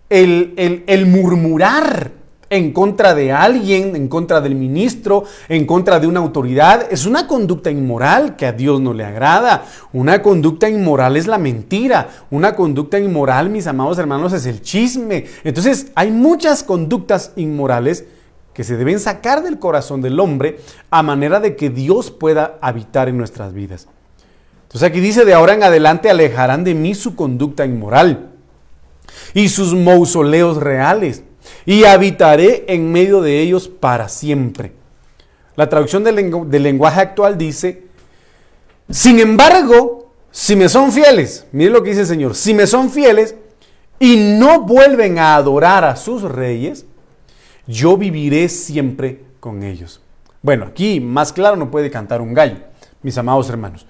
el, 0.08 0.54
el, 0.56 0.82
el 0.86 1.04
murmurar 1.04 2.12
en 2.48 2.72
contra 2.72 3.14
de 3.14 3.32
alguien, 3.32 3.96
en 3.96 4.08
contra 4.08 4.40
del 4.40 4.54
ministro, 4.54 5.24
en 5.48 5.66
contra 5.66 5.98
de 5.98 6.06
una 6.06 6.20
autoridad. 6.20 6.86
Es 6.90 7.06
una 7.06 7.26
conducta 7.26 7.70
inmoral 7.70 8.36
que 8.36 8.46
a 8.46 8.52
Dios 8.52 8.80
no 8.80 8.92
le 8.92 9.04
agrada. 9.04 9.64
Una 9.92 10.22
conducta 10.22 10.68
inmoral 10.68 11.16
es 11.16 11.26
la 11.26 11.38
mentira. 11.38 12.08
Una 12.30 12.54
conducta 12.54 12.98
inmoral, 12.98 13.50
mis 13.50 13.66
amados 13.66 13.98
hermanos, 13.98 14.32
es 14.32 14.46
el 14.46 14.62
chisme. 14.62 15.26
Entonces 15.44 15.88
hay 15.94 16.10
muchas 16.10 16.62
conductas 16.62 17.32
inmorales 17.36 18.04
que 18.54 18.64
se 18.64 18.76
deben 18.76 19.00
sacar 19.00 19.42
del 19.42 19.58
corazón 19.58 20.00
del 20.00 20.18
hombre 20.18 20.60
a 20.90 21.02
manera 21.02 21.40
de 21.40 21.56
que 21.56 21.68
Dios 21.68 22.10
pueda 22.10 22.58
habitar 22.62 23.08
en 23.08 23.18
nuestras 23.18 23.52
vidas. 23.52 23.86
Entonces 24.62 24.88
aquí 24.88 25.00
dice, 25.00 25.24
de 25.24 25.34
ahora 25.34 25.54
en 25.54 25.62
adelante 25.62 26.08
alejarán 26.08 26.64
de 26.64 26.74
mí 26.74 26.94
su 26.94 27.16
conducta 27.16 27.66
inmoral 27.66 28.30
y 29.34 29.48
sus 29.48 29.74
mausoleos 29.74 30.56
reales 30.56 31.22
y 31.66 31.84
habitaré 31.84 32.64
en 32.68 32.90
medio 32.92 33.20
de 33.20 33.40
ellos 33.40 33.68
para 33.68 34.08
siempre. 34.08 34.72
La 35.56 35.68
traducción 35.68 36.04
del, 36.04 36.62
lenguaje 36.62 37.00
actual 37.00 37.36
dice, 37.36 37.82
sin 38.88 39.18
embargo, 39.18 40.12
si 40.30 40.54
me 40.54 40.68
son 40.68 40.92
fieles, 40.92 41.46
mire 41.50 41.70
lo 41.70 41.82
que 41.82 41.90
dice 41.90 42.02
el 42.02 42.06
Señor, 42.06 42.34
si 42.36 42.54
me 42.54 42.66
son 42.66 42.90
fieles 42.90 43.34
y 43.98 44.36
no 44.38 44.60
vuelven 44.60 45.18
a 45.18 45.34
adorar 45.34 45.84
a 45.84 45.96
sus 45.96 46.22
reyes, 46.22 46.86
yo 47.66 47.96
viviré 47.96 48.48
siempre 48.48 49.22
con 49.40 49.62
ellos. 49.62 50.00
Bueno, 50.42 50.66
aquí 50.66 51.00
más 51.00 51.32
claro 51.32 51.56
no 51.56 51.70
puede 51.70 51.90
cantar 51.90 52.20
un 52.20 52.32
gallo, 52.32 52.58
mis 53.02 53.18
amados 53.18 53.48
hermanos. 53.48 53.86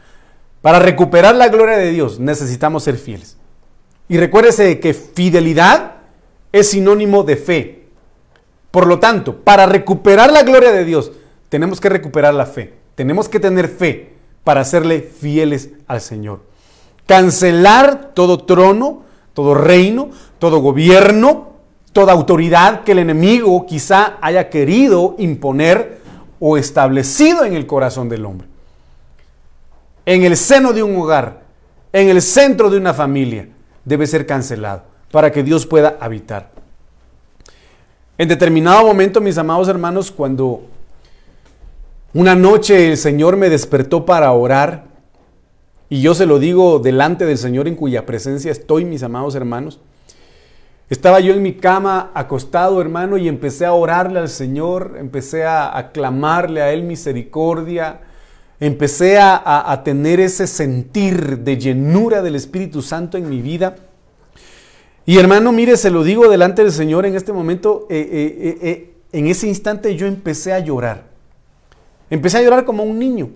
Para 0.62 0.78
recuperar 0.78 1.34
la 1.34 1.48
gloria 1.48 1.76
de 1.76 1.90
Dios 1.90 2.18
necesitamos 2.18 2.84
ser 2.84 2.96
fieles. 2.96 3.36
Y 4.08 4.16
recuérdese 4.16 4.78
que 4.78 4.94
fidelidad 4.94 5.95
es 6.52 6.70
sinónimo 6.70 7.22
de 7.22 7.36
fe. 7.36 7.86
Por 8.70 8.86
lo 8.86 8.98
tanto, 8.98 9.36
para 9.36 9.66
recuperar 9.66 10.32
la 10.32 10.42
gloria 10.42 10.72
de 10.72 10.84
Dios, 10.84 11.12
tenemos 11.48 11.80
que 11.80 11.88
recuperar 11.88 12.34
la 12.34 12.46
fe. 12.46 12.74
Tenemos 12.94 13.28
que 13.28 13.40
tener 13.40 13.68
fe 13.68 14.14
para 14.44 14.64
serle 14.64 15.00
fieles 15.00 15.70
al 15.86 16.00
Señor. 16.00 16.42
Cancelar 17.06 18.12
todo 18.14 18.44
trono, 18.44 19.02
todo 19.32 19.54
reino, 19.54 20.10
todo 20.38 20.58
gobierno, 20.58 21.52
toda 21.92 22.12
autoridad 22.12 22.84
que 22.84 22.92
el 22.92 22.98
enemigo 22.98 23.64
quizá 23.66 24.18
haya 24.20 24.50
querido 24.50 25.14
imponer 25.18 26.00
o 26.38 26.56
establecido 26.56 27.44
en 27.44 27.54
el 27.54 27.66
corazón 27.66 28.08
del 28.08 28.26
hombre. 28.26 28.48
En 30.04 30.22
el 30.22 30.36
seno 30.36 30.72
de 30.72 30.82
un 30.82 30.96
hogar, 30.96 31.42
en 31.92 32.08
el 32.08 32.20
centro 32.20 32.70
de 32.70 32.76
una 32.76 32.92
familia, 32.92 33.48
debe 33.84 34.06
ser 34.06 34.26
cancelado 34.26 34.95
para 35.16 35.32
que 35.32 35.42
Dios 35.42 35.64
pueda 35.64 35.96
habitar. 35.98 36.50
En 38.18 38.28
determinado 38.28 38.86
momento, 38.86 39.18
mis 39.18 39.38
amados 39.38 39.66
hermanos, 39.66 40.10
cuando 40.10 40.64
una 42.12 42.34
noche 42.34 42.90
el 42.90 42.98
Señor 42.98 43.38
me 43.38 43.48
despertó 43.48 44.04
para 44.04 44.30
orar, 44.32 44.84
y 45.88 46.02
yo 46.02 46.14
se 46.14 46.26
lo 46.26 46.38
digo 46.38 46.80
delante 46.80 47.24
del 47.24 47.38
Señor 47.38 47.66
en 47.66 47.76
cuya 47.76 48.04
presencia 48.04 48.52
estoy, 48.52 48.84
mis 48.84 49.02
amados 49.02 49.34
hermanos, 49.34 49.80
estaba 50.90 51.18
yo 51.20 51.32
en 51.32 51.40
mi 51.40 51.54
cama 51.54 52.10
acostado, 52.12 52.78
hermano, 52.82 53.16
y 53.16 53.26
empecé 53.26 53.64
a 53.64 53.72
orarle 53.72 54.18
al 54.18 54.28
Señor, 54.28 54.96
empecé 54.98 55.44
a 55.46 55.78
aclamarle 55.78 56.60
a 56.60 56.74
Él 56.74 56.82
misericordia, 56.82 58.00
empecé 58.60 59.16
a, 59.16 59.72
a 59.72 59.82
tener 59.82 60.20
ese 60.20 60.46
sentir 60.46 61.38
de 61.38 61.56
llenura 61.56 62.20
del 62.20 62.34
Espíritu 62.34 62.82
Santo 62.82 63.16
en 63.16 63.30
mi 63.30 63.40
vida. 63.40 63.76
Y 65.08 65.18
hermano, 65.18 65.52
mire, 65.52 65.76
se 65.76 65.90
lo 65.90 66.02
digo 66.02 66.28
delante 66.28 66.62
del 66.62 66.72
Señor 66.72 67.06
en 67.06 67.14
este 67.14 67.32
momento, 67.32 67.86
eh, 67.88 68.08
eh, 68.10 68.58
eh, 68.60 68.94
en 69.12 69.28
ese 69.28 69.46
instante 69.46 69.94
yo 69.94 70.08
empecé 70.08 70.52
a 70.52 70.58
llorar. 70.58 71.04
Empecé 72.10 72.38
a 72.38 72.42
llorar 72.42 72.64
como 72.64 72.82
un 72.82 72.98
niño, 72.98 73.30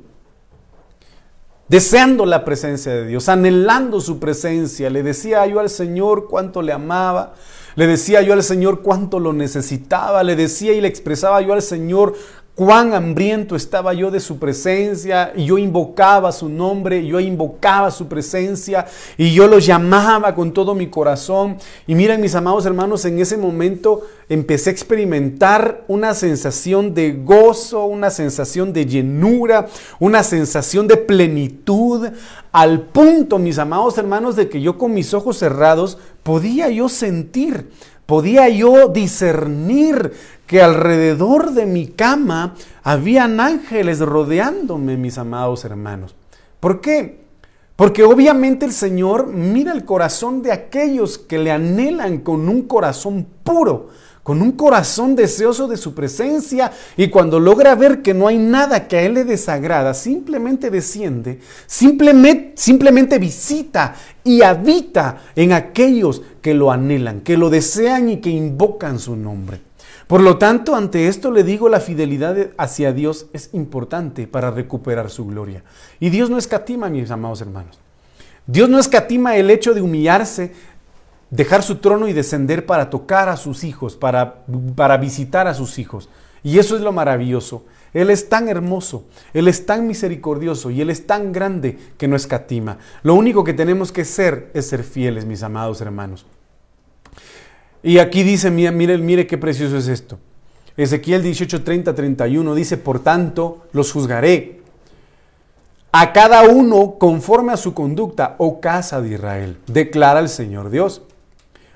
deseando 1.68 2.26
la 2.26 2.44
presencia 2.44 2.92
de 2.92 3.06
Dios, 3.06 3.28
anhelando 3.28 4.00
su 4.00 4.18
presencia. 4.18 4.90
Le 4.90 5.04
decía 5.04 5.46
yo 5.46 5.60
al 5.60 5.70
Señor 5.70 6.26
cuánto 6.28 6.60
le 6.60 6.72
amaba, 6.72 7.34
le 7.76 7.86
decía 7.86 8.20
yo 8.20 8.32
al 8.32 8.42
Señor 8.42 8.82
cuánto 8.82 9.20
lo 9.20 9.32
necesitaba, 9.32 10.24
le 10.24 10.34
decía 10.34 10.72
y 10.72 10.80
le 10.80 10.88
expresaba 10.88 11.40
yo 11.40 11.52
al 11.52 11.62
Señor 11.62 12.14
cuán 12.54 12.92
hambriento 12.92 13.56
estaba 13.56 13.94
yo 13.94 14.10
de 14.10 14.20
su 14.20 14.38
presencia, 14.38 15.32
y 15.34 15.46
yo 15.46 15.56
invocaba 15.56 16.30
su 16.32 16.48
nombre, 16.48 17.06
yo 17.06 17.18
invocaba 17.18 17.90
su 17.90 18.06
presencia, 18.06 18.86
y 19.16 19.32
yo 19.32 19.46
lo 19.46 19.58
llamaba 19.58 20.34
con 20.34 20.52
todo 20.52 20.74
mi 20.74 20.88
corazón. 20.88 21.56
Y 21.86 21.94
miren, 21.94 22.20
mis 22.20 22.34
amados 22.34 22.66
hermanos, 22.66 23.04
en 23.04 23.18
ese 23.18 23.36
momento 23.36 24.02
empecé 24.28 24.70
a 24.70 24.72
experimentar 24.72 25.84
una 25.88 26.12
sensación 26.14 26.92
de 26.92 27.12
gozo, 27.12 27.84
una 27.86 28.10
sensación 28.10 28.72
de 28.72 28.86
llenura, 28.86 29.66
una 29.98 30.22
sensación 30.22 30.86
de 30.86 30.96
plenitud, 30.96 32.10
al 32.52 32.82
punto, 32.82 33.38
mis 33.38 33.58
amados 33.58 33.96
hermanos, 33.96 34.36
de 34.36 34.48
que 34.48 34.60
yo 34.60 34.76
con 34.76 34.92
mis 34.92 35.14
ojos 35.14 35.38
cerrados 35.38 35.98
podía 36.22 36.68
yo 36.68 36.88
sentir 36.88 37.70
podía 38.10 38.48
yo 38.48 38.88
discernir 38.88 40.12
que 40.48 40.60
alrededor 40.60 41.52
de 41.52 41.64
mi 41.64 41.86
cama 41.86 42.56
habían 42.82 43.38
ángeles 43.38 44.00
rodeándome, 44.00 44.96
mis 44.96 45.16
amados 45.16 45.64
hermanos. 45.64 46.16
¿Por 46.58 46.80
qué? 46.80 47.20
Porque 47.76 48.02
obviamente 48.02 48.66
el 48.66 48.72
Señor 48.72 49.28
mira 49.28 49.72
el 49.72 49.84
corazón 49.84 50.42
de 50.42 50.50
aquellos 50.50 51.18
que 51.18 51.38
le 51.38 51.52
anhelan 51.52 52.18
con 52.18 52.48
un 52.48 52.62
corazón 52.62 53.28
puro, 53.44 53.90
con 54.22 54.42
un 54.42 54.52
corazón 54.52 55.16
deseoso 55.16 55.66
de 55.66 55.76
su 55.76 55.94
presencia 55.94 56.72
y 56.96 57.08
cuando 57.08 57.40
logra 57.40 57.74
ver 57.74 58.02
que 58.02 58.14
no 58.14 58.28
hay 58.28 58.38
nada 58.38 58.86
que 58.86 58.96
a 58.96 59.02
Él 59.02 59.14
le 59.14 59.24
desagrada, 59.24 59.94
simplemente 59.94 60.70
desciende, 60.70 61.40
simplemente, 61.66 62.52
simplemente 62.56 63.18
visita 63.18 63.94
y 64.22 64.42
habita 64.42 65.22
en 65.34 65.52
aquellos 65.52 66.22
que 66.42 66.54
lo 66.54 66.70
anhelan, 66.70 67.20
que 67.20 67.36
lo 67.36 67.50
desean 67.50 68.10
y 68.10 68.16
que 68.18 68.30
invocan 68.30 68.98
su 68.98 69.16
nombre. 69.16 69.60
Por 70.06 70.22
lo 70.22 70.38
tanto, 70.38 70.74
ante 70.74 71.06
esto 71.06 71.30
le 71.30 71.44
digo, 71.44 71.68
la 71.68 71.78
fidelidad 71.78 72.36
hacia 72.58 72.92
Dios 72.92 73.26
es 73.32 73.50
importante 73.52 74.26
para 74.26 74.50
recuperar 74.50 75.08
su 75.08 75.24
gloria. 75.24 75.62
Y 76.00 76.10
Dios 76.10 76.30
no 76.30 76.36
escatima, 76.36 76.88
mis 76.88 77.12
amados 77.12 77.40
hermanos. 77.40 77.78
Dios 78.44 78.68
no 78.68 78.80
escatima 78.80 79.36
el 79.36 79.50
hecho 79.50 79.72
de 79.72 79.82
humillarse, 79.82 80.52
dejar 81.30 81.62
su 81.62 81.76
trono 81.76 82.08
y 82.08 82.12
descender 82.12 82.66
para 82.66 82.90
tocar 82.90 83.28
a 83.28 83.36
sus 83.36 83.64
hijos, 83.64 83.96
para, 83.96 84.44
para 84.74 84.96
visitar 84.96 85.46
a 85.46 85.54
sus 85.54 85.78
hijos. 85.78 86.08
Y 86.42 86.58
eso 86.58 86.76
es 86.76 86.82
lo 86.82 86.92
maravilloso. 86.92 87.64
Él 87.92 88.10
es 88.10 88.28
tan 88.28 88.48
hermoso, 88.48 89.04
Él 89.34 89.48
es 89.48 89.66
tan 89.66 89.86
misericordioso 89.86 90.70
y 90.70 90.80
Él 90.80 90.90
es 90.90 91.06
tan 91.06 91.32
grande 91.32 91.76
que 91.98 92.06
no 92.06 92.14
escatima. 92.14 92.78
Lo 93.02 93.14
único 93.14 93.42
que 93.42 93.52
tenemos 93.52 93.90
que 93.90 94.04
ser 94.04 94.50
es 94.54 94.68
ser 94.68 94.84
fieles, 94.84 95.24
mis 95.24 95.42
amados 95.42 95.80
hermanos. 95.80 96.24
Y 97.82 97.98
aquí 97.98 98.22
dice, 98.22 98.50
mire, 98.50 98.70
mire, 98.70 99.26
qué 99.26 99.38
precioso 99.38 99.76
es 99.76 99.88
esto. 99.88 100.18
Ezequiel 100.76 101.22
18, 101.22 101.64
30, 101.64 101.94
31 101.94 102.54
dice, 102.54 102.76
por 102.76 103.00
tanto, 103.00 103.66
los 103.72 103.92
juzgaré 103.92 104.60
a 105.92 106.12
cada 106.12 106.44
uno 106.44 106.96
conforme 106.98 107.52
a 107.52 107.56
su 107.56 107.74
conducta, 107.74 108.36
oh 108.38 108.60
casa 108.60 109.02
de 109.02 109.14
Israel, 109.14 109.58
declara 109.66 110.20
el 110.20 110.28
Señor 110.28 110.70
Dios. 110.70 111.02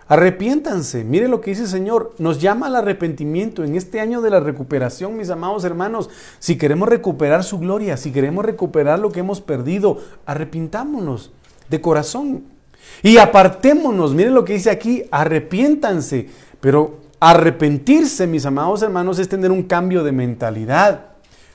Arrepiéntanse, 0.07 1.03
mire 1.03 1.29
lo 1.29 1.41
que 1.41 1.51
dice 1.51 1.63
el 1.63 1.69
Señor, 1.69 2.15
nos 2.19 2.39
llama 2.39 2.67
al 2.67 2.77
arrepentimiento 2.77 3.65
en 3.65 3.75
este 3.75 4.01
año 4.01 4.21
de 4.21 4.29
la 4.29 4.41
recuperación, 4.41 5.17
mis 5.17 5.31
amados 5.31 5.65
hermanos. 5.65 6.11
Si 6.39 6.59
queremos 6.59 6.89
recuperar 6.89 7.43
su 7.43 7.59
gloria, 7.59 7.97
si 7.97 8.13
queremos 8.13 8.45
recuperar 8.45 8.99
lo 8.99 9.11
que 9.11 9.21
hemos 9.21 9.41
perdido, 9.41 9.99
arrepintámonos 10.27 11.33
de 11.71 11.81
corazón. 11.81 12.45
Y 13.03 13.17
apartémonos, 13.17 14.15
miren 14.15 14.35
lo 14.35 14.45
que 14.45 14.53
dice 14.53 14.71
aquí, 14.71 15.05
arrepiéntanse. 15.11 16.29
Pero 16.61 16.99
arrepentirse, 17.19 18.27
mis 18.27 18.45
amados 18.45 18.83
hermanos, 18.83 19.19
es 19.19 19.29
tener 19.29 19.51
un 19.51 19.63
cambio 19.63 20.05
de 20.05 20.13
mentalidad. 20.13 21.07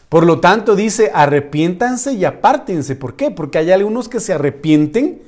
Por 0.09 0.25
lo 0.25 0.39
tanto, 0.39 0.75
dice, 0.75 1.11
arrepiéntanse 1.13 2.13
y 2.13 2.25
apártense. 2.25 2.95
¿Por 2.95 3.15
qué? 3.15 3.29
Porque 3.29 3.59
hay 3.59 3.71
algunos 3.71 4.09
que 4.09 4.19
se 4.19 4.33
arrepienten, 4.33 5.21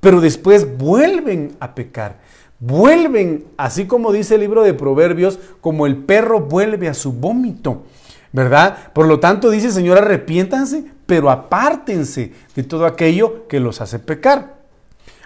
pero 0.00 0.20
después 0.20 0.76
vuelven 0.76 1.54
a 1.60 1.76
pecar. 1.76 2.23
Vuelven, 2.66 3.44
así 3.58 3.86
como 3.86 4.10
dice 4.10 4.36
el 4.36 4.40
libro 4.40 4.62
de 4.62 4.72
Proverbios, 4.72 5.38
como 5.60 5.86
el 5.86 5.98
perro 5.98 6.40
vuelve 6.40 6.88
a 6.88 6.94
su 6.94 7.12
vómito. 7.12 7.82
¿Verdad? 8.32 8.90
Por 8.94 9.06
lo 9.06 9.20
tanto, 9.20 9.50
dice 9.50 9.70
Señor, 9.70 9.98
arrepiéntanse, 9.98 10.86
pero 11.04 11.30
apártense 11.30 12.32
de 12.56 12.62
todo 12.62 12.86
aquello 12.86 13.46
que 13.48 13.60
los 13.60 13.82
hace 13.82 13.98
pecar. 13.98 14.54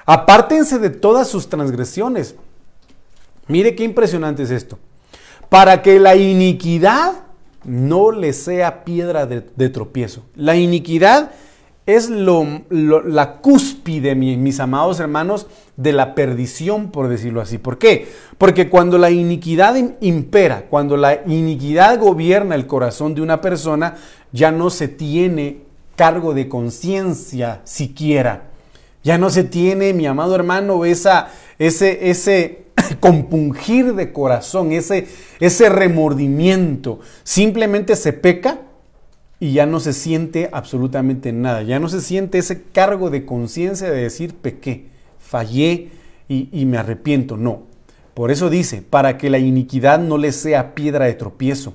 Apártense 0.05 0.81
de 0.81 0.91
todas 0.91 1.29
sus 1.29 1.49
transgresiones. 1.49 2.35
Mire 3.47 3.77
qué 3.77 3.85
impresionante 3.85 4.43
es 4.43 4.51
esto. 4.51 4.79
Para 5.49 5.81
que 5.81 6.01
la 6.01 6.17
iniquidad 6.17 7.23
no 7.63 8.11
le 8.11 8.33
sea 8.33 8.85
piedra 8.85 9.27
de, 9.27 9.69
tropiezo. 9.69 10.25
La 10.35 10.57
iniquidad 10.57 11.31
es 11.89 12.11
la 12.11 13.39
cúspide, 13.41 14.15
mis 14.15 14.61
amados 14.61 15.01
hermanos, 15.01 15.47
de 15.79 15.93
la 15.93 16.15
perdición, 16.15 16.91
por 16.91 17.09
decirlo 17.09 17.41
así. 17.41 17.57
¿Por 17.57 17.79
qué? 17.79 18.09
Porque 18.37 18.69
cuando 18.69 18.99
la 18.99 19.11
iniquidad 19.11 19.75
impera, 20.03 20.67
cuando 20.69 20.99
la 20.99 21.23
iniquidad 21.27 21.99
gobierna 21.99 22.57
el 22.57 22.67
corazón 22.67 23.15
de 23.15 23.23
una 23.23 23.41
persona, 23.41 23.95
ya 24.33 24.53
no 24.53 24.69
se 24.69 24.89
tiene 24.89 25.63
cargo 25.97 26.35
de 26.35 26.47
conciencia 26.47 27.63
siquiera. 27.65 28.51
Ya 29.03 29.17
no 29.17 29.31
se 29.31 29.45
tiene, 29.45 29.95
mi 29.95 30.05
amado 30.05 30.35
hermano, 30.35 30.85
esa, 30.85 31.31
ese, 31.59 32.11
ese 32.11 32.65
compungir 33.01 33.95
de 33.95 34.13
corazón, 34.13 34.73
ese, 34.73 35.09
ese 35.41 35.71
remordimiento. 35.71 37.01
Simplemente 37.25 37.97
se 37.97 38.13
peca 38.13 38.59
y 39.41 39.53
ya 39.53 39.67
no 39.67 39.81
se 39.81 39.93
siente 39.93 40.49
absolutamente 40.53 41.33
nada. 41.33 41.63
Ya 41.63 41.79
no 41.79 41.89
se 41.89 42.01
siente 42.01 42.39
ese 42.39 42.63
cargo 42.63 43.11
de 43.11 43.25
conciencia 43.25 43.91
de 43.91 44.03
decir 44.03 44.35
pequé, 44.35 44.87
fallé 45.19 45.91
y, 46.29 46.49
y 46.53 46.67
me 46.67 46.79
arrepiento. 46.79 47.37
No. 47.37 47.63
Por 48.15 48.31
eso 48.31 48.51
dice, 48.51 48.83
para 48.83 49.17
que 49.17 49.31
la 49.31 49.39
iniquidad 49.39 50.01
no 50.01 50.19
le 50.19 50.33
sea 50.33 50.75
piedra 50.75 51.05
de 51.05 51.15
tropiezo. 51.15 51.75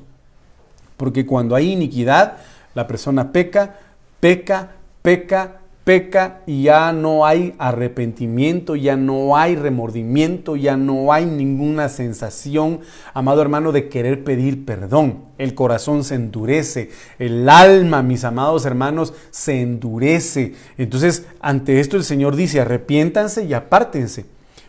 Porque 0.97 1.26
cuando 1.26 1.55
hay 1.55 1.72
iniquidad, 1.72 2.38
la 2.76 2.86
persona 2.86 3.32
peca, 3.32 3.80
peca, 4.20 4.72
peca, 5.01 5.61
peca 5.84 6.41
y 6.45 6.63
ya 6.63 6.93
no 6.93 7.25
hay 7.25 7.55
arrepentimiento, 7.57 8.75
ya 8.75 8.95
no 8.95 9.36
hay 9.36 9.55
remordimiento, 9.55 10.55
ya 10.55 10.77
no 10.77 11.11
hay 11.11 11.25
ninguna 11.25 11.89
sensación, 11.89 12.79
amado 13.13 13.41
hermano, 13.41 13.71
de 13.71 13.89
querer 13.89 14.23
pedir 14.23 14.65
perdón. 14.65 15.25
El 15.38 15.55
corazón 15.55 16.03
se 16.03 16.15
endurece, 16.15 16.89
el 17.19 17.49
alma, 17.49 18.01
mis 18.01 18.23
amados 18.23 18.65
hermanos, 18.65 19.13
se 19.31 19.61
endurece. 19.61 20.53
Entonces, 20.77 21.25
ante 21.41 21.79
esto 21.79 21.97
el 21.97 22.03
Señor 22.03 22.36
dice, 22.36 22.61
arrepiéntanse 22.61 23.43
y 23.43 23.53
apártense, 23.53 24.25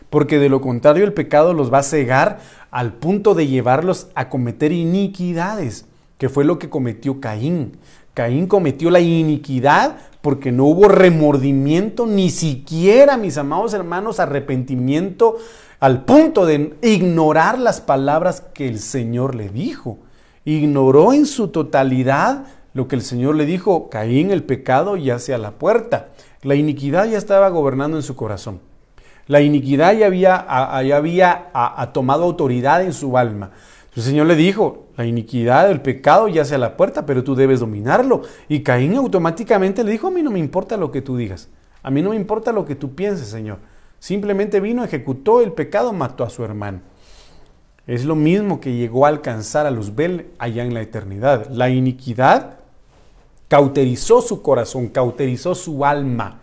porque 0.09 0.37
de 0.37 0.49
lo 0.49 0.59
contrario 0.59 1.05
el 1.05 1.13
pecado 1.13 1.53
los 1.53 1.71
va 1.73 1.79
a 1.79 1.83
cegar 1.83 2.39
al 2.71 2.93
punto 2.93 3.35
de 3.35 3.47
llevarlos 3.47 4.07
a 4.15 4.27
cometer 4.27 4.73
iniquidades, 4.73 5.85
que 6.17 6.27
fue 6.27 6.43
lo 6.43 6.59
que 6.59 6.69
cometió 6.69 7.21
Caín. 7.21 7.77
Caín 8.13 8.47
cometió 8.47 8.89
la 8.89 9.01
iniquidad 9.01 9.97
porque 10.25 10.51
no 10.51 10.65
hubo 10.65 10.87
remordimiento, 10.87 12.07
ni 12.07 12.31
siquiera, 12.31 13.15
mis 13.15 13.37
amados 13.37 13.75
hermanos, 13.75 14.19
arrepentimiento 14.19 15.37
al 15.79 16.03
punto 16.03 16.47
de 16.47 16.73
ignorar 16.81 17.59
las 17.59 17.79
palabras 17.79 18.41
que 18.41 18.67
el 18.67 18.79
Señor 18.79 19.35
le 19.35 19.49
dijo. 19.49 19.99
Ignoró 20.43 21.13
en 21.13 21.27
su 21.27 21.49
totalidad 21.49 22.47
lo 22.73 22.87
que 22.87 22.95
el 22.95 23.03
Señor 23.03 23.35
le 23.35 23.45
dijo, 23.45 23.87
Caín, 23.91 24.31
el 24.31 24.41
pecado 24.41 24.97
ya 24.97 25.19
sea 25.19 25.37
la 25.37 25.51
puerta. 25.51 26.07
La 26.41 26.55
iniquidad 26.55 27.05
ya 27.05 27.19
estaba 27.19 27.49
gobernando 27.49 27.95
en 27.95 28.01
su 28.01 28.15
corazón. 28.15 28.61
La 29.27 29.41
iniquidad 29.41 29.93
ya 29.93 30.07
había 30.07 31.51
tomado 31.93 32.23
autoridad 32.23 32.81
en 32.81 32.93
su 32.93 33.19
alma. 33.19 33.51
El 33.95 34.01
Señor 34.01 34.25
le 34.25 34.35
dijo, 34.35 34.84
la 34.97 35.05
iniquidad, 35.05 35.69
el 35.69 35.81
pecado 35.81 36.27
ya 36.27 36.45
sea 36.45 36.57
la 36.57 36.77
puerta, 36.77 37.05
pero 37.05 37.23
tú 37.23 37.35
debes 37.35 37.59
dominarlo. 37.59 38.21
Y 38.47 38.61
Caín 38.61 38.95
automáticamente 38.95 39.83
le 39.83 39.91
dijo, 39.91 40.07
a 40.07 40.11
mí 40.11 40.23
no 40.23 40.31
me 40.31 40.39
importa 40.39 40.77
lo 40.77 40.91
que 40.91 41.01
tú 41.01 41.17
digas, 41.17 41.49
a 41.83 41.91
mí 41.91 42.01
no 42.01 42.11
me 42.11 42.15
importa 42.15 42.51
lo 42.51 42.65
que 42.65 42.75
tú 42.75 42.95
pienses, 42.95 43.27
Señor. 43.27 43.59
Simplemente 43.99 44.59
vino, 44.59 44.83
ejecutó 44.83 45.41
el 45.41 45.51
pecado, 45.51 45.93
mató 45.93 46.23
a 46.23 46.29
su 46.29 46.43
hermano. 46.43 46.81
Es 47.87 48.05
lo 48.05 48.15
mismo 48.15 48.59
que 48.59 48.73
llegó 48.73 49.05
a 49.05 49.09
alcanzar 49.09 49.65
a 49.65 49.71
Luzbel 49.71 50.27
allá 50.39 50.63
en 50.63 50.73
la 50.73 50.81
eternidad. 50.81 51.49
La 51.49 51.69
iniquidad 51.69 52.57
cauterizó 53.47 54.21
su 54.21 54.41
corazón, 54.41 54.87
cauterizó 54.87 55.53
su 55.53 55.85
alma 55.85 56.41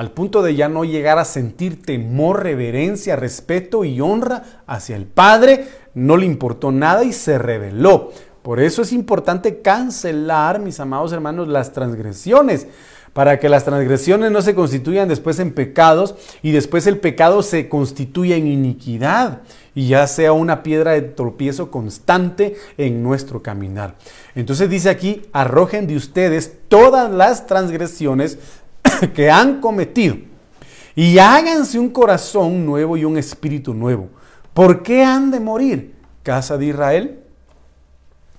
al 0.00 0.12
punto 0.12 0.42
de 0.42 0.54
ya 0.54 0.68
no 0.68 0.84
llegar 0.84 1.18
a 1.18 1.24
sentir 1.24 1.82
temor, 1.82 2.42
reverencia, 2.42 3.16
respeto 3.16 3.84
y 3.84 4.00
honra 4.00 4.62
hacia 4.66 4.96
el 4.96 5.06
Padre, 5.06 5.66
no 5.94 6.16
le 6.16 6.26
importó 6.26 6.72
nada 6.72 7.04
y 7.04 7.12
se 7.12 7.38
rebeló. 7.38 8.12
Por 8.42 8.60
eso 8.60 8.82
es 8.82 8.92
importante 8.92 9.60
cancelar, 9.60 10.60
mis 10.60 10.80
amados 10.80 11.12
hermanos, 11.12 11.48
las 11.48 11.72
transgresiones, 11.72 12.66
para 13.12 13.38
que 13.38 13.48
las 13.48 13.64
transgresiones 13.64 14.30
no 14.30 14.40
se 14.40 14.54
constituyan 14.54 15.08
después 15.08 15.38
en 15.40 15.52
pecados 15.52 16.14
y 16.42 16.52
después 16.52 16.86
el 16.86 16.98
pecado 16.98 17.42
se 17.42 17.68
constituya 17.68 18.36
en 18.36 18.46
iniquidad 18.46 19.42
y 19.74 19.88
ya 19.88 20.06
sea 20.06 20.32
una 20.32 20.62
piedra 20.62 20.92
de 20.92 21.02
tropiezo 21.02 21.70
constante 21.70 22.56
en 22.78 23.02
nuestro 23.02 23.42
caminar. 23.42 23.96
Entonces 24.34 24.70
dice 24.70 24.90
aquí, 24.90 25.22
arrojen 25.32 25.86
de 25.86 25.96
ustedes 25.96 26.52
todas 26.68 27.10
las 27.10 27.46
transgresiones 27.46 28.38
que 29.14 29.30
han 29.30 29.60
cometido 29.60 30.16
y 30.94 31.18
háganse 31.18 31.78
un 31.78 31.90
corazón 31.90 32.64
nuevo 32.64 32.96
y 32.96 33.04
un 33.04 33.18
espíritu 33.18 33.74
nuevo. 33.74 34.08
¿Por 34.54 34.82
qué 34.82 35.04
han 35.04 35.30
de 35.30 35.40
morir? 35.40 35.94
Casa 36.22 36.58
de 36.58 36.66
Israel. 36.66 37.20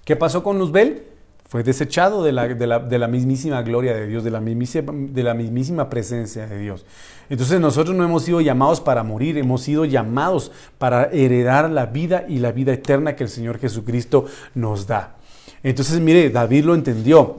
¿Qué 0.05 0.15
pasó 0.15 0.43
con 0.43 0.59
Luzbel? 0.59 1.03
Fue 1.47 1.63
desechado 1.63 2.23
de 2.23 2.31
la, 2.31 2.47
de 2.47 2.97
la, 2.97 3.07
mismísima 3.09 3.61
gloria 3.61 3.93
de 3.93 4.07
Dios, 4.07 4.23
de 4.23 4.31
la, 4.31 4.39
mismísima, 4.39 4.93
de 4.95 5.21
la 5.21 5.33
mismísima 5.33 5.89
presencia 5.89 6.47
de 6.47 6.57
Dios. 6.57 6.85
Entonces 7.29 7.59
nosotros 7.59 7.93
no 7.93 8.05
hemos 8.05 8.23
sido 8.23 8.39
llamados 8.39 8.79
para 8.79 9.03
morir, 9.03 9.37
hemos 9.37 9.61
sido 9.61 9.83
llamados 9.83 10.53
para 10.77 11.09
heredar 11.11 11.69
la 11.69 11.87
vida 11.87 12.23
y 12.27 12.39
la 12.39 12.53
vida 12.53 12.71
eterna 12.71 13.17
que 13.17 13.25
el 13.25 13.29
Señor 13.29 13.59
Jesucristo 13.59 14.27
nos 14.55 14.87
da. 14.87 15.17
Entonces, 15.61 15.99
mire, 15.99 16.29
David 16.29 16.65
lo 16.65 16.73
entendió. 16.73 17.35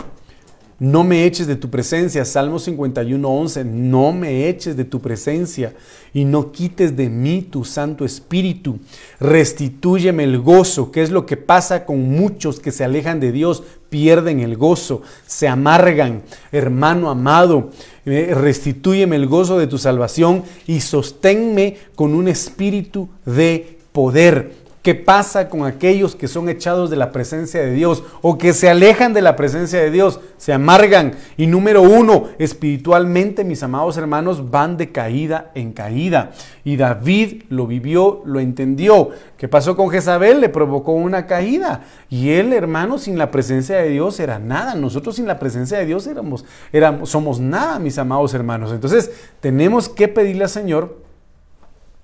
No 0.83 1.05
me 1.05 1.27
eches 1.27 1.47
de 1.47 1.55
tu 1.55 1.71
presencia. 1.71 2.25
Salmo 2.25 2.59
51, 2.59 3.29
11. 3.29 3.65
No 3.65 4.13
me 4.13 4.49
eches 4.49 4.77
de 4.77 4.85
tu 4.85 5.01
presencia 5.01 5.75
y 6.13 6.25
no 6.25 6.51
quites 6.51 6.97
de 6.97 7.09
mí 7.09 7.43
tu 7.43 7.65
Santo 7.65 8.05
Espíritu. 8.05 8.81
Restitúyeme 9.21 10.25
el 10.25 10.41
gozo, 10.41 10.91
que 10.91 11.03
es 11.03 11.13
lo 11.13 11.25
que 11.25 11.37
pasa 11.37 11.85
con 11.85 12.11
muchos 12.11 12.59
que 12.59 12.73
se 12.73 12.83
alejan 12.83 13.21
de 13.21 13.31
Dios, 13.31 13.63
pierden 13.91 14.41
el 14.41 14.57
gozo, 14.57 15.03
se 15.25 15.47
amargan. 15.47 16.23
Hermano 16.51 17.11
amado, 17.11 17.71
eh, 18.05 18.33
restitúyeme 18.35 19.15
el 19.15 19.29
gozo 19.29 19.61
de 19.61 19.69
tu 19.69 19.79
salvación 19.79 20.43
y 20.67 20.81
sosténme 20.81 21.77
con 21.95 22.13
un 22.13 22.27
espíritu 22.27 23.09
de 23.25 23.79
poder. 23.93 24.62
¿Qué 24.83 24.97
pasa 24.97 25.49
con 25.49 25.65
aquellos 25.65 26.17
que 26.17 26.27
son 26.27 26.49
echados 26.49 26.91
de 26.91 26.97
la 26.97 27.13
presencia 27.13 27.61
de 27.61 27.71
Dios 27.71 28.03
o 28.21 28.37
que 28.37 28.53
se 28.53 28.69
alejan 28.69 29.15
de 29.15 29.23
la 29.23 29.37
presencia 29.37 29.81
de 29.81 29.93
Dios? 29.93 30.19
Se 30.39 30.53
amargan. 30.53 31.13
Y 31.37 31.47
número 31.47 31.83
uno, 31.83 32.31
espiritualmente, 32.41 33.45
mis 33.45 33.63
amados 33.63 33.97
hermanos, 33.97 34.51
van 34.51 34.77
de 34.77 34.91
caída 34.91 35.53
en 35.55 35.73
caída. 35.73 36.33
Y 36.65 36.77
David 36.77 37.45
lo 37.49 37.69
vivió, 37.69 38.23
lo 38.25 38.41
entendió. 38.41 39.11
¿Qué 39.37 39.47
pasó 39.47 39.77
con 39.77 39.89
Jezabel? 39.89 40.41
Le 40.41 40.49
provocó 40.49 40.91
una 40.95 41.29
caída. 41.29 41.83
Y 42.11 42.31
él, 42.31 42.53
hermano, 42.53 42.99
sin 42.99 43.17
la 43.17 43.31
presencia 43.31 43.77
de 43.77 43.89
Dios 43.89 44.19
era 44.19 44.41
nada. 44.41 44.75
Nosotros 44.75 45.15
sin 45.15 45.29
la 45.29 45.39
presencia 45.39 45.79
de 45.79 45.87
Dios 45.87 46.09
éramos, 46.09 46.45
éramos 46.73 47.09
somos 47.09 47.39
nada, 47.39 47.79
mis 47.79 47.99
amados 47.99 48.35
hermanos. 48.35 48.73
Entonces, 48.73 49.13
tenemos 49.39 49.89
que 49.89 50.09
pedirle 50.09 50.43
al 50.43 50.51
Señor 50.51 50.99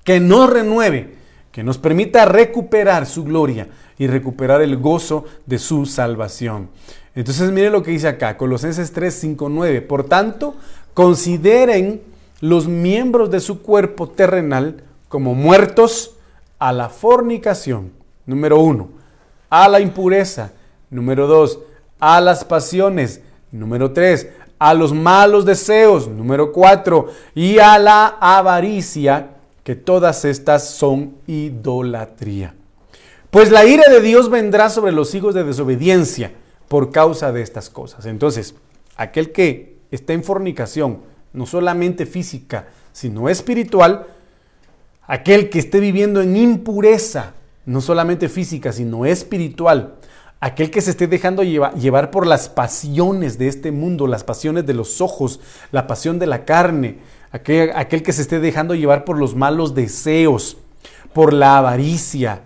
que 0.04 0.20
nos 0.20 0.48
renueve 0.48 1.17
que 1.52 1.62
nos 1.62 1.78
permita 1.78 2.24
recuperar 2.24 3.06
su 3.06 3.24
gloria 3.24 3.68
y 3.98 4.06
recuperar 4.06 4.62
el 4.62 4.76
gozo 4.76 5.24
de 5.46 5.58
su 5.58 5.86
salvación. 5.86 6.68
Entonces 7.14 7.50
mire 7.50 7.70
lo 7.70 7.82
que 7.82 7.90
dice 7.90 8.08
acá, 8.08 8.36
Colosenses 8.36 8.92
3, 8.92 9.12
5, 9.12 9.48
9. 9.48 9.82
Por 9.82 10.04
tanto, 10.04 10.54
consideren 10.94 12.02
los 12.40 12.68
miembros 12.68 13.30
de 13.30 13.40
su 13.40 13.62
cuerpo 13.62 14.08
terrenal 14.08 14.84
como 15.08 15.34
muertos 15.34 16.16
a 16.58 16.72
la 16.72 16.88
fornicación, 16.88 17.92
número 18.26 18.60
uno, 18.60 18.90
a 19.50 19.68
la 19.68 19.80
impureza, 19.80 20.52
número 20.90 21.26
dos, 21.26 21.60
a 21.98 22.20
las 22.20 22.44
pasiones, 22.44 23.22
número 23.50 23.92
tres, 23.92 24.28
a 24.58 24.74
los 24.74 24.92
malos 24.92 25.44
deseos, 25.44 26.08
número 26.08 26.52
cuatro, 26.52 27.08
y 27.34 27.58
a 27.58 27.78
la 27.78 28.16
avaricia, 28.20 29.30
que 29.68 29.76
todas 29.76 30.24
estas 30.24 30.66
son 30.66 31.16
idolatría. 31.26 32.54
Pues 33.30 33.50
la 33.50 33.66
ira 33.66 33.82
de 33.90 34.00
Dios 34.00 34.30
vendrá 34.30 34.70
sobre 34.70 34.92
los 34.92 35.14
hijos 35.14 35.34
de 35.34 35.44
desobediencia 35.44 36.32
por 36.68 36.90
causa 36.90 37.32
de 37.32 37.42
estas 37.42 37.68
cosas. 37.68 38.06
Entonces, 38.06 38.54
aquel 38.96 39.30
que 39.30 39.76
está 39.90 40.14
en 40.14 40.24
fornicación, 40.24 41.00
no 41.34 41.44
solamente 41.44 42.06
física, 42.06 42.68
sino 42.92 43.28
espiritual, 43.28 44.06
aquel 45.06 45.50
que 45.50 45.58
esté 45.58 45.80
viviendo 45.80 46.22
en 46.22 46.34
impureza, 46.38 47.34
no 47.66 47.82
solamente 47.82 48.30
física, 48.30 48.72
sino 48.72 49.04
espiritual, 49.04 49.96
aquel 50.40 50.70
que 50.70 50.80
se 50.80 50.92
esté 50.92 51.08
dejando 51.08 51.42
llevar 51.42 52.10
por 52.10 52.26
las 52.26 52.48
pasiones 52.48 53.36
de 53.36 53.48
este 53.48 53.70
mundo, 53.70 54.06
las 54.06 54.24
pasiones 54.24 54.64
de 54.64 54.72
los 54.72 55.02
ojos, 55.02 55.40
la 55.72 55.86
pasión 55.86 56.18
de 56.18 56.26
la 56.26 56.46
carne, 56.46 57.00
aquel, 57.32 57.70
aquel 57.74 58.02
que 58.02 58.12
se 58.12 58.22
esté 58.22 58.40
dejando 58.40 58.74
llevar 58.74 59.04
por 59.04 59.18
los 59.18 59.34
malos 59.34 59.74
deseos, 59.74 60.56
por 61.12 61.32
la 61.32 61.58
avaricia 61.58 62.42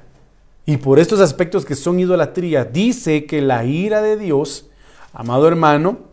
y 0.65 0.77
por 0.77 0.99
estos 0.99 1.21
aspectos 1.21 1.65
que 1.65 1.75
son 1.75 1.99
idolatría, 1.99 2.65
dice 2.65 3.27
que 3.27 3.43
la 3.43 3.65
ira 3.65 4.01
de 4.01 4.17
Dios, 4.17 4.69
amado 5.13 5.49
hermano, 5.49 6.13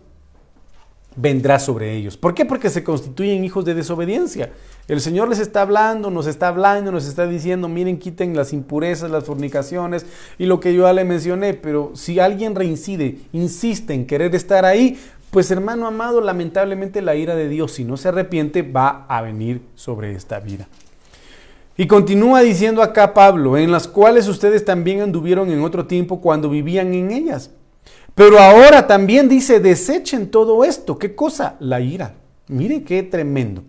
vendrá 1.15 1.59
sobre 1.59 1.95
ellos. 1.95 2.17
¿Por 2.17 2.33
qué? 2.33 2.45
Porque 2.45 2.69
se 2.69 2.83
constituyen 2.83 3.43
hijos 3.43 3.65
de 3.65 3.73
desobediencia. 3.73 4.51
El 4.87 5.01
Señor 5.01 5.29
les 5.29 5.39
está 5.39 5.61
hablando, 5.61 6.09
nos 6.09 6.25
está 6.25 6.47
hablando, 6.47 6.91
nos 6.91 7.05
está 7.05 7.27
diciendo, 7.27 7.67
miren, 7.67 7.99
quiten 7.99 8.35
las 8.35 8.53
impurezas, 8.53 9.11
las 9.11 9.25
fornicaciones 9.25 10.05
y 10.37 10.45
lo 10.45 10.59
que 10.59 10.73
yo 10.73 10.83
ya 10.83 10.93
le 10.93 11.03
mencioné, 11.03 11.53
pero 11.53 11.91
si 11.93 12.19
alguien 12.19 12.55
reincide, 12.55 13.19
insiste 13.33 13.93
en 13.93 14.07
querer 14.07 14.33
estar 14.33 14.65
ahí, 14.65 14.97
pues 15.31 15.51
hermano 15.51 15.85
amado, 15.87 16.21
lamentablemente 16.21 17.01
la 17.01 17.15
ira 17.15 17.35
de 17.35 17.49
Dios, 17.49 17.73
si 17.73 17.83
no 17.83 17.97
se 17.97 18.07
arrepiente, 18.07 18.61
va 18.63 19.05
a 19.07 19.21
venir 19.21 19.61
sobre 19.75 20.13
esta 20.13 20.39
vida. 20.39 20.67
Y 21.77 21.87
continúa 21.87 22.41
diciendo 22.41 22.81
acá 22.81 23.13
Pablo, 23.13 23.57
en 23.57 23.71
las 23.71 23.87
cuales 23.87 24.27
ustedes 24.27 24.65
también 24.65 25.01
anduvieron 25.01 25.49
en 25.49 25.63
otro 25.63 25.85
tiempo 25.85 26.19
cuando 26.19 26.49
vivían 26.49 26.93
en 26.93 27.11
ellas. 27.11 27.51
Pero 28.15 28.37
ahora 28.37 28.85
también 28.85 29.29
dice, 29.29 29.61
desechen 29.61 30.29
todo 30.29 30.65
esto. 30.65 30.97
¿Qué 30.97 31.15
cosa? 31.15 31.55
La 31.61 31.79
ira. 31.79 32.15
Mire 32.49 32.83
qué 32.83 33.03
tremendo. 33.03 33.63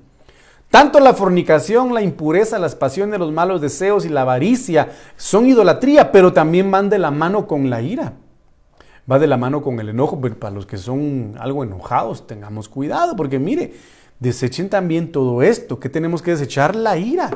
Tanto 0.71 0.99
la 0.99 1.15
fornicación, 1.15 1.95
la 1.95 2.03
impureza, 2.03 2.59
las 2.59 2.75
pasiones, 2.75 3.19
los 3.21 3.33
malos 3.33 3.61
deseos 3.61 4.05
y 4.05 4.09
la 4.09 4.23
avaricia 4.23 4.91
son 5.17 5.47
idolatría, 5.47 6.11
pero 6.11 6.33
también 6.33 6.71
van 6.71 6.89
de 6.91 6.99
la 6.99 7.11
mano 7.11 7.47
con 7.47 7.71
la 7.71 7.83
ira. 7.83 8.15
Va 9.11 9.19
de 9.19 9.27
la 9.27 9.37
mano 9.37 9.63
con 9.63 9.79
el 9.79 9.91
enojo, 9.91 10.21
pero 10.21 10.39
para 10.39 10.55
los 10.55 10.67
que 10.67 10.79
son 10.79 11.35
algo 11.39 11.63
enojados, 11.63 12.27
tengamos 12.27 12.69
cuidado, 12.69 13.15
porque 13.17 13.39
mire, 13.39 13.75
desechen 14.19 14.69
también 14.69 15.13
todo 15.13 15.43
esto. 15.43 15.79
¿Qué 15.79 15.89
tenemos 15.89 16.23
que 16.23 16.33
desechar? 16.33 16.75
La 16.75 16.97
ira 16.97 17.31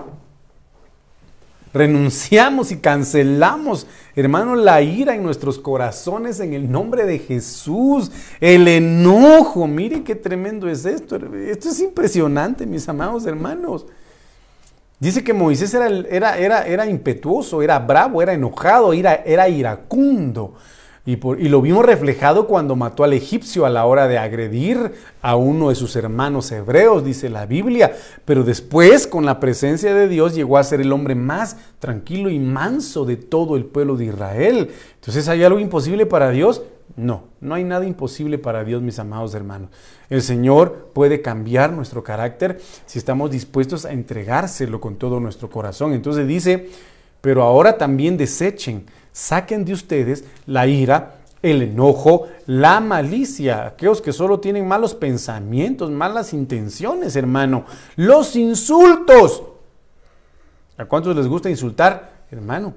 renunciamos 1.74 2.70
y 2.70 2.76
cancelamos, 2.76 3.86
hermano, 4.14 4.54
la 4.54 4.80
ira 4.80 5.16
en 5.16 5.24
nuestros 5.24 5.58
corazones 5.58 6.38
en 6.38 6.54
el 6.54 6.70
nombre 6.70 7.04
de 7.04 7.18
Jesús. 7.18 8.12
El 8.40 8.68
enojo, 8.68 9.66
mire 9.66 10.04
qué 10.04 10.14
tremendo 10.14 10.68
es 10.68 10.86
esto. 10.86 11.16
Esto 11.16 11.68
es 11.68 11.80
impresionante, 11.80 12.64
mis 12.64 12.88
amados 12.88 13.26
hermanos. 13.26 13.86
Dice 15.00 15.24
que 15.24 15.34
Moisés 15.34 15.74
era, 15.74 15.88
era, 15.88 16.38
era, 16.38 16.64
era 16.64 16.86
impetuoso, 16.86 17.60
era 17.60 17.80
bravo, 17.80 18.22
era 18.22 18.32
enojado, 18.32 18.92
era, 18.92 19.16
era 19.16 19.48
iracundo. 19.48 20.54
Y, 21.06 21.16
lo 21.16 21.60
vimos 21.60 21.84
reflejado 21.84 22.46
cuando 22.46 22.76
mató 22.76 23.04
al 23.04 23.12
egipcio 23.12 23.66
a 23.66 23.70
la 23.70 23.84
hora 23.84 24.08
de 24.08 24.16
agredir 24.16 24.92
a 25.20 25.36
uno 25.36 25.68
de 25.68 25.74
sus 25.74 25.96
hermanos 25.96 26.50
hebreos, 26.50 27.04
dice 27.04 27.28
la 27.28 27.44
Biblia. 27.44 27.94
Pero 28.24 28.42
después, 28.42 29.06
con 29.06 29.26
la 29.26 29.38
presencia 29.38 29.94
de 29.94 30.08
Dios, 30.08 30.34
llegó 30.34 30.56
a 30.56 30.64
ser 30.64 30.80
el 30.80 30.92
hombre 30.92 31.14
más 31.14 31.58
tranquilo 31.78 32.30
y 32.30 32.38
manso 32.38 33.04
de 33.04 33.16
todo 33.16 33.56
el 33.56 33.66
pueblo 33.66 33.96
de 33.96 34.06
Israel. 34.06 34.70
Entonces, 34.94 35.28
¿hay 35.28 35.44
algo 35.44 35.60
imposible 35.60 36.06
para 36.06 36.30
Dios? 36.30 36.62
No, 36.96 37.24
no 37.40 37.54
hay 37.54 37.64
nada 37.64 37.84
imposible 37.84 38.38
para 38.38 38.64
Dios, 38.64 38.80
mis 38.80 38.98
amados 38.98 39.34
hermanos. 39.34 39.68
El 40.08 40.22
Señor 40.22 40.90
puede 40.94 41.20
cambiar 41.20 41.72
nuestro 41.72 42.02
carácter 42.02 42.60
si 42.86 42.98
estamos 42.98 43.30
dispuestos 43.30 43.84
a 43.84 43.92
entregárselo 43.92 44.80
con 44.80 44.96
todo 44.96 45.20
nuestro 45.20 45.50
corazón. 45.50 45.92
Entonces 45.92 46.26
dice, 46.26 46.70
pero 47.20 47.42
ahora 47.42 47.76
también 47.76 48.16
desechen 48.16 48.86
saquen 49.14 49.64
de 49.64 49.72
ustedes 49.72 50.24
la 50.44 50.66
ira, 50.66 51.20
el 51.40 51.62
enojo, 51.62 52.28
la 52.46 52.80
malicia, 52.80 53.66
aquellos 53.68 54.02
que 54.02 54.12
solo 54.12 54.40
tienen 54.40 54.66
malos 54.66 54.94
pensamientos, 54.94 55.90
malas 55.90 56.34
intenciones, 56.34 57.16
hermano, 57.16 57.64
los 57.96 58.34
insultos. 58.34 59.44
¿A 60.76 60.84
cuántos 60.86 61.14
les 61.14 61.28
gusta 61.28 61.48
insultar, 61.48 62.24
hermano? 62.30 62.74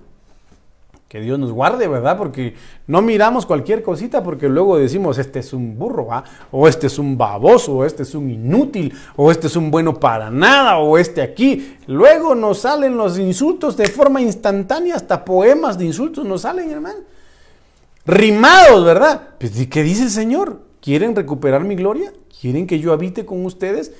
Que 1.08 1.22
Dios 1.22 1.40
nos 1.40 1.54
guarde, 1.54 1.88
¿verdad? 1.88 2.18
Porque 2.18 2.56
no 2.86 3.02
miramos 3.02 3.46
cualquier 3.46 3.82
cosita 3.82 4.24
porque 4.24 4.50
luego 4.50 4.78
decimos, 4.78 5.18
este 5.18 5.40
es 5.40 5.54
un 5.54 5.80
burro, 5.80 6.12
¿ah? 6.12 6.26
o 6.52 6.68
este 6.68 6.88
es 6.88 7.00
un 7.00 7.18
baboso, 7.18 7.78
o 7.78 7.86
este 7.86 8.04
es 8.04 8.14
un 8.14 8.30
inútil, 8.30 8.94
o 9.16 9.32
este 9.32 9.48
es 9.48 9.56
un 9.56 9.72
bueno 9.72 9.98
para 9.98 10.30
nada, 10.30 10.80
o 10.80 10.98
este 10.98 11.22
aquí. 11.22 11.78
Luego 11.88 12.36
nos 12.36 12.60
salen 12.60 12.98
los 12.98 13.18
insultos 13.18 13.78
de 13.78 13.88
forma 13.88 14.22
instantánea, 14.22 14.96
hasta 14.96 15.24
poemas 15.24 15.78
de 15.78 15.86
insultos 15.86 16.26
nos 16.26 16.42
salen, 16.42 16.72
hermano. 16.72 17.00
Rimados, 18.06 18.84
¿verdad? 18.84 19.30
Pues, 19.40 19.52
¿Qué 19.68 19.84
dice 19.84 20.04
el 20.04 20.10
Señor? 20.10 20.60
¿Quieren 20.82 21.16
recuperar 21.16 21.64
mi 21.64 21.76
gloria? 21.76 22.12
¿Quieren 22.42 22.68
que 22.68 22.80
yo 22.80 22.92
habite 22.92 23.26
con 23.26 23.46
ustedes? 23.46 23.94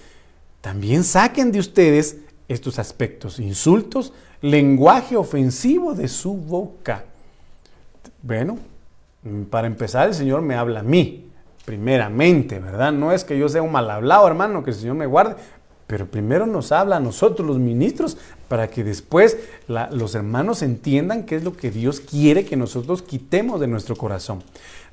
También 0.60 1.06
saquen 1.06 1.54
de 1.54 1.60
ustedes 1.60 2.18
estos 2.48 2.80
aspectos, 2.80 3.40
insultos, 3.40 4.14
lenguaje 4.42 5.18
ofensivo 5.18 5.94
de 5.94 6.08
su 6.08 6.34
boca. 6.34 7.06
Bueno, 8.22 8.58
para 9.50 9.68
empezar, 9.68 10.08
el 10.08 10.14
Señor 10.14 10.42
me 10.42 10.56
habla 10.56 10.80
a 10.80 10.84
mí, 10.84 11.30
primeramente, 11.66 12.60
¿verdad? 12.60 12.92
No 12.92 13.12
es 13.12 13.24
que 13.24 13.38
yo 13.38 13.50
sea 13.50 13.62
un 13.62 13.72
mal 13.72 13.90
hablado, 13.90 14.28
hermano, 14.28 14.64
que 14.64 14.72
el 14.72 14.76
Señor 14.76 14.96
me 14.96 15.06
guarde, 15.06 15.36
pero 15.88 16.06
primero 16.06 16.46
nos 16.46 16.72
habla 16.72 16.98
a 16.98 17.00
nosotros, 17.00 17.48
los 17.48 17.60
ministros, 17.60 18.18
para 18.48 18.70
que 18.70 18.84
después 18.84 19.38
los 19.68 20.16
hermanos 20.16 20.62
entiendan 20.62 21.24
qué 21.24 21.38
es 21.38 21.44
lo 21.44 21.56
que 21.56 21.72
Dios 21.72 22.00
quiere 22.00 22.46
que 22.46 22.58
nosotros 22.58 23.02
quitemos 23.02 23.60
de 23.60 23.68
nuestro 23.68 23.96
corazón. 23.96 24.44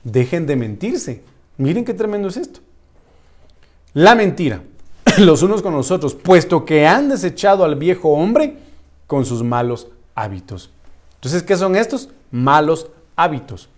Dejen 0.05 0.46
de 0.46 0.57
mentirse. 0.57 1.22
Miren 1.57 1.84
qué 1.84 1.94
tremendo 1.94 2.28
es 2.28 2.36
esto. 2.36 2.61
La 3.92 4.14
mentira, 4.14 4.62
los 5.19 5.43
unos 5.43 5.62
con 5.62 5.75
los 5.75 5.91
otros, 5.91 6.15
puesto 6.15 6.65
que 6.65 6.87
han 6.87 7.09
desechado 7.09 7.65
al 7.65 7.77
viejo 7.77 8.11
hombre, 8.11 8.57
con 9.07 9.25
sus 9.25 9.43
malos 9.43 9.89
hábitos. 10.15 10.71
Entonces, 11.17 11.43
¿qué 11.43 11.57
son 11.57 11.77
estos? 11.77 12.09
Malos 12.31 12.89
hábitos. 13.17 13.69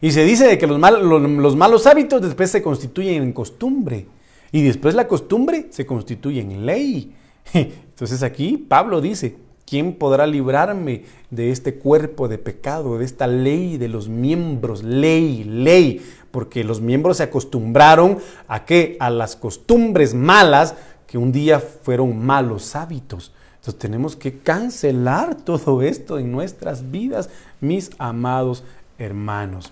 Y 0.00 0.12
se 0.12 0.24
dice 0.24 0.46
de 0.46 0.58
que 0.58 0.66
los, 0.66 0.78
los, 0.78 1.56
malos 1.56 1.86
hábitos 1.86 2.20
después 2.20 2.50
se 2.50 2.62
constituyen 2.62 3.22
en 3.22 3.32
costumbre. 3.32 4.06
Y 4.52 4.62
después 4.62 4.94
la 4.94 5.08
costumbre 5.08 5.68
se 5.70 5.86
constituye 5.86 6.40
en 6.40 6.66
ley. 6.66 7.14
Entonces 7.54 8.22
aquí 8.22 8.56
Pablo 8.56 9.00
dice, 9.00 9.36
¿quién 9.66 9.94
podrá 9.94 10.26
librarme 10.26 11.04
de 11.30 11.50
este 11.50 11.76
cuerpo 11.76 12.28
de 12.28 12.38
pecado, 12.38 12.98
de 12.98 13.04
esta 13.04 13.26
ley 13.26 13.78
de 13.78 13.88
los 13.88 14.08
miembros? 14.08 14.82
Ley, 14.82 15.44
ley. 15.44 16.02
Porque 16.34 16.64
los 16.64 16.80
miembros 16.80 17.18
se 17.18 17.22
acostumbraron 17.22 18.18
a 18.48 18.64
qué? 18.64 18.96
A 18.98 19.08
las 19.08 19.36
costumbres 19.36 20.14
malas 20.14 20.74
que 21.06 21.16
un 21.16 21.30
día 21.30 21.60
fueron 21.60 22.26
malos 22.26 22.74
hábitos. 22.74 23.32
Entonces 23.54 23.78
tenemos 23.78 24.16
que 24.16 24.40
cancelar 24.40 25.36
todo 25.36 25.80
esto 25.80 26.18
en 26.18 26.32
nuestras 26.32 26.90
vidas, 26.90 27.30
mis 27.60 27.92
amados 27.98 28.64
hermanos. 28.98 29.70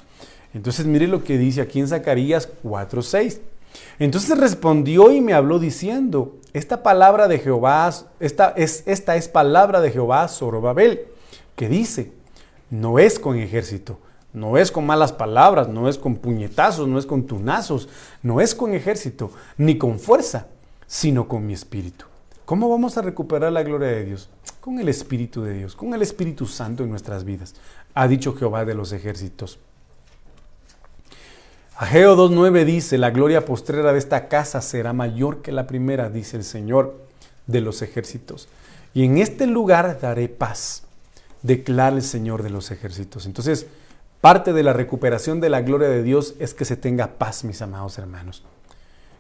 Entonces 0.55 0.87
mire 0.87 1.09
lo 1.09 1.25
que 1.25 1.37
dice 1.37 1.63
aquí 1.63 1.81
en 1.81 1.89
Zacarías 1.89 2.49
4:6. 2.63 3.41
Entonces 3.99 4.39
respondió 4.39 5.11
y 5.11 5.21
me 5.21 5.35
habló 5.35 5.59
diciendo, 5.59 6.37
esta 6.53 6.85
palabra 6.85 7.27
de 7.27 7.41
Jehová, 7.41 7.93
esta 8.21 8.55
es, 8.57 8.85
esta 8.87 9.17
es 9.17 9.27
palabra 9.27 9.81
de 9.81 9.91
Jehová 9.91 10.29
sobre 10.29 10.61
Babel, 10.61 11.07
que 11.57 11.69
dice, 11.69 12.13
no 12.71 13.01
es 13.01 13.19
con 13.19 13.37
ejército, 13.37 13.99
no 14.33 14.57
es 14.57 14.71
con 14.71 14.87
malas 14.87 15.13
palabras, 15.13 15.69
no 15.69 15.89
es 15.89 15.99
con 15.99 16.17
puñetazos, 16.17 16.89
no 16.89 16.99
es 16.99 17.07
con 17.07 17.27
tunazos, 17.27 17.89
no 18.23 18.41
es 18.41 18.55
con 18.55 18.75
ejército, 18.75 19.31
ni 19.59 19.79
con 19.79 19.99
fuerza, 19.99 20.47
sino 20.87 21.29
con 21.29 21.47
mi 21.47 21.53
espíritu. 21.53 22.07
¿Cómo 22.45 22.69
vamos 22.69 22.99
a 22.99 23.03
recuperar 23.03 23.53
la 23.53 23.63
gloria 23.63 23.89
de 23.89 24.05
Dios? 24.05 24.29
Con 24.61 24.79
el 24.79 24.89
Espíritu 24.89 25.43
de 25.43 25.55
Dios, 25.55 25.75
con 25.75 25.95
el 25.95 26.03
Espíritu 26.03 26.47
Santo 26.47 26.83
en 26.83 26.91
nuestras 26.91 27.25
vidas, 27.25 27.55
ha 27.95 28.07
dicho 28.09 28.35
Jehová 28.35 28.65
de 28.65 28.75
los 28.75 28.93
ejércitos. 28.93 29.59
Ageo 31.77 32.17
2.9 32.17 32.65
dice, 32.65 32.99
la 32.99 33.11
gloria 33.11 33.45
postrera 33.45 33.93
de 33.93 33.99
esta 33.99 34.29
casa 34.29 34.61
será 34.61 34.93
mayor 34.93 35.41
que 35.41 35.51
la 35.51 35.67
primera, 35.67 36.11
dice 36.11 36.37
el 36.37 36.45
Señor 36.45 36.97
de 37.47 37.61
los 37.61 37.81
ejércitos. 37.83 38.49
Y 38.93 39.05
en 39.05 39.19
este 39.19 39.47
lugar 39.47 39.99
daré 40.01 40.29
paz, 40.29 40.85
declara 41.43 41.97
el 41.97 42.03
Señor 42.03 42.43
de 42.43 42.51
los 42.51 42.71
ejércitos. 42.71 43.27
Entonces, 43.27 43.67
Parte 44.23 44.53
de 44.53 44.63
la 44.63 44.73
recuperación 44.73 45.41
de 45.41 45.51
la 45.51 45.63
gloria 45.63 45.89
de 45.89 46.05
Dios 46.05 46.37
es 46.39 46.55
que 46.55 46.65
se 46.65 46.77
tenga 46.77 47.19
paz, 47.19 47.43
mis 47.43 47.61
amados 47.61 47.99
hermanos. 47.99 48.45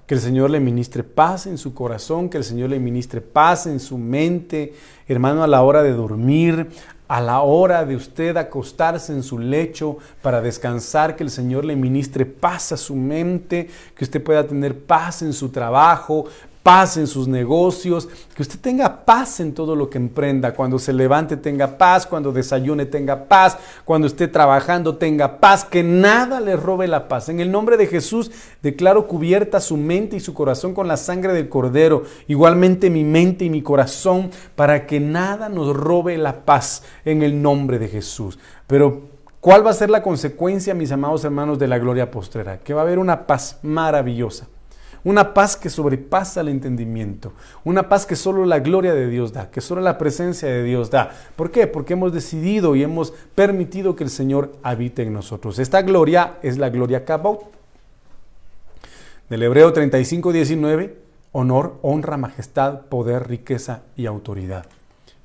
Que 0.07 0.14
el 0.14 0.20
Señor 0.20 0.48
le 0.48 0.61
ministre 0.61 1.03
paz 1.03 1.48
en 1.48 1.59
su 1.59 1.74
corazón, 1.74 2.28
que 2.28 2.38
el 2.38 2.44
Señor 2.44 2.70
le 2.70 2.78
ministre 2.78 3.20
paz 3.20 3.66
en 3.66 3.80
su 3.80 3.98
mente, 3.98 4.74
hermano, 5.09 5.42
a 5.42 5.48
la 5.48 5.62
hora 5.62 5.82
de 5.82 5.90
dormir, 5.90 6.68
a 7.09 7.20
la 7.20 7.40
hora 7.40 7.84
de 7.84 7.96
usted 7.96 8.36
acostarse 8.36 9.12
en 9.12 9.24
su 9.24 9.40
lecho 9.40 9.98
para 10.22 10.40
descansar, 10.40 11.16
que 11.16 11.24
el 11.24 11.30
Señor 11.30 11.64
le 11.64 11.74
ministre 11.74 12.24
paz 12.24 12.70
a 12.70 12.76
su 12.76 12.94
mente, 12.94 13.68
que 13.96 14.05
usted 14.05 14.22
pueda 14.22 14.46
tener 14.46 14.84
paz 14.84 15.22
en 15.22 15.32
su 15.32 15.48
trabajo, 15.48 16.26
paz 16.62 16.96
en 16.96 17.06
sus 17.06 17.28
negocios, 17.28 18.08
que 18.34 18.42
usted 18.42 18.58
tenga 18.60 19.04
paz 19.04 19.40
en 19.40 19.52
todo 19.52 19.74
lo 19.74 19.90
que 19.90 19.98
emprenda, 19.98 20.54
cuando 20.54 20.78
se 20.78 20.92
levante 20.92 21.36
tenga 21.36 21.76
paz, 21.76 22.06
cuando 22.06 22.32
desayune 22.32 22.86
tenga 22.86 23.24
paz, 23.24 23.58
cuando 23.84 24.06
esté 24.06 24.28
trabajando 24.28 24.96
tenga 24.96 25.40
paz, 25.40 25.64
que 25.64 25.82
nada 25.82 26.40
le 26.40 26.56
robe 26.56 26.86
la 26.86 27.08
paz. 27.08 27.28
En 27.28 27.40
el 27.40 27.50
nombre 27.50 27.76
de 27.76 27.86
Jesús 27.86 28.30
declaro 28.62 29.08
cubierta 29.08 29.60
su 29.60 29.76
mente 29.76 30.16
y 30.16 30.20
su 30.20 30.34
corazón 30.34 30.74
con 30.74 30.88
la 30.88 30.96
sangre 30.96 31.32
del 31.32 31.48
cordero, 31.48 32.04
igualmente 32.28 32.90
mi 32.90 33.04
mente 33.04 33.44
y 33.44 33.50
mi 33.50 33.62
corazón, 33.62 34.30
para 34.54 34.86
que 34.86 35.00
nada 35.00 35.48
nos 35.48 35.76
robe 35.76 36.16
la 36.16 36.44
paz 36.44 36.84
en 37.04 37.22
el 37.22 37.42
nombre 37.42 37.78
de 37.78 37.88
Jesús. 37.88 38.38
Pero 38.66 39.02
¿cuál 39.40 39.66
va 39.66 39.70
a 39.70 39.74
ser 39.74 39.90
la 39.90 40.02
consecuencia, 40.02 40.74
mis 40.74 40.92
amados 40.92 41.24
hermanos, 41.24 41.58
de 41.58 41.68
la 41.68 41.78
gloria 41.78 42.10
postrera? 42.10 42.58
Que 42.58 42.74
va 42.74 42.82
a 42.82 42.84
haber 42.84 42.98
una 42.98 43.26
paz 43.26 43.58
maravillosa 43.62 44.46
una 45.05 45.34
paz 45.34 45.57
que 45.57 45.70
sobrepasa 45.70 46.40
el 46.40 46.48
entendimiento, 46.48 47.32
una 47.64 47.88
paz 47.88 48.07
que 48.07 48.16
solo 48.16 48.44
la 48.44 48.61
gloria 48.61 48.94
de 48.94 49.09
Dios 49.09 49.32
da, 49.32 49.50
que 49.50 49.61
solo 49.61 49.80
la 49.80 49.98
presencia 49.98 50.48
de 50.48 50.62
Dios 50.62 50.90
da. 50.90 51.11
¿Por 51.36 51.50
qué? 51.50 51.66
Porque 51.66 51.94
hemos 51.94 52.12
decidido 52.12 52.76
y 52.76 52.82
hemos 52.82 53.12
permitido 53.34 53.96
que 53.96 54.05
el 54.05 54.11
Señor 54.11 54.53
habite 54.62 55.03
en 55.03 55.12
nosotros. 55.12 55.59
Esta 55.59 55.82
gloria 55.82 56.34
es 56.42 56.59
la 56.59 56.70
gloria 56.70 57.05
Kabot. 57.05 57.50
Del 59.28 59.42
Hebreo 59.42 59.72
35, 59.72 60.32
19, 60.32 60.98
honor, 61.32 61.78
honra, 61.82 62.16
majestad, 62.16 62.82
poder, 62.82 63.28
riqueza 63.28 63.82
y 63.96 64.07
autoridad. 64.07 64.66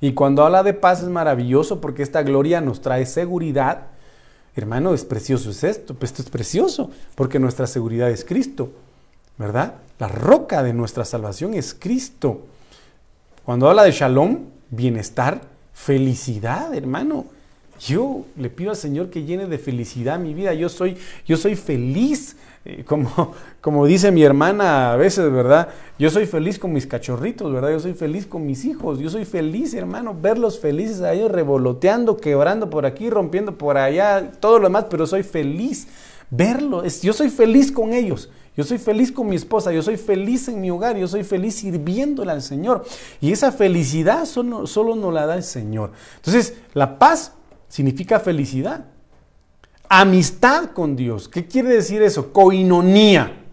Y 0.00 0.12
cuando 0.12 0.44
habla 0.44 0.62
de 0.62 0.74
paz 0.74 1.02
es 1.02 1.08
maravilloso 1.08 1.80
porque 1.80 2.02
esta 2.02 2.22
gloria 2.22 2.60
nos 2.60 2.80
trae 2.80 3.04
seguridad. 3.06 3.88
Hermano, 4.54 4.94
es 4.94 5.04
precioso 5.04 5.50
es 5.50 5.62
esto, 5.62 5.94
pues 5.94 6.10
esto 6.10 6.22
es 6.22 6.30
precioso 6.30 6.90
porque 7.14 7.38
nuestra 7.38 7.66
seguridad 7.66 8.10
es 8.10 8.24
Cristo. 8.24 8.70
¿Verdad? 9.38 9.74
La 9.98 10.08
roca 10.08 10.62
de 10.62 10.72
nuestra 10.72 11.04
salvación 11.04 11.54
es 11.54 11.74
Cristo. 11.74 12.42
Cuando 13.44 13.68
habla 13.68 13.84
de 13.84 13.92
shalom, 13.92 14.40
bienestar, 14.70 15.40
felicidad, 15.72 16.74
hermano. 16.74 17.26
Yo 17.80 18.26
le 18.36 18.50
pido 18.50 18.70
al 18.70 18.76
Señor 18.76 19.08
que 19.08 19.22
llene 19.22 19.46
de 19.46 19.58
felicidad 19.58 20.18
mi 20.18 20.34
vida. 20.34 20.52
Yo 20.52 20.68
soy, 20.68 20.96
yo 21.24 21.36
soy 21.36 21.54
feliz, 21.54 22.36
eh, 22.64 22.82
como, 22.84 23.34
como 23.60 23.86
dice 23.86 24.10
mi 24.10 24.24
hermana 24.24 24.92
a 24.92 24.96
veces, 24.96 25.32
¿verdad? 25.32 25.68
Yo 25.98 26.10
soy 26.10 26.26
feliz 26.26 26.58
con 26.58 26.72
mis 26.72 26.88
cachorritos, 26.88 27.52
¿verdad? 27.52 27.70
Yo 27.70 27.80
soy 27.80 27.94
feliz 27.94 28.26
con 28.26 28.44
mis 28.44 28.64
hijos. 28.64 28.98
Yo 28.98 29.08
soy 29.08 29.24
feliz, 29.24 29.74
hermano, 29.74 30.16
verlos 30.20 30.58
felices 30.58 31.00
a 31.02 31.12
ellos 31.12 31.30
revoloteando, 31.30 32.16
quebrando 32.16 32.68
por 32.68 32.84
aquí, 32.84 33.10
rompiendo 33.10 33.56
por 33.56 33.78
allá, 33.78 34.32
todo 34.40 34.58
lo 34.58 34.64
demás, 34.64 34.86
pero 34.90 35.06
soy 35.06 35.22
feliz 35.22 35.86
verlo. 36.30 36.84
yo 36.84 37.12
soy 37.12 37.30
feliz 37.30 37.72
con 37.72 37.92
ellos. 37.92 38.28
Yo 38.58 38.64
soy 38.64 38.78
feliz 38.78 39.12
con 39.12 39.28
mi 39.28 39.36
esposa, 39.36 39.70
yo 39.70 39.80
soy 39.82 39.96
feliz 39.96 40.48
en 40.48 40.60
mi 40.60 40.68
hogar, 40.68 40.96
yo 40.96 41.06
soy 41.06 41.22
feliz 41.22 41.54
sirviéndole 41.54 42.32
al 42.32 42.42
Señor. 42.42 42.84
Y 43.20 43.30
esa 43.30 43.52
felicidad 43.52 44.24
solo, 44.24 44.66
solo 44.66 44.96
nos 44.96 45.14
la 45.14 45.26
da 45.26 45.36
el 45.36 45.44
Señor. 45.44 45.92
Entonces, 46.16 46.54
la 46.74 46.98
paz 46.98 47.34
significa 47.68 48.18
felicidad. 48.18 48.86
Amistad 49.88 50.72
con 50.72 50.96
Dios. 50.96 51.28
¿Qué 51.28 51.46
quiere 51.46 51.68
decir 51.68 52.02
eso? 52.02 52.32
Coinonía. 52.32 53.44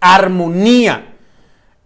Armonía. 0.00 1.14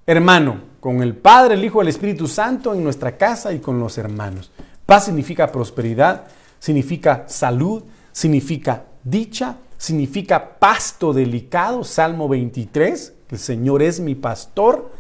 Hermano, 0.07 0.63
con 0.81 1.03
el 1.03 1.15
Padre, 1.15 1.53
el 1.53 1.65
Hijo, 1.67 1.83
el 1.83 1.89
Espíritu 1.89 2.27
Santo 2.27 2.73
en 2.73 2.83
nuestra 2.83 3.19
casa 3.19 3.53
y 3.53 3.59
con 3.59 3.79
los 3.79 3.99
hermanos. 3.99 4.51
Paz 4.87 5.05
significa 5.05 5.53
prosperidad, 5.53 6.29
significa 6.59 7.25
salud, 7.27 7.83
significa 8.11 8.85
dicha, 9.05 9.59
significa 9.83 10.61
pasto 10.61 11.13
delicado, 11.13 11.83
Salmo 11.83 12.29
23, 12.29 13.15
el 13.31 13.39
Señor 13.39 13.83
es 13.83 13.99
mi 13.99 14.15
pastor. 14.15 14.93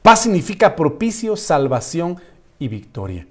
Paz 0.00 0.22
significa 0.22 0.76
propicio, 0.76 1.34
salvación 1.34 2.16
y 2.60 2.68
victoria. 2.68 3.26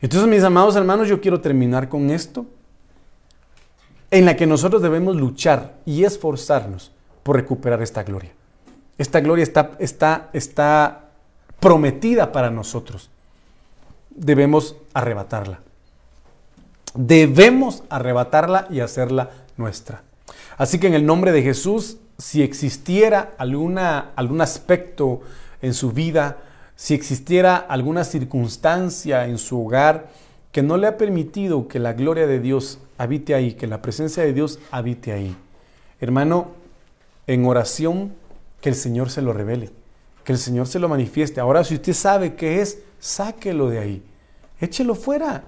Entonces, 0.00 0.30
mis 0.30 0.42
amados 0.42 0.76
hermanos, 0.76 1.08
yo 1.08 1.20
quiero 1.20 1.42
terminar 1.42 1.90
con 1.90 2.08
esto, 2.08 2.46
en 4.10 4.24
la 4.24 4.34
que 4.34 4.46
nosotros 4.46 4.80
debemos 4.80 5.14
luchar 5.14 5.74
y 5.84 6.04
esforzarnos 6.04 6.90
por 7.22 7.36
recuperar 7.36 7.82
esta 7.82 8.02
gloria. 8.02 8.32
Esta 8.96 9.20
gloria 9.20 9.42
está, 9.42 9.72
está, 9.78 10.30
está 10.32 11.10
prometida 11.60 12.32
para 12.32 12.50
nosotros. 12.50 13.10
Debemos 14.08 14.76
arrebatarla. 14.94 15.60
Debemos 16.94 17.82
arrebatarla 17.90 18.68
y 18.70 18.80
hacerla 18.80 19.28
nuestra. 19.56 20.02
Así 20.56 20.78
que 20.78 20.86
en 20.86 20.94
el 20.94 21.06
nombre 21.06 21.32
de 21.32 21.42
Jesús, 21.42 21.98
si 22.18 22.42
existiera 22.42 23.34
alguna, 23.38 24.12
algún 24.16 24.40
aspecto 24.40 25.20
en 25.62 25.74
su 25.74 25.92
vida, 25.92 26.38
si 26.76 26.94
existiera 26.94 27.56
alguna 27.56 28.04
circunstancia 28.04 29.26
en 29.26 29.38
su 29.38 29.64
hogar 29.64 30.08
que 30.52 30.62
no 30.62 30.76
le 30.76 30.86
ha 30.86 30.96
permitido 30.96 31.68
que 31.68 31.78
la 31.78 31.92
gloria 31.92 32.26
de 32.26 32.40
Dios 32.40 32.78
habite 32.98 33.34
ahí, 33.34 33.54
que 33.54 33.66
la 33.66 33.82
presencia 33.82 34.22
de 34.22 34.32
Dios 34.32 34.58
habite 34.70 35.12
ahí, 35.12 35.36
hermano, 36.00 36.48
en 37.26 37.44
oración, 37.44 38.14
que 38.60 38.70
el 38.70 38.74
Señor 38.74 39.10
se 39.10 39.22
lo 39.22 39.32
revele, 39.32 39.70
que 40.24 40.32
el 40.32 40.38
Señor 40.38 40.66
se 40.66 40.78
lo 40.78 40.88
manifieste. 40.88 41.40
Ahora, 41.40 41.62
si 41.64 41.74
usted 41.74 41.92
sabe 41.92 42.34
qué 42.34 42.60
es, 42.60 42.78
sáquelo 42.98 43.68
de 43.68 43.78
ahí, 43.78 44.02
échelo 44.60 44.94
fuera. 44.94 45.44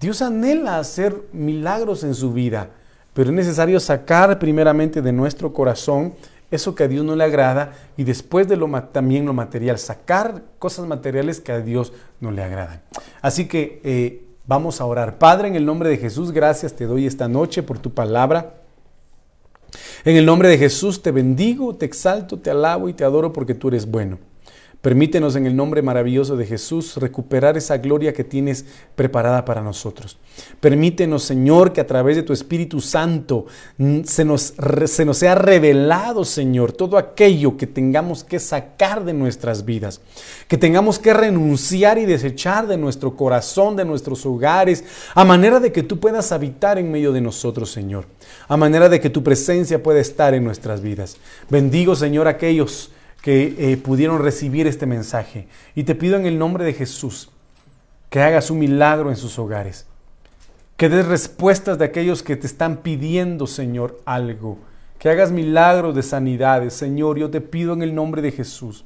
Dios 0.00 0.20
anhela 0.20 0.78
hacer 0.78 1.16
milagros 1.32 2.04
en 2.04 2.14
su 2.14 2.32
vida. 2.32 2.70
Pero 3.14 3.30
es 3.30 3.36
necesario 3.36 3.78
sacar 3.80 4.38
primeramente 4.38 5.02
de 5.02 5.12
nuestro 5.12 5.52
corazón 5.52 6.14
eso 6.50 6.74
que 6.74 6.84
a 6.84 6.88
Dios 6.88 7.04
no 7.04 7.16
le 7.16 7.24
agrada 7.24 7.72
y 7.96 8.04
después 8.04 8.46
de 8.46 8.56
lo 8.56 8.70
también 8.84 9.24
lo 9.24 9.32
material, 9.32 9.78
sacar 9.78 10.42
cosas 10.58 10.86
materiales 10.86 11.40
que 11.40 11.52
a 11.52 11.60
Dios 11.60 11.92
no 12.20 12.30
le 12.30 12.42
agradan. 12.42 12.82
Así 13.22 13.48
que 13.48 13.80
eh, 13.84 14.24
vamos 14.46 14.80
a 14.80 14.84
orar. 14.84 15.18
Padre, 15.18 15.48
en 15.48 15.56
el 15.56 15.64
nombre 15.64 15.88
de 15.88 15.96
Jesús, 15.96 16.30
gracias 16.30 16.74
te 16.74 16.86
doy 16.86 17.06
esta 17.06 17.26
noche 17.26 17.62
por 17.62 17.78
tu 17.78 17.92
palabra. 17.92 18.54
En 20.04 20.16
el 20.16 20.26
nombre 20.26 20.48
de 20.48 20.58
Jesús 20.58 21.02
te 21.02 21.10
bendigo, 21.10 21.74
te 21.74 21.86
exalto, 21.86 22.38
te 22.38 22.50
alabo 22.50 22.88
y 22.88 22.92
te 22.92 23.04
adoro 23.04 23.32
porque 23.32 23.54
tú 23.54 23.68
eres 23.68 23.90
bueno. 23.90 24.18
Permítenos 24.82 25.36
en 25.36 25.46
el 25.46 25.54
nombre 25.54 25.80
maravilloso 25.80 26.36
de 26.36 26.44
Jesús 26.44 26.96
recuperar 26.96 27.56
esa 27.56 27.78
gloria 27.78 28.12
que 28.12 28.24
tienes 28.24 28.64
preparada 28.96 29.44
para 29.44 29.62
nosotros. 29.62 30.18
Permítenos, 30.58 31.22
Señor, 31.22 31.72
que 31.72 31.80
a 31.80 31.86
través 31.86 32.16
de 32.16 32.24
tu 32.24 32.32
Espíritu 32.32 32.80
Santo 32.80 33.46
mm, 33.78 34.00
se 34.02 34.24
nos, 34.24 34.54
se 34.86 35.04
nos 35.04 35.18
sea 35.18 35.36
revelado, 35.36 36.24
Señor, 36.24 36.72
todo 36.72 36.98
aquello 36.98 37.56
que 37.56 37.68
tengamos 37.68 38.24
que 38.24 38.40
sacar 38.40 39.04
de 39.04 39.12
nuestras 39.12 39.64
vidas, 39.64 40.00
que 40.48 40.58
tengamos 40.58 40.98
que 40.98 41.14
renunciar 41.14 41.96
y 41.98 42.04
desechar 42.04 42.66
de 42.66 42.76
nuestro 42.76 43.16
corazón, 43.16 43.76
de 43.76 43.84
nuestros 43.84 44.26
hogares, 44.26 44.82
a 45.14 45.24
manera 45.24 45.60
de 45.60 45.70
que 45.70 45.84
tú 45.84 46.00
puedas 46.00 46.32
habitar 46.32 46.76
en 46.76 46.90
medio 46.90 47.12
de 47.12 47.20
nosotros, 47.20 47.70
Señor, 47.70 48.06
a 48.48 48.56
manera 48.56 48.88
de 48.88 49.00
que 49.00 49.10
tu 49.10 49.22
presencia 49.22 49.80
pueda 49.80 50.00
estar 50.00 50.34
en 50.34 50.42
nuestras 50.42 50.80
vidas. 50.80 51.18
Bendigo, 51.48 51.94
Señor, 51.94 52.26
aquellos 52.26 52.90
que 53.22 53.54
eh, 53.56 53.76
pudieron 53.76 54.20
recibir 54.20 54.66
este 54.66 54.84
mensaje. 54.84 55.46
Y 55.74 55.84
te 55.84 55.94
pido 55.94 56.16
en 56.16 56.26
el 56.26 56.38
nombre 56.38 56.64
de 56.64 56.74
Jesús 56.74 57.30
que 58.10 58.20
hagas 58.20 58.50
un 58.50 58.58
milagro 58.58 59.08
en 59.08 59.16
sus 59.16 59.38
hogares. 59.38 59.86
Que 60.76 60.88
des 60.88 61.06
respuestas 61.06 61.78
de 61.78 61.84
aquellos 61.84 62.22
que 62.22 62.36
te 62.36 62.46
están 62.46 62.78
pidiendo, 62.78 63.46
Señor, 63.46 64.00
algo. 64.04 64.58
Que 64.98 65.08
hagas 65.08 65.30
milagros 65.30 65.94
de 65.94 66.02
sanidades, 66.02 66.74
Señor. 66.74 67.16
Yo 67.16 67.30
te 67.30 67.40
pido 67.40 67.72
en 67.72 67.82
el 67.82 67.94
nombre 67.94 68.20
de 68.20 68.32
Jesús. 68.32 68.84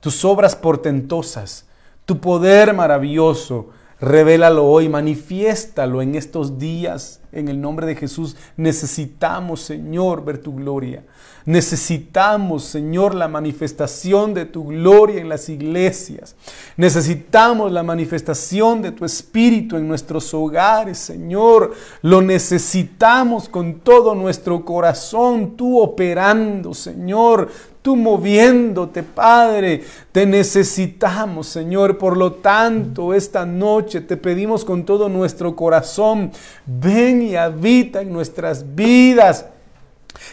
Tus 0.00 0.24
obras 0.24 0.56
portentosas, 0.56 1.66
tu 2.06 2.18
poder 2.20 2.72
maravilloso, 2.72 3.68
revélalo 4.00 4.66
hoy, 4.66 4.88
manifiéstalo 4.88 6.00
en 6.00 6.14
estos 6.14 6.58
días. 6.58 7.19
En 7.32 7.48
el 7.48 7.60
nombre 7.60 7.86
de 7.86 7.94
Jesús 7.94 8.36
necesitamos, 8.56 9.60
Señor, 9.60 10.24
ver 10.24 10.38
tu 10.38 10.54
gloria. 10.54 11.04
Necesitamos, 11.46 12.64
Señor, 12.64 13.14
la 13.14 13.26
manifestación 13.26 14.34
de 14.34 14.44
tu 14.44 14.66
gloria 14.66 15.20
en 15.20 15.28
las 15.28 15.48
iglesias. 15.48 16.36
Necesitamos 16.76 17.72
la 17.72 17.82
manifestación 17.82 18.82
de 18.82 18.92
tu 18.92 19.04
Espíritu 19.04 19.76
en 19.76 19.88
nuestros 19.88 20.34
hogares, 20.34 20.98
Señor. 20.98 21.72
Lo 22.02 22.20
necesitamos 22.20 23.48
con 23.48 23.80
todo 23.80 24.14
nuestro 24.14 24.64
corazón, 24.64 25.56
tú 25.56 25.80
operando, 25.80 26.74
Señor 26.74 27.48
tú 27.82 27.96
moviéndote, 27.96 29.02
Padre. 29.02 29.82
Te 30.12 30.26
necesitamos, 30.26 31.46
Señor. 31.46 31.98
Por 31.98 32.16
lo 32.16 32.32
tanto, 32.32 33.14
esta 33.14 33.46
noche 33.46 34.00
te 34.00 34.16
pedimos 34.16 34.64
con 34.64 34.84
todo 34.84 35.08
nuestro 35.08 35.56
corazón, 35.56 36.32
y 37.22 37.36
habita 37.36 38.00
en 38.02 38.12
nuestras 38.12 38.74
vidas. 38.74 39.46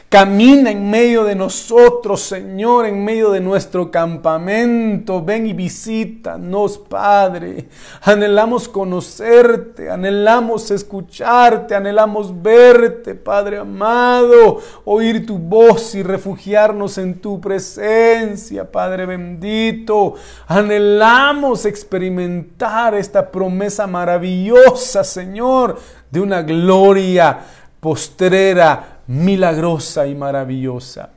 Camina 0.09 0.71
en 0.71 0.89
medio 0.89 1.25
de 1.25 1.35
nosotros, 1.35 2.21
Señor, 2.21 2.85
en 2.85 3.03
medio 3.03 3.29
de 3.31 3.41
nuestro 3.41 3.91
campamento. 3.91 5.21
Ven 5.21 5.47
y 5.47 5.53
visítanos, 5.53 6.77
Padre. 6.77 7.67
Anhelamos 8.03 8.69
conocerte, 8.69 9.89
anhelamos 9.89 10.71
escucharte, 10.71 11.75
anhelamos 11.75 12.41
verte, 12.41 13.15
Padre 13.15 13.57
amado, 13.57 14.59
oír 14.85 15.25
tu 15.25 15.37
voz 15.37 15.93
y 15.95 16.03
refugiarnos 16.03 16.97
en 16.97 17.19
tu 17.19 17.41
presencia, 17.41 18.71
Padre 18.71 19.05
bendito. 19.05 20.15
Anhelamos 20.47 21.65
experimentar 21.65 22.95
esta 22.95 23.29
promesa 23.29 23.87
maravillosa, 23.87 25.03
Señor, 25.03 25.77
de 26.11 26.19
una 26.19 26.41
gloria 26.41 27.39
postrera 27.79 28.99
milagrosa 29.07 30.07
y 30.07 30.15
maravillosa. 30.15 31.09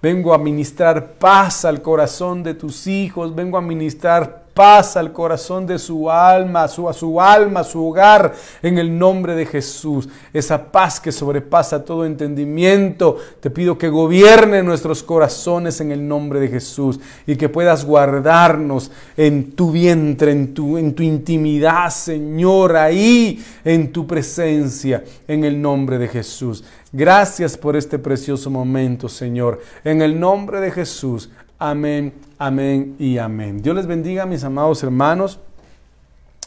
Vengo 0.00 0.34
a 0.34 0.38
ministrar 0.38 1.14
paz 1.14 1.64
al 1.64 1.82
corazón 1.82 2.42
de 2.42 2.54
tus 2.54 2.86
hijos, 2.86 3.34
vengo 3.34 3.58
a 3.58 3.62
ministrar 3.62 4.45
paz 4.56 4.96
al 4.96 5.12
corazón 5.12 5.66
de 5.66 5.78
su 5.78 6.10
alma, 6.10 6.64
a 6.64 6.68
su, 6.68 6.88
a 6.88 6.94
su 6.94 7.20
alma, 7.20 7.60
a 7.60 7.64
su 7.64 7.86
hogar, 7.86 8.32
en 8.62 8.78
el 8.78 8.98
nombre 8.98 9.34
de 9.34 9.44
Jesús. 9.44 10.08
Esa 10.32 10.72
paz 10.72 10.98
que 10.98 11.12
sobrepasa 11.12 11.84
todo 11.84 12.06
entendimiento, 12.06 13.18
te 13.38 13.50
pido 13.50 13.76
que 13.76 13.90
gobierne 13.90 14.62
nuestros 14.62 15.02
corazones 15.02 15.82
en 15.82 15.92
el 15.92 16.08
nombre 16.08 16.40
de 16.40 16.48
Jesús 16.48 16.98
y 17.26 17.36
que 17.36 17.50
puedas 17.50 17.84
guardarnos 17.84 18.90
en 19.14 19.52
tu 19.52 19.70
vientre, 19.70 20.32
en 20.32 20.54
tu, 20.54 20.78
en 20.78 20.94
tu 20.94 21.02
intimidad, 21.02 21.90
Señor, 21.90 22.78
ahí 22.78 23.44
en 23.62 23.92
tu 23.92 24.06
presencia, 24.06 25.04
en 25.28 25.44
el 25.44 25.60
nombre 25.60 25.98
de 25.98 26.08
Jesús. 26.08 26.64
Gracias 26.90 27.58
por 27.58 27.76
este 27.76 27.98
precioso 27.98 28.48
momento, 28.48 29.06
Señor. 29.10 29.60
En 29.84 30.00
el 30.00 30.18
nombre 30.18 30.60
de 30.60 30.70
Jesús. 30.70 31.28
Amén, 31.58 32.12
amén 32.38 32.96
y 32.98 33.18
amén. 33.18 33.62
Dios 33.62 33.76
les 33.76 33.86
bendiga, 33.86 34.26
mis 34.26 34.44
amados 34.44 34.82
hermanos. 34.82 35.40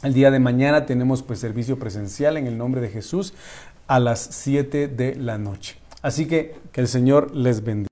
El 0.03 0.13
día 0.13 0.31
de 0.31 0.39
mañana 0.39 0.85
tenemos 0.85 1.23
pues 1.23 1.39
servicio 1.39 1.77
presencial 1.77 2.37
en 2.37 2.47
el 2.47 2.57
nombre 2.57 2.81
de 2.81 2.89
Jesús 2.89 3.33
a 3.87 3.99
las 3.99 4.19
7 4.19 4.87
de 4.87 5.15
la 5.15 5.37
noche. 5.37 5.77
Así 6.01 6.27
que 6.27 6.55
que 6.71 6.81
el 6.81 6.87
Señor 6.87 7.35
les 7.35 7.63
bendiga. 7.63 7.88